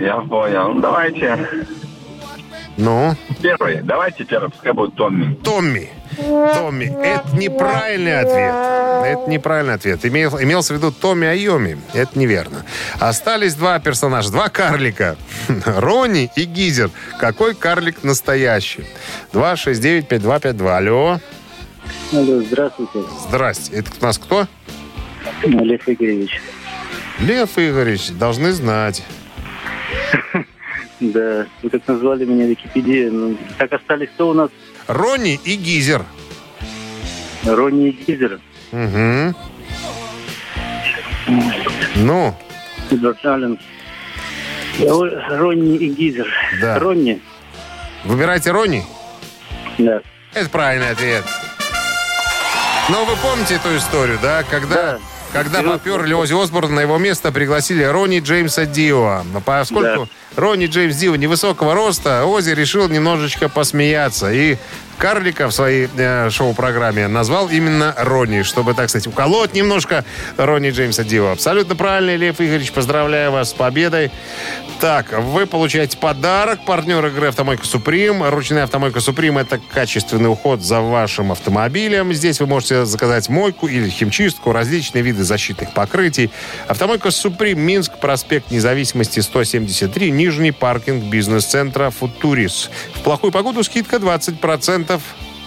Я 0.00 0.16
понял. 0.28 0.72
Ну, 0.72 0.80
давайте 0.80 1.46
Ну, 2.78 3.14
первый. 3.42 3.82
Давайте 3.82 4.24
первый, 4.24 4.48
пускай 4.50 4.72
будет 4.72 4.94
Томми. 4.96 5.34
Томми. 5.44 5.90
Томми. 6.16 6.86
Это 7.04 7.36
неправильный 7.36 8.20
ответ. 8.20 8.54
Это 9.18 9.30
неправильный 9.30 9.74
ответ. 9.74 10.04
Имел, 10.06 10.40
имелся 10.40 10.72
в 10.72 10.76
виду 10.78 10.90
Томми 10.92 11.26
Айоми. 11.26 11.78
Это 11.92 12.18
неверно. 12.18 12.64
Остались 12.98 13.54
два 13.54 13.78
персонажа, 13.80 14.30
два 14.30 14.48
карлика. 14.48 15.16
Ронни 15.66 16.30
и 16.36 16.44
Гизер. 16.44 16.88
Какой 17.18 17.54
карлик 17.54 18.02
настоящий? 18.02 18.84
269-5252. 19.34 20.76
Алло. 20.76 21.20
Алло, 22.12 22.40
здравствуйте, 22.42 23.00
Здрасте. 23.28 23.72
Это 23.76 23.90
у 24.00 24.04
нас 24.04 24.18
кто? 24.18 24.46
Олег 25.44 25.88
Игоревич. 25.88 26.40
Лев 27.20 27.58
Игоревич. 27.58 28.10
Должны 28.10 28.52
знать. 28.52 29.02
Да, 31.00 31.46
вы 31.64 31.70
как 31.70 31.88
назвали 31.88 32.24
меня 32.24 32.46
Википедия. 32.46 33.10
Ну, 33.10 33.36
так 33.58 33.72
остались 33.72 34.08
кто 34.10 34.28
у 34.28 34.34
нас? 34.34 34.50
Ронни 34.86 35.34
и 35.44 35.56
Гизер. 35.56 36.04
Ронни 37.44 37.88
и 37.88 37.90
Гизер. 37.90 38.38
Угу. 38.70 39.34
Ну, 41.96 42.36
Эдвард 42.92 43.26
Аллен. 43.26 43.58
Ро- 44.78 45.36
Ронни 45.38 45.76
и 45.76 45.88
Гизер. 45.88 46.28
Да. 46.60 46.78
Ронни? 46.78 47.20
выбирайте 48.04 48.52
Ронни. 48.52 48.84
Да. 49.78 50.02
Это 50.34 50.48
правильный 50.50 50.90
ответ. 50.90 51.24
Но 52.88 53.04
вы 53.04 53.16
помните 53.16 53.54
эту 53.54 53.76
историю, 53.76 54.18
да? 54.20 54.42
Когда, 54.42 54.74
Да. 54.74 54.98
когда 55.32 55.62
поперли 55.62 56.12
Ози 56.12 56.34
Осборн, 56.34 56.74
на 56.74 56.80
его 56.80 56.98
место 56.98 57.32
пригласили 57.32 57.82
Ронни 57.84 58.20
Джеймса 58.20 58.66
Дио. 58.66 59.22
Но 59.32 59.40
Поскольку 59.40 60.08
Ронни 60.36 60.66
Джеймс 60.66 60.96
Дио 60.96 61.14
невысокого 61.16 61.74
роста, 61.74 62.24
Ози 62.26 62.50
решил 62.50 62.88
немножечко 62.88 63.48
посмеяться. 63.48 64.32
И 64.32 64.56
Карлика 64.98 65.48
в 65.48 65.52
своей 65.52 65.88
э, 65.96 66.30
шоу-программе 66.30 67.08
назвал 67.08 67.48
именно 67.48 67.94
Ронни, 67.98 68.42
чтобы, 68.42 68.74
так 68.74 68.88
сказать, 68.88 69.06
уколоть 69.06 69.54
немножко 69.54 70.04
Ронни 70.36 70.70
Джеймса 70.70 71.04
Дио. 71.04 71.30
Абсолютно 71.30 71.74
правильно, 71.74 72.14
Лев 72.16 72.40
Игоревич. 72.40 72.72
Поздравляю 72.72 73.32
вас 73.32 73.50
с 73.50 73.52
победой. 73.52 74.10
Так, 74.80 75.12
вы 75.12 75.46
получаете 75.46 75.96
подарок. 75.96 76.64
Партнер 76.64 77.06
игры 77.06 77.28
«Автомойка 77.28 77.64
Суприм». 77.64 78.22
Ручная 78.24 78.64
«Автомойка 78.64 79.00
Суприм»— 79.00 79.38
это 79.38 79.60
качественный 79.72 80.28
уход 80.28 80.62
за 80.62 80.80
вашим 80.80 81.30
автомобилем. 81.30 82.12
Здесь 82.12 82.40
вы 82.40 82.46
можете 82.46 82.84
заказать 82.84 83.28
мойку 83.28 83.68
или 83.68 83.88
химчистку, 83.88 84.50
различные 84.52 85.02
виды 85.02 85.22
защитных 85.22 85.72
покрытий. 85.72 86.30
«Автомойка 86.66 87.12
Суприм», 87.12 87.60
Минск, 87.60 87.98
проспект 88.00 88.50
Независимости, 88.50 89.20
173, 89.20 90.10
нижний 90.10 90.50
паркинг 90.50 91.04
бизнес-центра 91.04 91.90
«Футурис». 91.90 92.68
В 92.94 93.02
плохую 93.02 93.30
погоду 93.30 93.62
скидка 93.62 93.96
20% 93.96 94.81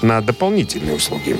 на 0.01 0.21
дополнительные 0.21 0.95
услуги. 0.95 1.37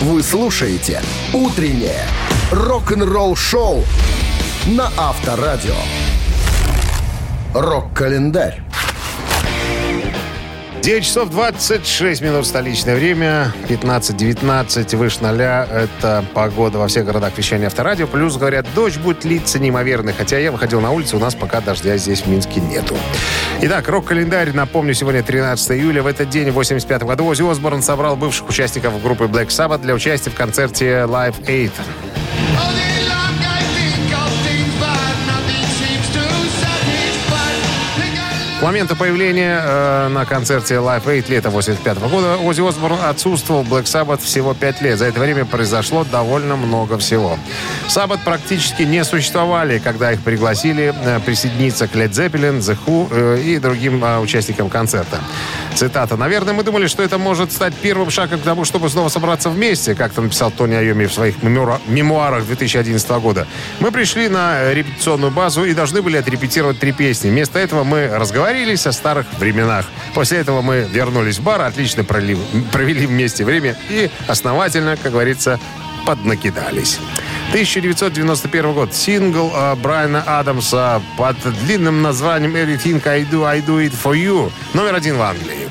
Вы 0.00 0.22
слушаете 0.22 1.00
«Утреннее 1.32 2.04
рок-н-ролл-шоу» 2.50 3.84
на 4.66 4.90
Авторадио. 4.96 5.74
Рок-календарь. 7.54 8.62
9 10.86 11.04
часов 11.04 11.30
26 11.30 12.22
минут 12.22 12.46
столичное 12.46 12.94
время, 12.94 13.52
15-19 13.68 14.96
выше 14.96 15.20
ноля. 15.20 15.66
Это 15.68 16.24
погода 16.32 16.78
во 16.78 16.86
всех 16.86 17.06
городах 17.06 17.36
вещания 17.36 17.66
авторадио. 17.66 18.06
Плюс, 18.06 18.36
говорят, 18.36 18.66
дождь 18.72 18.96
будет 18.98 19.24
литься 19.24 19.58
неимоверный. 19.58 20.12
Хотя 20.12 20.38
я 20.38 20.52
выходил 20.52 20.80
на 20.80 20.92
улицу, 20.92 21.16
у 21.16 21.18
нас 21.18 21.34
пока 21.34 21.60
дождя 21.60 21.96
здесь 21.96 22.20
в 22.20 22.28
Минске 22.28 22.60
нету. 22.60 22.96
Итак, 23.62 23.88
рок-календарь. 23.88 24.52
Напомню, 24.52 24.94
сегодня 24.94 25.24
13 25.24 25.72
июля. 25.72 26.04
В 26.04 26.06
этот 26.06 26.30
день, 26.30 26.50
в 26.50 26.54
85 26.54 27.02
году, 27.02 27.26
Оззи 27.26 27.50
Осборн 27.50 27.82
собрал 27.82 28.14
бывших 28.14 28.48
участников 28.48 29.02
группы 29.02 29.24
Black 29.24 29.48
Sabbath 29.48 29.78
для 29.78 29.92
участия 29.92 30.30
в 30.30 30.36
концерте 30.36 31.04
Live 31.08 31.34
8. 31.44 31.72
К 38.58 38.62
моменту 38.62 38.96
появления 38.96 39.60
э, 39.62 40.08
на 40.08 40.24
концерте 40.24 40.76
Live 40.76 41.04
8 41.04 41.28
лета 41.28 41.50
85 41.50 41.98
года 41.98 42.38
Оззи 42.38 42.66
Осборн 42.66 42.98
отсутствовал 43.04 43.62
в 43.62 43.72
Black 43.72 43.84
Sabbath 43.84 44.22
всего 44.22 44.54
5 44.54 44.80
лет. 44.80 44.98
За 44.98 45.04
это 45.04 45.20
время 45.20 45.44
произошло 45.44 46.04
довольно 46.04 46.56
много 46.56 46.96
всего. 46.96 47.38
Sabbath 47.86 48.20
практически 48.24 48.82
не 48.82 49.04
существовали, 49.04 49.78
когда 49.78 50.10
их 50.12 50.22
пригласили 50.22 50.94
э, 50.96 51.20
присоединиться 51.20 51.86
к 51.86 51.94
Led 51.94 52.12
Zeppelin, 52.12 52.60
The 52.60 52.78
Who 52.86 53.08
э, 53.10 53.42
и 53.42 53.58
другим 53.58 54.02
э, 54.02 54.20
участникам 54.20 54.70
концерта. 54.70 55.20
Цитата. 55.74 56.16
«Наверное, 56.16 56.54
мы 56.54 56.62
думали, 56.62 56.86
что 56.86 57.02
это 57.02 57.18
может 57.18 57.52
стать 57.52 57.74
первым 57.74 58.08
шагом 58.08 58.40
к 58.40 58.42
тому, 58.42 58.64
чтобы 58.64 58.88
снова 58.88 59.10
собраться 59.10 59.50
вместе», 59.50 59.94
как-то 59.94 60.22
написал 60.22 60.50
Тони 60.50 60.74
Айоми 60.74 61.04
в 61.04 61.12
своих 61.12 61.42
мемуара- 61.42 61.80
мемуарах 61.86 62.46
2011 62.46 63.10
года. 63.20 63.46
«Мы 63.80 63.92
пришли 63.92 64.30
на 64.30 64.72
репетиционную 64.72 65.30
базу 65.30 65.66
и 65.66 65.74
должны 65.74 66.00
были 66.00 66.16
отрепетировать 66.16 66.78
три 66.78 66.92
песни. 66.92 67.28
Вместо 67.28 67.58
этого 67.58 67.84
мы 67.84 68.08
разговорились 68.46 68.86
о 68.86 68.92
старых 68.92 69.26
временах. 69.38 69.86
После 70.14 70.38
этого 70.38 70.62
мы 70.62 70.86
вернулись 70.88 71.38
в 71.38 71.42
бар, 71.42 71.62
отлично 71.62 72.02
пролив- 72.02 72.70
провели 72.70 73.04
вместе 73.06 73.44
время 73.44 73.76
и 73.88 74.08
основательно, 74.28 74.96
как 74.96 75.12
говорится, 75.12 75.58
поднакидались. 76.06 76.98
1991 77.50 78.72
год. 78.72 78.94
Сингл 78.94 79.50
э, 79.52 79.74
Брайана 79.74 80.22
Адамса 80.26 81.02
под 81.18 81.36
длинным 81.64 82.02
названием 82.02 82.54
«Everything 82.54 83.04
I 83.08 83.22
Do, 83.22 83.44
I 83.44 83.60
Do 83.60 83.84
It 83.84 83.92
For 84.00 84.14
You». 84.14 84.52
Номер 84.74 84.94
один 84.94 85.16
в 85.16 85.22
Англии. 85.22 85.68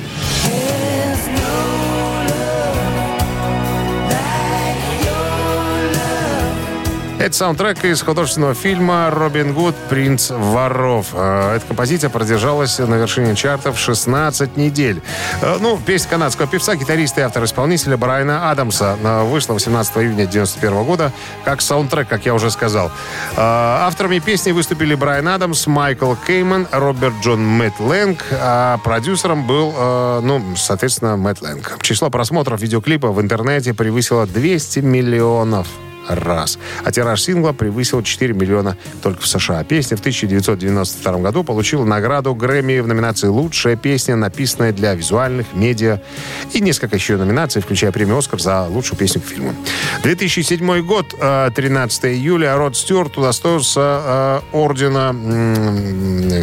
Это 7.25 7.35
саундтрек 7.35 7.83
из 7.83 8.03
художественного 8.03 8.53
фильма 8.53 9.09
«Робин 9.09 9.55
Гуд. 9.55 9.73
Принц 9.89 10.29
воров». 10.29 11.07
Э, 11.13 11.55
Эта 11.55 11.65
композиция 11.65 12.11
продержалась 12.11 12.77
на 12.77 12.93
вершине 12.93 13.35
чартов 13.35 13.79
16 13.79 14.57
недель. 14.57 15.01
Э, 15.41 15.57
Ну, 15.59 15.79
песня 15.83 16.11
канадского 16.11 16.47
певца, 16.47 16.75
гитариста 16.75 17.21
и 17.21 17.23
автора-исполнителя 17.23 17.97
Брайана 17.97 18.51
Адамса 18.51 18.95
э, 19.03 19.23
вышла 19.23 19.53
18 19.53 19.97
июня 19.97 20.25
1991 20.25 20.83
года 20.83 21.11
как 21.43 21.63
саундтрек, 21.63 22.07
как 22.07 22.27
я 22.27 22.35
уже 22.35 22.51
сказал. 22.51 22.91
Авторами 23.35 24.19
песни 24.19 24.51
выступили 24.51 24.93
Брайан 24.93 25.27
Адамс, 25.27 25.65
Майкл 25.65 26.13
Кейман, 26.27 26.67
Роберт 26.71 27.15
Джон 27.23 27.43
Мэтт 27.43 27.79
Лэнг, 27.79 28.23
а 28.33 28.77
продюсером 28.83 29.47
был, 29.47 29.71
ну, 30.21 30.55
соответственно, 30.55 31.17
Мэтт 31.17 31.41
Лэнг. 31.41 31.79
Число 31.81 32.11
просмотров 32.11 32.61
видеоклипа 32.61 33.11
в 33.11 33.19
интернете 33.19 33.73
превысило 33.73 34.27
200 34.27 34.79
миллионов 34.81 35.67
раз. 36.07 36.57
А 36.83 36.91
тираж 36.91 37.21
сингла 37.21 37.51
превысил 37.51 38.03
4 38.03 38.33
миллиона 38.33 38.77
только 39.01 39.21
в 39.21 39.27
США. 39.27 39.63
Песня 39.63 39.97
в 39.97 39.99
1992 40.01 41.17
году 41.19 41.43
получила 41.43 41.85
награду 41.85 42.33
Грэмми 42.33 42.79
в 42.79 42.87
номинации 42.87 43.27
«Лучшая 43.27 43.75
песня, 43.75 44.15
написанная 44.15 44.71
для 44.71 44.93
визуальных, 44.93 45.47
медиа» 45.53 46.01
и 46.53 46.61
несколько 46.61 46.95
еще 46.95 47.17
номинаций, 47.17 47.61
включая 47.61 47.91
премию 47.91 48.17
«Оскар» 48.17 48.39
за 48.39 48.63
лучшую 48.63 48.97
песню 48.97 49.21
к 49.21 49.25
фильму. 49.25 49.53
2007 50.03 50.81
год, 50.81 51.13
э, 51.19 51.49
13 51.55 52.05
июля, 52.05 52.55
Род 52.57 52.75
Стюарт 52.75 53.17
удостоился 53.17 53.79
э, 53.81 54.39
ордена 54.51 55.15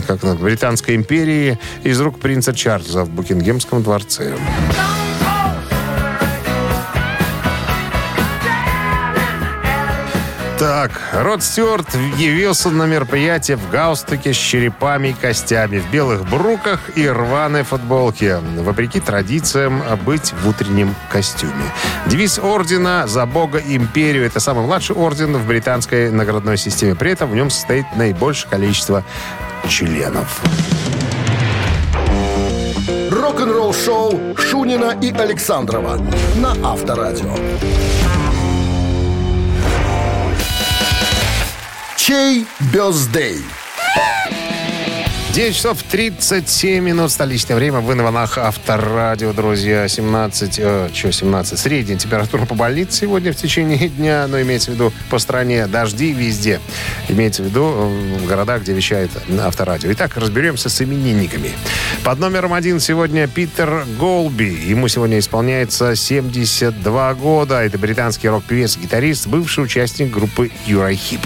как 0.07 0.23
Британской 0.41 0.97
империи 0.97 1.59
из 1.83 2.01
рук 2.01 2.19
принца 2.19 2.55
Чарльза 2.55 3.05
в 3.05 3.11
Букингемском 3.11 3.83
дворце. 3.83 4.35
Так, 10.73 10.93
Род 11.13 11.43
Стюарт 11.43 11.95
явился 12.17 12.71
на 12.71 12.87
мероприятие 12.87 13.59
в 13.59 13.69
галстуке 13.69 14.33
с 14.33 14.37
черепами 14.39 15.09
и 15.09 15.13
костями, 15.13 15.79
в 15.79 15.91
белых 15.91 16.27
бруках 16.27 16.97
и 16.97 17.07
рваной 17.07 17.63
футболке, 17.63 18.39
вопреки 18.39 18.99
традициям 18.99 19.83
быть 20.07 20.33
в 20.33 20.49
утреннем 20.49 20.95
костюме. 21.11 21.53
Девиз 22.07 22.39
ордена 22.39 23.07
«За 23.07 23.27
Бога 23.27 23.59
империю»— 23.59 24.25
это 24.27 24.41
самый 24.41 24.65
младший 24.65 24.97
орден 24.97 25.37
в 25.37 25.47
британской 25.47 26.11
наградной 26.11 26.57
системе. 26.57 26.95
При 26.95 27.11
этом 27.11 27.29
в 27.29 27.35
нем 27.35 27.51
состоит 27.51 27.85
наибольшее 27.95 28.49
количество 28.49 29.05
членов. 29.69 30.41
Рок-н-ролл 33.11 33.75
шоу 33.75 34.35
Шунина 34.39 34.97
и 35.03 35.13
Александрова 35.13 36.01
на 36.37 36.53
Авторадио. 36.67 37.35
Чей 42.05 42.47
бездей? 42.73 43.39
9 45.35 45.55
часов 45.55 45.81
37 45.85 46.83
минут 46.83 47.13
столичное 47.13 47.55
время. 47.55 47.79
Вы 47.79 47.95
на 47.95 48.03
волнах 48.03 48.39
Авторадио, 48.39 49.33
друзья. 49.33 49.87
17, 49.87 50.59
э, 50.59 50.89
что 50.93 51.13
17? 51.13 51.57
Средняя 51.57 51.97
температура 51.97 52.45
по 52.45 52.57
больнице 52.57 53.03
сегодня 53.03 53.33
в 53.33 53.37
течение 53.37 53.89
дня. 53.89 54.27
Но 54.27 54.43
имеется 54.43 54.73
в 54.73 54.75
виду 54.75 54.93
по 55.11 55.21
стране 55.21 55.69
дожди 55.69 56.13
везде. 56.13 56.59
Имеется 57.09 57.45
в 57.45 57.47
виду 57.47 57.73
э, 57.73 58.19
в 58.19 58.27
городах, 58.27 58.63
где 58.63 58.73
вещает 58.73 59.13
Авторадио. 59.41 59.93
Итак, 59.93 60.17
разберемся 60.17 60.69
с 60.69 60.83
именинниками. 60.83 61.53
Под 62.03 62.19
номером 62.19 62.53
один 62.53 62.81
сегодня 62.81 63.29
Питер 63.29 63.87
Голби. 63.97 64.59
Ему 64.67 64.89
сегодня 64.89 65.21
исполняется 65.21 65.95
72 65.95 67.15
года. 67.15 67.63
Это 67.63 67.79
британский 67.79 68.29
рок-певец, 68.29 68.77
гитарист, 68.77 69.29
бывший 69.29 69.63
участник 69.63 70.11
группы 70.11 70.51
Uriah 70.67 70.97
Heep. 70.97 71.21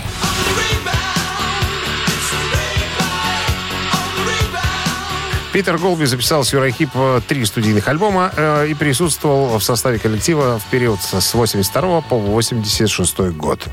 Питер 5.57 5.79
Голби 5.79 6.05
записал 6.05 6.45
с 6.45 6.53
Uriah 6.53 6.71
Heep 6.71 6.91
э, 6.93 7.23
три 7.27 7.43
студийных 7.47 7.89
альбома 7.89 8.31
э, 8.37 8.67
и 8.69 8.75
присутствовал 8.75 9.59
в 9.59 9.65
составе 9.65 9.99
коллектива 9.99 10.59
в 10.59 10.65
период 10.71 11.01
с 11.01 11.33
82 11.33 12.03
по 12.03 12.19
86 12.19 13.21
год. 13.31 13.67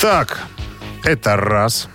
Так, 0.00 0.38
это 1.02 1.34
раз. 1.34 1.88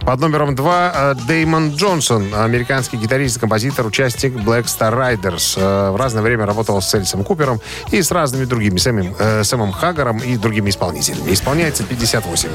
Под 0.00 0.20
номером 0.20 0.54
два 0.54 0.92
э, 0.94 1.14
Деймон 1.26 1.76
Джонсон, 1.76 2.34
американский 2.34 2.98
гитарист 2.98 3.40
композитор, 3.40 3.86
участник 3.86 4.34
Black 4.34 4.64
Star 4.64 4.92
Riders. 4.92 5.54
Э, 5.56 5.90
В 5.90 5.96
разное 5.96 6.22
время 6.22 6.44
работал 6.44 6.82
с 6.82 6.94
Эльсом 6.94 7.24
Купером 7.24 7.62
и 7.90 8.02
с 8.02 8.10
разными 8.10 8.44
другими, 8.44 8.76
Сэмом, 8.76 9.14
э, 9.18 9.44
Сэмом 9.44 9.72
Хаггаром 9.72 10.18
и 10.18 10.36
другими 10.36 10.68
исполнителями. 10.68 11.32
Исполняется 11.32 11.84
58. 11.84 12.50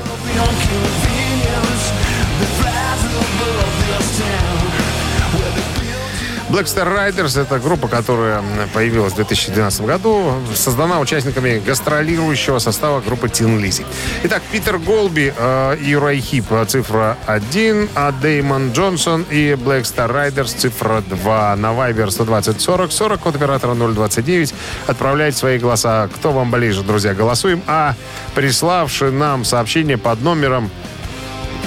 Black 6.54 6.66
Star 6.66 6.88
Riders— 6.88 7.42
это 7.42 7.58
группа, 7.58 7.88
которая 7.88 8.44
появилась 8.76 9.14
в 9.14 9.16
2012 9.16 9.82
году, 9.88 10.36
создана 10.54 11.00
участниками 11.00 11.58
гастролирующего 11.58 12.60
состава 12.60 13.02
группы 13.02 13.26
Tin 13.26 13.60
Lizzy. 13.60 13.84
Итак, 14.26 14.44
Питер 14.52 14.78
Голби 14.78 15.34
э, 15.36 15.78
и 15.78 15.96
Рай 15.96 16.20
Хип— 16.20 16.46
цифра 16.68 17.18
1, 17.26 17.90
а 17.96 18.12
Деймон 18.12 18.72
Джонсон 18.72 19.26
и 19.32 19.54
Black 19.54 19.82
Star 19.82 20.14
Riders— 20.14 20.56
цифра 20.58 21.02
2. 21.02 21.56
На 21.56 21.72
Viber 21.72 22.12
120 22.12 22.62
40 22.62 22.92
40, 22.92 23.20
код 23.20 23.36
оператора 23.36 23.74
029. 23.74 24.54
Отправляйте 24.86 25.36
свои 25.36 25.58
голоса. 25.58 26.08
Кто 26.14 26.32
вам 26.32 26.52
ближе, 26.52 26.84
друзья, 26.84 27.16
голосуем. 27.16 27.64
А 27.66 27.96
приславший 28.36 29.12
нам 29.12 29.44
сообщение 29.44 29.98
под 29.98 30.22
номером, 30.22 30.70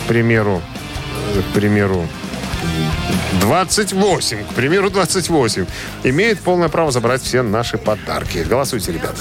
к 0.04 0.06
примеру, 0.06 0.62
э, 1.34 1.42
к 1.42 1.54
примеру, 1.54 2.06
28, 3.40 4.44
к 4.44 4.54
примеру, 4.54 4.90
28, 4.90 5.66
имеет 6.04 6.40
полное 6.40 6.68
право 6.68 6.90
забрать 6.90 7.22
все 7.22 7.42
наши 7.42 7.78
подарки. 7.78 8.38
Голосуйте, 8.38 8.92
ребята. 8.92 9.20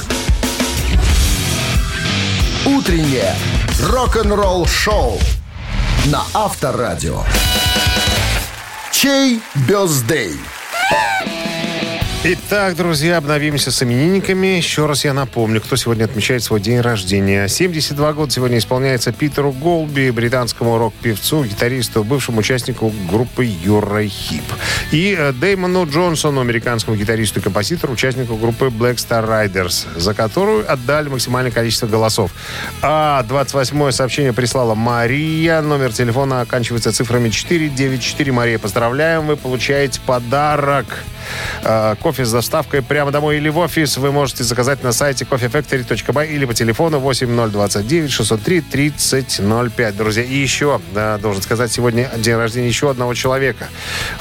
Утреннее 2.66 3.36
рок-н-ролл 3.82 4.66
шоу 4.66 5.20
на 6.06 6.24
Авторадио. 6.34 7.24
Чей 8.92 9.42
бездей? 9.68 10.40
Итак, 12.28 12.76
друзья, 12.76 13.18
обновимся 13.18 13.70
с 13.72 13.84
именинниками. 13.84 14.58
Еще 14.58 14.88
раз 14.88 15.06
я 15.06 15.14
напомню, 15.14 15.62
кто 15.62 15.76
сегодня 15.76 16.06
отмечает 16.06 16.42
свой 16.42 16.60
день 16.60 16.82
рождения. 16.82 17.48
72 17.48 18.14
года 18.14 18.32
сегодня 18.32 18.58
исполняется 18.58 19.12
Питеру 19.12 19.52
Голби, 19.52 20.10
британскому 20.10 20.80
рок-певцу, 20.80 21.44
гитаристу, 21.44 22.04
бывшему 22.04 22.40
участнику 22.40 22.92
группы 23.12 23.46
Юра 23.46 24.04
Хип. 24.08 24.42
И 24.92 25.16
э, 25.16 25.34
Дэймону 25.34 25.86
Джонсону, 25.86 26.42
американскому 26.42 26.98
гитаристу 26.98 27.42
и 27.42 27.44
композитору, 27.44 27.94
участнику 27.94 28.38
группы 28.38 28.70
Black 28.70 28.96
Star 28.96 29.30
Riders, 29.30 29.86
за 29.96 30.16
которую 30.16 30.66
отдали 30.68 31.10
максимальное 31.10 31.52
количество 31.52 31.86
голосов. 31.86 32.32
А 32.82 33.22
28 33.22 33.92
сообщение 33.92 34.34
прислала 34.34 34.74
Мария. 34.74 35.62
Номер 35.62 35.94
телефона 35.94 36.42
оканчивается 36.42 36.92
цифрами 36.92 37.30
494. 37.30 38.32
Мария, 38.32 38.58
поздравляем, 38.58 39.28
вы 39.28 39.38
получаете 39.38 40.02
подарок. 40.04 40.88
Э, 41.64 41.96
Кофе 42.16 42.24
с 42.24 42.32
доставкой 42.32 42.82
прямо 42.82 43.12
домой 43.12 43.36
или 43.36 43.50
в 43.50 43.58
офис 43.58 43.98
вы 43.98 44.10
можете 44.10 44.46
заказать 44.46 44.82
на 44.84 44.94
сайте 44.94 45.26
coffeefactory.by 45.26 46.30
или 46.30 46.46
по 46.46 46.54
телефону 46.54 47.00
8029 47.00 48.10
603 48.10 48.62
3005. 48.62 49.98
Друзья, 49.98 50.24
и 50.24 50.34
еще, 50.34 50.80
да, 50.94 51.18
должен 51.18 51.42
сказать, 51.42 51.74
сегодня 51.74 52.10
день 52.16 52.36
рождения 52.36 52.70
еще 52.70 52.90
одного 52.90 53.14
человека. 53.16 53.68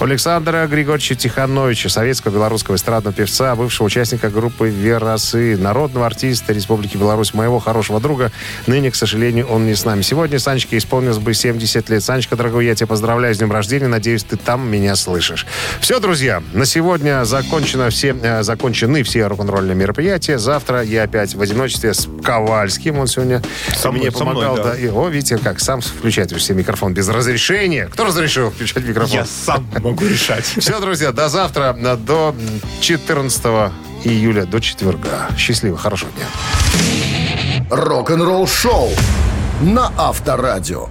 Александра 0.01 0.67
Григорьевича 0.67 1.15
Тихановича, 1.15 1.89
советского 1.89 2.33
белорусского 2.33 2.75
эстрадного 2.75 3.15
певца, 3.15 3.55
бывшего 3.55 3.87
участника 3.87 4.29
группы 4.29 4.71
«Верасы», 4.71 5.57
народного 5.57 6.07
артиста 6.07 6.53
Республики 6.53 6.97
Беларусь, 6.97 7.33
моего 7.33 7.61
хорошего 7.61 8.01
друга. 8.01 8.33
Ныне, 8.67 8.91
к 8.91 8.97
сожалению, 8.97 9.47
он 9.47 9.67
не 9.67 9.77
с 9.77 9.85
нами. 9.85 10.03
Сегодня 10.03 10.41
Санечке 10.41 10.79
исполнилось 10.79 11.19
бы 11.19 11.33
70 11.33 11.89
лет. 11.91 12.03
Санечка, 12.03 12.35
дорогой, 12.35 12.67
я 12.67 12.75
тебя 12.75 12.89
поздравляю 12.89 13.37
с 13.37 13.39
днем 13.39 13.53
рождения. 13.53 13.87
Надеюсь, 13.87 14.25
ты 14.25 14.37
там 14.37 14.69
меня 14.69 14.97
слышишь. 14.97 15.47
Все, 15.81 16.01
друзья, 16.01 16.43
на 16.53 16.67
сегодня 16.67 17.25
закончено 17.25 17.84
все, 17.91 18.17
э, 18.21 18.43
закончены 18.43 19.03
все 19.03 19.27
рок-н-ролльные 19.27 19.75
мероприятия. 19.75 20.39
Завтра 20.39 20.83
я 20.83 21.05
опять 21.05 21.35
в 21.35 21.41
одиночестве 21.41 21.95
с 21.95 22.09
Ковальским. 22.23 22.99
Он 22.99 23.07
сегодня 23.07 23.43
Со 23.77 23.91
мной, 23.91 24.03
мне 24.03 24.11
со 24.11 24.25
мной, 24.25 24.35
помогал. 24.35 24.57
да. 24.57 24.63
да. 24.73 24.77
И, 24.77 24.89
о, 24.89 25.09
видите, 25.09 25.39
как 25.39 25.61
сам 25.61 25.81
включает 25.81 26.33
все 26.33 26.55
микрофон 26.55 26.95
без 26.95 27.09
разрешения. 27.09 27.87
Кто 27.87 28.05
разрешил 28.05 28.51
включать 28.51 28.85
микрофон? 28.85 29.17
Я 29.19 29.25
сам 29.27 29.69
могу 29.83 30.07
решать. 30.07 30.45
Все, 30.59 30.81
друзья, 30.81 31.13
до 31.13 31.29
завтра, 31.29 31.77
э, 31.79 31.97
до 31.97 32.35
14 32.81 33.45
июля, 34.05 34.45
до 34.45 34.61
четверга. 34.61 35.29
Счастливо, 35.37 35.77
хорошего 35.79 36.11
дня. 36.13 36.27
Рок-н-ролл 37.71 38.47
шоу 38.47 38.91
на 39.63 39.93
Авторадио. 39.97 40.89